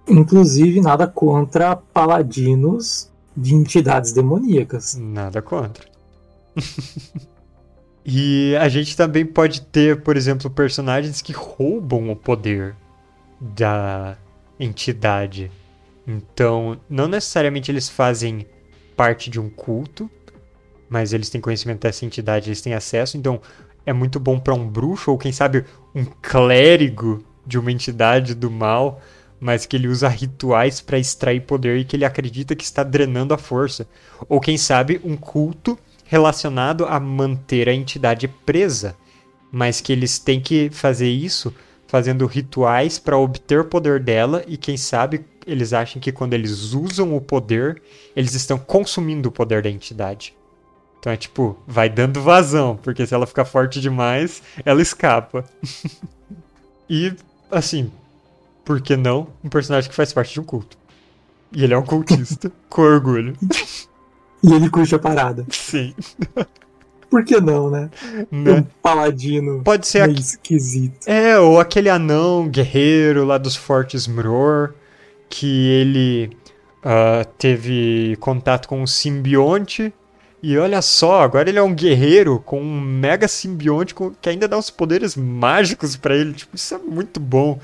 Inclusive, 0.08 0.80
nada 0.80 1.06
contra 1.06 1.76
paladinos 1.76 3.10
de 3.36 3.54
entidades 3.54 4.12
demoníacas. 4.12 4.96
Nada 4.96 5.40
contra. 5.40 5.84
e 8.04 8.56
a 8.56 8.68
gente 8.68 8.96
também 8.96 9.24
pode 9.24 9.62
ter, 9.62 10.02
por 10.02 10.16
exemplo, 10.16 10.50
personagens 10.50 11.22
que 11.22 11.32
roubam 11.32 12.10
o 12.10 12.16
poder 12.16 12.74
da 13.40 14.16
entidade. 14.58 15.52
Então, 16.06 16.80
não 16.88 17.06
necessariamente 17.06 17.70
eles 17.70 17.88
fazem 17.88 18.46
parte 19.00 19.30
de 19.30 19.40
um 19.40 19.48
culto, 19.48 20.10
mas 20.86 21.14
eles 21.14 21.30
têm 21.30 21.40
conhecimento 21.40 21.80
dessa 21.80 22.04
entidade, 22.04 22.50
eles 22.50 22.60
têm 22.60 22.74
acesso, 22.74 23.16
então 23.16 23.40
é 23.86 23.94
muito 23.94 24.20
bom 24.20 24.38
para 24.38 24.52
um 24.52 24.68
bruxo 24.68 25.10
ou 25.10 25.16
quem 25.16 25.32
sabe 25.32 25.64
um 25.94 26.04
clérigo 26.04 27.24
de 27.46 27.58
uma 27.58 27.72
entidade 27.72 28.34
do 28.34 28.50
mal, 28.50 29.00
mas 29.40 29.64
que 29.64 29.74
ele 29.74 29.88
usa 29.88 30.06
rituais 30.06 30.82
para 30.82 30.98
extrair 30.98 31.40
poder 31.40 31.78
e 31.78 31.84
que 31.86 31.96
ele 31.96 32.04
acredita 32.04 32.54
que 32.54 32.62
está 32.62 32.82
drenando 32.82 33.32
a 33.32 33.38
força. 33.38 33.88
Ou 34.28 34.38
quem 34.38 34.58
sabe 34.58 35.00
um 35.02 35.16
culto 35.16 35.78
relacionado 36.04 36.84
a 36.84 37.00
manter 37.00 37.70
a 37.70 37.74
entidade 37.74 38.28
presa, 38.28 38.94
mas 39.50 39.80
que 39.80 39.94
eles 39.94 40.18
têm 40.18 40.42
que 40.42 40.68
fazer 40.68 41.08
isso 41.08 41.54
fazendo 41.90 42.24
rituais 42.24 43.00
para 43.00 43.18
obter 43.18 43.64
poder 43.64 43.98
dela 43.98 44.44
e 44.46 44.56
quem 44.56 44.76
sabe 44.76 45.24
eles 45.44 45.72
acham 45.72 46.00
que 46.00 46.12
quando 46.12 46.34
eles 46.34 46.72
usam 46.72 47.16
o 47.16 47.20
poder, 47.20 47.82
eles 48.14 48.32
estão 48.34 48.56
consumindo 48.56 49.28
o 49.28 49.32
poder 49.32 49.60
da 49.60 49.68
entidade. 49.68 50.32
Então 51.00 51.12
é 51.12 51.16
tipo, 51.16 51.58
vai 51.66 51.88
dando 51.88 52.22
vazão, 52.22 52.76
porque 52.76 53.04
se 53.04 53.12
ela 53.12 53.26
ficar 53.26 53.44
forte 53.44 53.80
demais, 53.80 54.40
ela 54.64 54.80
escapa. 54.80 55.44
e, 56.88 57.12
assim, 57.50 57.90
por 58.64 58.80
que 58.80 58.96
não 58.96 59.26
um 59.42 59.48
personagem 59.48 59.90
que 59.90 59.96
faz 59.96 60.12
parte 60.12 60.32
de 60.32 60.40
um 60.40 60.44
culto? 60.44 60.78
E 61.52 61.64
ele 61.64 61.74
é 61.74 61.78
um 61.78 61.84
cultista, 61.84 62.52
com 62.70 62.82
orgulho. 62.82 63.36
E 64.44 64.52
ele 64.52 64.70
curte 64.70 64.94
a 64.94 64.98
parada. 64.98 65.44
Sim. 65.50 65.92
Por 67.10 67.24
que 67.24 67.40
não, 67.40 67.68
né? 67.68 67.90
né? 68.30 68.52
Um 68.52 68.62
paladino. 68.80 69.62
Pode 69.64 69.86
ser 69.86 70.02
aqu... 70.02 70.12
esquisito. 70.12 71.06
É, 71.06 71.38
ou 71.38 71.58
aquele 71.58 71.90
anão 71.90 72.48
guerreiro 72.48 73.24
lá 73.24 73.36
dos 73.36 73.56
fortes 73.56 74.06
Mror, 74.06 74.72
que 75.28 75.68
ele 75.68 76.30
uh, 76.84 77.24
teve 77.36 78.16
contato 78.20 78.68
com 78.68 78.80
um 78.80 78.86
simbionte. 78.86 79.92
E 80.42 80.56
olha 80.56 80.80
só, 80.80 81.20
agora 81.22 81.50
ele 81.50 81.58
é 81.58 81.62
um 81.62 81.74
guerreiro 81.74 82.40
com 82.46 82.62
um 82.62 82.80
mega 82.80 83.28
simbionte 83.28 83.94
que 84.22 84.28
ainda 84.28 84.48
dá 84.48 84.56
uns 84.56 84.70
poderes 84.70 85.16
mágicos 85.16 85.96
para 85.96 86.16
ele. 86.16 86.32
Tipo, 86.32 86.56
isso 86.56 86.74
é 86.74 86.78
muito 86.78 87.18
bom. 87.18 87.58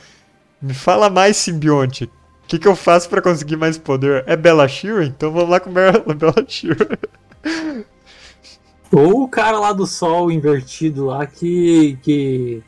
Me 0.61 0.75
fala 0.75 1.09
mais, 1.09 1.37
simbionte. 1.37 2.05
O 2.05 2.49
que, 2.49 2.59
que 2.59 2.69
eu 2.69 2.77
faço 2.77 3.09
para 3.09 3.23
conseguir 3.23 3.57
mais 3.57 3.79
poder? 3.79 4.25
É 4.27 4.37
Bella 4.37 4.69
Shear? 4.69 5.03
Então 5.05 5.33
vamos 5.33 5.49
lá 5.49 5.59
com 5.59 5.73
Bella 5.73 6.05
Shear. 6.47 6.77
Ou 8.93 9.25
o 9.25 9.29
cara 9.29 9.59
lá 9.59 9.73
do 9.73 9.87
sol 9.87 10.31
invertido 10.31 11.07
lá 11.07 11.27
que, 11.27 11.99
que 12.03 12.63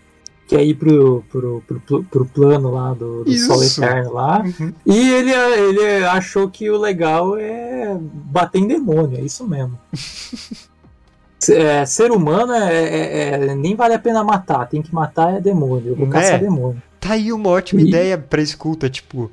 quer 0.48 0.64
ir 0.64 0.74
pro, 0.74 1.22
pro, 1.30 1.62
pro, 1.62 2.04
pro 2.04 2.26
plano 2.26 2.70
lá 2.70 2.94
do, 2.94 3.22
do 3.22 3.38
Sol 3.38 3.62
Eterno 3.62 4.14
lá. 4.14 4.42
Uhum. 4.42 4.72
E 4.86 5.10
ele, 5.10 5.30
ele 5.30 6.04
achou 6.06 6.48
que 6.48 6.70
o 6.70 6.78
legal 6.78 7.36
é 7.36 7.96
bater 8.00 8.58
em 8.58 8.66
demônio, 8.66 9.18
é 9.18 9.20
isso 9.20 9.46
mesmo. 9.46 9.78
é, 11.50 11.84
ser 11.84 12.10
humano 12.10 12.54
é, 12.54 12.82
é, 12.82 13.28
é, 13.50 13.54
nem 13.54 13.76
vale 13.76 13.94
a 13.94 13.98
pena 13.98 14.24
matar, 14.24 14.66
tem 14.66 14.80
que 14.80 14.92
matar 14.92 15.34
é 15.34 15.40
demônio, 15.40 15.88
eu 15.90 15.96
vou 15.96 16.06
é. 16.08 16.10
caçar 16.10 16.40
demônio. 16.40 16.82
Tá 16.98 17.12
aí 17.12 17.30
uma 17.30 17.50
ótima 17.50 17.82
e... 17.82 17.88
ideia 17.88 18.16
pra 18.16 18.40
escuta, 18.40 18.88
tipo, 18.88 19.30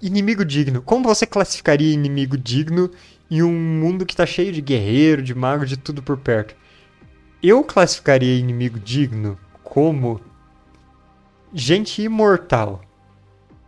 inimigo 0.00 0.44
digno. 0.44 0.82
Como 0.82 1.04
você 1.04 1.26
classificaria 1.26 1.92
inimigo 1.92 2.36
digno 2.36 2.90
em 3.30 3.42
um 3.42 3.52
mundo 3.52 4.06
que 4.06 4.16
tá 4.16 4.26
cheio 4.26 4.52
de 4.52 4.60
guerreiro, 4.60 5.22
de 5.22 5.34
mago, 5.34 5.66
de 5.66 5.76
tudo 5.76 6.02
por 6.02 6.16
perto? 6.16 6.54
Eu 7.42 7.62
classificaria 7.62 8.38
inimigo 8.38 8.78
digno 8.78 9.38
como 9.62 10.20
gente 11.52 12.02
imortal 12.02 12.82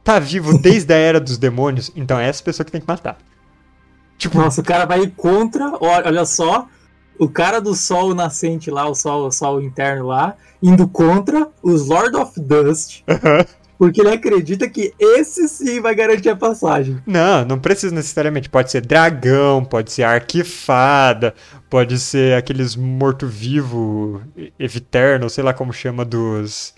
tá 0.06 0.20
vivo 0.20 0.56
desde 0.62 0.94
a 0.94 0.96
era 0.96 1.20
dos 1.20 1.36
demônios, 1.36 1.90
então 1.96 2.18
é 2.18 2.28
essa 2.28 2.42
pessoa 2.42 2.64
que 2.64 2.70
tem 2.70 2.80
que 2.80 2.86
matar. 2.86 3.18
Tipo... 4.16 4.38
Nossa, 4.38 4.60
o 4.60 4.64
cara 4.64 4.86
vai 4.86 5.06
contra, 5.08 5.72
olha 5.80 6.24
só, 6.24 6.68
o 7.18 7.28
cara 7.28 7.60
do 7.60 7.74
sol 7.74 8.14
nascente 8.14 8.70
lá, 8.70 8.88
o 8.88 8.94
sol, 8.94 9.26
o 9.26 9.32
sol 9.32 9.60
interno 9.60 10.06
lá, 10.06 10.36
indo 10.62 10.86
contra 10.88 11.48
os 11.62 11.86
Lord 11.88 12.16
of 12.16 12.40
Dust. 12.40 13.02
Porque 13.78 14.00
ele 14.00 14.10
acredita 14.10 14.68
que 14.68 14.94
esse 14.98 15.48
sim 15.48 15.80
vai 15.80 15.94
garantir 15.94 16.30
a 16.30 16.36
passagem. 16.36 17.00
Não, 17.06 17.44
não 17.44 17.58
precisa 17.58 17.94
necessariamente. 17.94 18.48
Pode 18.48 18.70
ser 18.70 18.80
dragão, 18.80 19.64
pode 19.64 19.92
ser 19.92 20.04
arquifada, 20.04 21.34
pode 21.68 21.98
ser 21.98 22.34
aqueles 22.34 22.74
morto-vivo, 22.74 24.22
eviterno, 24.58 25.28
sei 25.28 25.44
lá 25.44 25.52
como 25.52 25.72
chama, 25.72 26.04
dos. 26.04 26.74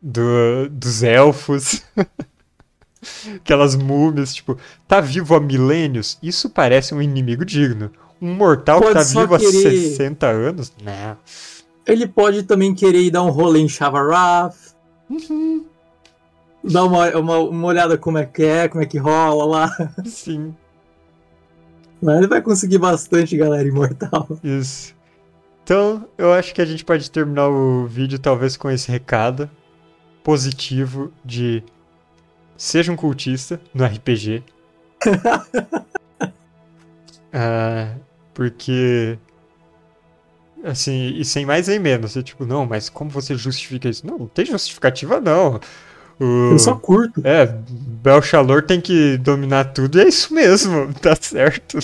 Do, 0.00 0.68
dos 0.70 1.02
elfos. 1.02 1.82
Aquelas 3.36 3.76
múmias, 3.76 4.34
tipo, 4.34 4.58
tá 4.88 5.00
vivo 5.00 5.34
há 5.34 5.40
milênios? 5.40 6.18
Isso 6.22 6.48
parece 6.50 6.94
um 6.94 7.02
inimigo 7.02 7.44
digno. 7.44 7.90
Um 8.20 8.32
mortal 8.34 8.80
pode 8.80 8.88
que 8.88 8.94
tá 8.94 9.20
vivo 9.20 9.38
querer... 9.38 9.66
há 9.66 9.70
60 9.70 10.26
anos? 10.26 10.72
Não. 10.82 11.16
Ele 11.86 12.08
pode 12.08 12.42
também 12.42 12.74
querer 12.74 13.02
ir 13.02 13.10
dar 13.10 13.22
um 13.22 13.30
rolê 13.30 13.60
em 13.60 13.68
Shavarath. 13.68 14.75
Uhum. 15.08 15.64
Dá 16.64 16.84
uma, 16.84 17.08
uma, 17.16 17.38
uma 17.38 17.68
olhada 17.68 17.96
como 17.96 18.18
é 18.18 18.26
que 18.26 18.42
é, 18.42 18.68
como 18.68 18.82
é 18.82 18.86
que 18.86 18.98
rola 18.98 19.44
lá. 19.44 19.90
Sim. 20.04 20.54
Mas 22.02 22.18
ele 22.18 22.26
vai 22.26 22.42
conseguir 22.42 22.78
bastante 22.78 23.36
galera 23.36 23.66
imortal. 23.66 24.28
Isso. 24.42 24.94
Então, 25.62 26.08
eu 26.16 26.32
acho 26.32 26.54
que 26.54 26.62
a 26.62 26.64
gente 26.64 26.84
pode 26.84 27.10
terminar 27.10 27.48
o 27.48 27.86
vídeo 27.86 28.18
talvez 28.18 28.56
com 28.56 28.70
esse 28.70 28.90
recado 28.90 29.50
positivo 30.22 31.12
de 31.24 31.62
seja 32.56 32.92
um 32.92 32.96
cultista 32.96 33.60
no 33.74 33.84
RPG. 33.84 34.42
ah, 37.32 37.94
porque 38.32 39.18
assim, 40.66 41.14
e 41.16 41.24
sem 41.24 41.46
mais 41.46 41.68
nem 41.68 41.78
menos, 41.78 42.12
você 42.12 42.22
tipo, 42.22 42.44
não, 42.44 42.66
mas 42.66 42.88
como 42.88 43.10
você 43.10 43.34
justifica 43.34 43.88
isso? 43.88 44.06
Não, 44.06 44.18
não 44.18 44.26
tem 44.26 44.44
justificativa 44.44 45.20
não. 45.20 45.60
O... 46.18 46.52
Eu 46.52 46.58
só 46.58 46.74
curto. 46.74 47.20
É, 47.24 47.46
Belchalor 47.46 48.62
tem 48.62 48.80
que 48.80 49.16
dominar 49.18 49.66
tudo 49.66 49.98
e 49.98 50.02
é 50.02 50.08
isso 50.08 50.34
mesmo, 50.34 50.92
tá 51.00 51.14
certo. 51.14 51.78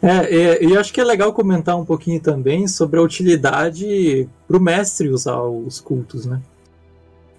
É, 0.00 0.64
e, 0.64 0.76
acho 0.76 0.92
que 0.92 1.00
é 1.00 1.04
legal 1.04 1.32
comentar 1.32 1.76
um 1.76 1.84
pouquinho 1.84 2.20
também 2.20 2.68
sobre 2.68 3.00
a 3.00 3.02
utilidade 3.02 4.28
pro 4.46 4.60
mestre 4.60 5.08
usar 5.08 5.42
os 5.42 5.80
cultos, 5.80 6.24
né? 6.24 6.40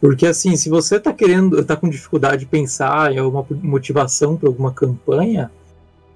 Porque 0.01 0.25
assim, 0.25 0.55
se 0.55 0.69
você 0.69 0.99
tá 0.99 1.13
querendo, 1.13 1.63
tá 1.63 1.75
com 1.75 1.89
dificuldade 1.89 2.39
de 2.39 2.45
pensar 2.45 3.13
em 3.13 3.17
alguma 3.17 3.45
motivação 3.61 4.35
para 4.35 4.47
alguma 4.47 4.73
campanha, 4.73 5.51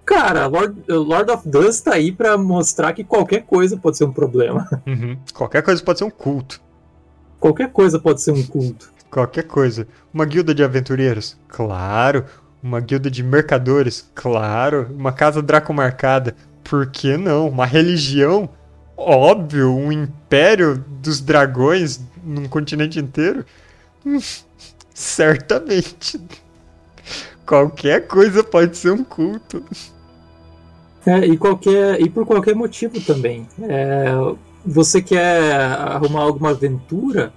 Cara, 0.06 0.48
Lord, 0.48 0.84
Lord 0.88 1.32
of 1.32 1.48
Dust 1.48 1.86
tá 1.86 1.94
aí 1.94 2.12
pra 2.12 2.38
mostrar 2.38 2.94
que 2.94 3.04
qualquer 3.04 3.44
coisa 3.44 3.78
pode 3.78 3.98
ser 3.98 4.06
um 4.06 4.12
problema. 4.12 4.68
Uhum. 4.86 5.18
Qualquer 5.34 5.64
coisa 5.64 5.82
pode 5.82 6.00
ser 6.00 6.06
um 6.06 6.10
culto. 6.10 6.62
Qualquer 7.40 7.72
coisa 7.72 8.00
pode 8.00 8.22
ser 8.22 8.32
um 8.32 8.44
culto. 8.44 8.92
Qualquer 9.10 9.44
coisa. 9.44 9.88
Uma 10.14 10.26
guilda 10.26 10.54
de 10.54 10.64
aventureiros? 10.64 11.38
Claro. 11.48 12.26
Uma 12.62 12.80
guilda 12.80 13.10
de 13.10 13.24
mercadores? 13.24 14.10
Claro. 14.14 14.88
Uma 14.92 15.12
casa 15.12 15.42
dracomarcada? 15.42 16.36
Por 16.64 16.88
que 16.88 17.18
não? 17.18 17.48
Uma 17.50 17.66
religião? 17.66 18.50
Óbvio. 18.98 19.74
Um 19.76 19.92
império 19.92 20.84
dos 21.02 21.22
dragões 21.22 22.00
num 22.24 22.48
continente 22.48 23.00
inteiro? 23.00 23.46
Hum, 24.06 24.20
certamente. 24.94 26.20
Qualquer 27.46 28.08
coisa 28.08 28.44
pode 28.44 28.78
ser 28.78 28.92
um 28.92 29.04
culto. 29.04 29.64
É, 31.06 31.26
e, 31.26 31.38
qualquer, 31.38 32.00
e 32.02 32.10
por 32.10 32.26
qualquer 32.26 32.56
motivo 32.56 33.00
também. 33.02 33.48
É, 33.62 34.06
você 34.66 35.02
quer 35.02 35.54
arrumar 35.54 36.22
alguma 36.22 36.52
aventura, 36.52 37.34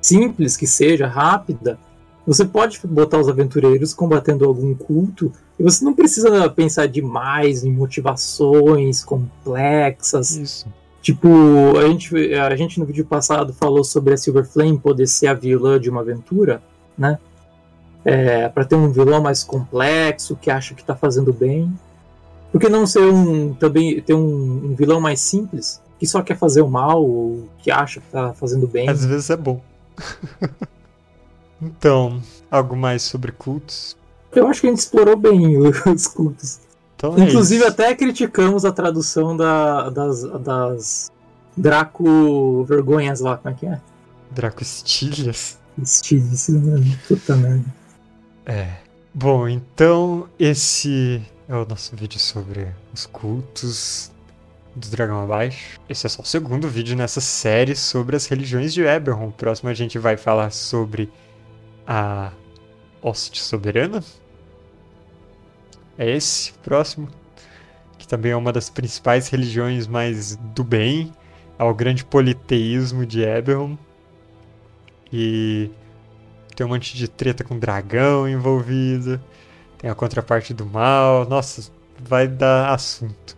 simples 0.00 0.56
que 0.56 0.66
seja, 0.66 1.06
rápida, 1.06 1.78
você 2.26 2.44
pode 2.44 2.78
botar 2.84 3.18
os 3.18 3.28
aventureiros 3.28 3.94
combatendo 3.94 4.44
algum 4.44 4.74
culto 4.74 5.32
e 5.58 5.62
você 5.62 5.84
não 5.84 5.94
precisa 5.94 6.48
pensar 6.50 6.86
demais 6.86 7.64
em 7.64 7.72
motivações 7.72 9.02
complexas. 9.02 10.36
Isso. 10.36 10.66
Tipo, 11.02 11.28
a 11.78 11.88
gente, 11.88 12.34
a 12.34 12.54
gente 12.54 12.78
no 12.78 12.84
vídeo 12.84 13.06
passado 13.06 13.54
falou 13.54 13.82
sobre 13.82 14.12
a 14.12 14.16
Silver 14.18 14.44
Flame 14.44 14.78
poder 14.78 15.06
ser 15.06 15.28
a 15.28 15.34
vilã 15.34 15.80
de 15.80 15.88
uma 15.88 16.02
aventura, 16.02 16.62
né? 16.96 17.18
É, 18.04 18.48
para 18.48 18.64
ter 18.64 18.76
um 18.76 18.90
vilão 18.90 19.20
mais 19.20 19.44
complexo, 19.44 20.36
que 20.36 20.50
acha 20.50 20.74
que 20.74 20.82
tá 20.82 20.94
fazendo 20.94 21.32
bem. 21.32 21.72
Por 22.50 22.60
que 22.60 22.68
não 22.68 22.86
ser 22.86 23.02
um 23.02 23.54
também 23.54 24.00
ter 24.00 24.14
um, 24.14 24.70
um, 24.70 24.74
vilão 24.74 25.00
mais 25.00 25.20
simples 25.20 25.80
que 25.98 26.06
só 26.06 26.22
quer 26.22 26.36
fazer 26.36 26.62
o 26.62 26.68
mal 26.68 27.04
ou 27.04 27.48
que 27.58 27.70
acha 27.70 28.00
que 28.00 28.06
tá 28.10 28.32
fazendo 28.32 28.66
bem? 28.66 28.88
Às 28.88 29.04
vezes 29.04 29.28
é 29.30 29.36
bom. 29.36 29.60
então, 31.60 32.20
algo 32.50 32.74
mais 32.74 33.02
sobre 33.02 33.32
cultos? 33.32 33.96
Eu 34.32 34.46
acho 34.48 34.60
que 34.60 34.66
a 34.66 34.70
gente 34.70 34.80
explorou 34.80 35.16
bem 35.16 35.58
os 35.86 36.06
cultos. 36.06 36.60
Então 36.96 37.16
é 37.16 37.24
Inclusive, 37.24 37.64
até 37.64 37.94
criticamos 37.94 38.64
a 38.64 38.72
tradução 38.72 39.36
da, 39.36 39.90
das, 39.90 40.22
das 40.22 41.12
Draco 41.56 42.64
Vergonhas 42.64 43.20
lá, 43.20 43.36
como 43.36 43.54
é 43.54 43.58
que 43.58 43.66
é? 43.66 43.80
Draco 44.30 44.62
Estilhas. 44.62 45.58
Estilhas, 45.82 46.50
puta 47.08 47.36
merda. 47.36 47.79
É. 48.46 48.76
Bom, 49.12 49.48
então 49.48 50.28
esse 50.38 51.22
é 51.48 51.54
o 51.54 51.66
nosso 51.66 51.96
vídeo 51.96 52.18
sobre 52.18 52.68
os 52.92 53.06
cultos 53.06 54.12
do 54.74 54.88
Dragão 54.88 55.22
Abaixo. 55.22 55.80
Esse 55.88 56.06
é 56.06 56.08
só 56.08 56.22
o 56.22 56.26
segundo 56.26 56.68
vídeo 56.68 56.96
nessa 56.96 57.20
série 57.20 57.74
sobre 57.74 58.16
as 58.16 58.26
religiões 58.26 58.72
de 58.72 58.82
Eberron. 58.82 59.28
O 59.28 59.32
próximo 59.32 59.68
a 59.68 59.74
gente 59.74 59.98
vai 59.98 60.16
falar 60.16 60.50
sobre 60.50 61.10
a 61.86 62.32
Hoste 63.02 63.40
Soberana. 63.40 64.02
É 65.98 66.08
esse 66.08 66.52
próximo, 66.54 67.08
que 67.98 68.06
também 68.06 68.32
é 68.32 68.36
uma 68.36 68.52
das 68.52 68.70
principais 68.70 69.28
religiões 69.28 69.86
mais 69.86 70.36
do 70.54 70.64
bem, 70.64 71.12
ao 71.58 71.74
grande 71.74 72.04
politeísmo 72.04 73.04
de 73.04 73.22
Eberron. 73.22 73.76
E 75.12 75.70
tem 76.60 76.66
um 76.66 76.68
monte 76.68 76.94
de 76.94 77.08
treta 77.08 77.42
com 77.42 77.58
dragão 77.58 78.28
envolvido. 78.28 79.18
Tem 79.78 79.88
a 79.88 79.94
contraparte 79.94 80.52
do 80.52 80.66
mal. 80.66 81.26
Nossa, 81.26 81.72
vai 81.98 82.28
dar 82.28 82.74
assunto. 82.74 83.34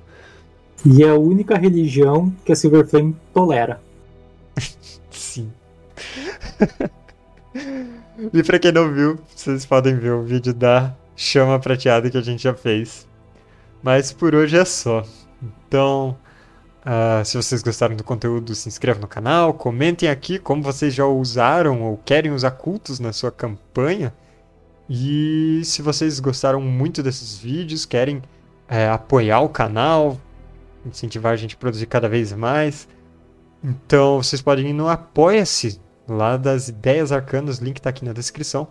E 0.85 1.05
é 1.05 1.09
a 1.09 1.15
única 1.15 1.57
religião 1.57 2.35
que 2.45 2.51
a 2.51 2.57
Silver 2.57 2.85
Flame 2.85 3.17
tolera. 3.33 3.81
Sim. 5.09 5.53
e 8.35 8.43
pra 8.43 8.59
quem 8.59 8.73
não 8.73 8.93
viu, 8.93 9.21
vocês 9.37 9.65
podem 9.65 9.95
ver 9.95 10.15
o 10.15 10.25
vídeo 10.25 10.53
da 10.53 10.93
chama 11.15 11.61
prateada 11.61 12.11
que 12.11 12.19
a 12.19 12.23
gente 12.23 12.43
já 12.43 12.55
fez. 12.55 13.07
Mas 13.85 14.13
por 14.13 14.35
hoje 14.35 14.59
é 14.59 14.65
só. 14.65 15.07
Então, 15.41 16.19
uh, 16.85 17.25
se 17.25 17.37
vocês 17.37 17.63
gostaram 17.63 17.97
do 17.97 18.05
conteúdo, 18.05 18.55
se 18.55 18.69
inscrevam 18.69 19.03
no 19.03 19.09
canal, 19.09 19.55
comentem 19.55 20.09
aqui 20.09 20.39
como 20.39 20.63
vocês 20.63 20.95
já 20.95 21.07
usaram 21.07 21.83
ou 21.83 21.97
querem 21.99 22.33
usar 22.33 22.53
cultos 22.53 23.01
na 23.01 23.13
sua 23.13 23.31
campanha. 23.31 24.13
E 24.89 25.63
se 25.65 25.81
vocês 25.81 26.21
gostaram 26.21 26.61
muito 26.61 27.03
desses 27.03 27.39
vídeos, 27.39 27.87
querem 27.87 28.23
é, 28.69 28.89
apoiar 28.89 29.41
o 29.41 29.49
canal, 29.49 30.19
incentivar 30.85 31.33
a 31.33 31.37
gente 31.37 31.55
a 31.55 31.59
produzir 31.59 31.87
cada 31.87 32.09
vez 32.09 32.33
mais, 32.33 32.89
então 33.63 34.23
vocês 34.23 34.43
podem 34.43 34.69
ir 34.69 34.73
no 34.73 34.89
Apoia-se, 34.89 35.81
lá 36.09 36.37
das 36.37 36.69
Ideias 36.69 37.13
Arcanas, 37.13 37.59
link 37.59 37.77
está 37.77 37.91
aqui 37.91 38.05
na 38.05 38.13
descrição. 38.13 38.69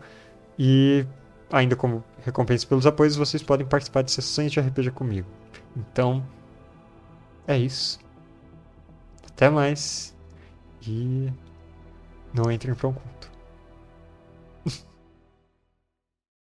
E 0.60 1.06
ainda 1.52 1.76
como 1.76 2.04
recompensa 2.26 2.68
pelos 2.68 2.86
apoios, 2.86 3.16
vocês 3.16 3.42
podem 3.42 3.66
participar 3.66 4.02
de 4.02 4.12
sessões 4.12 4.52
de 4.52 4.60
RPG 4.60 4.92
comigo. 4.92 5.28
Então, 5.76 6.24
é 7.48 7.58
isso. 7.58 8.00
Até 9.28 9.50
mais. 9.50 10.16
E 10.82 11.32
não 12.34 12.52
entrem 12.52 12.74
um 12.74 12.94
culto. 12.94 13.21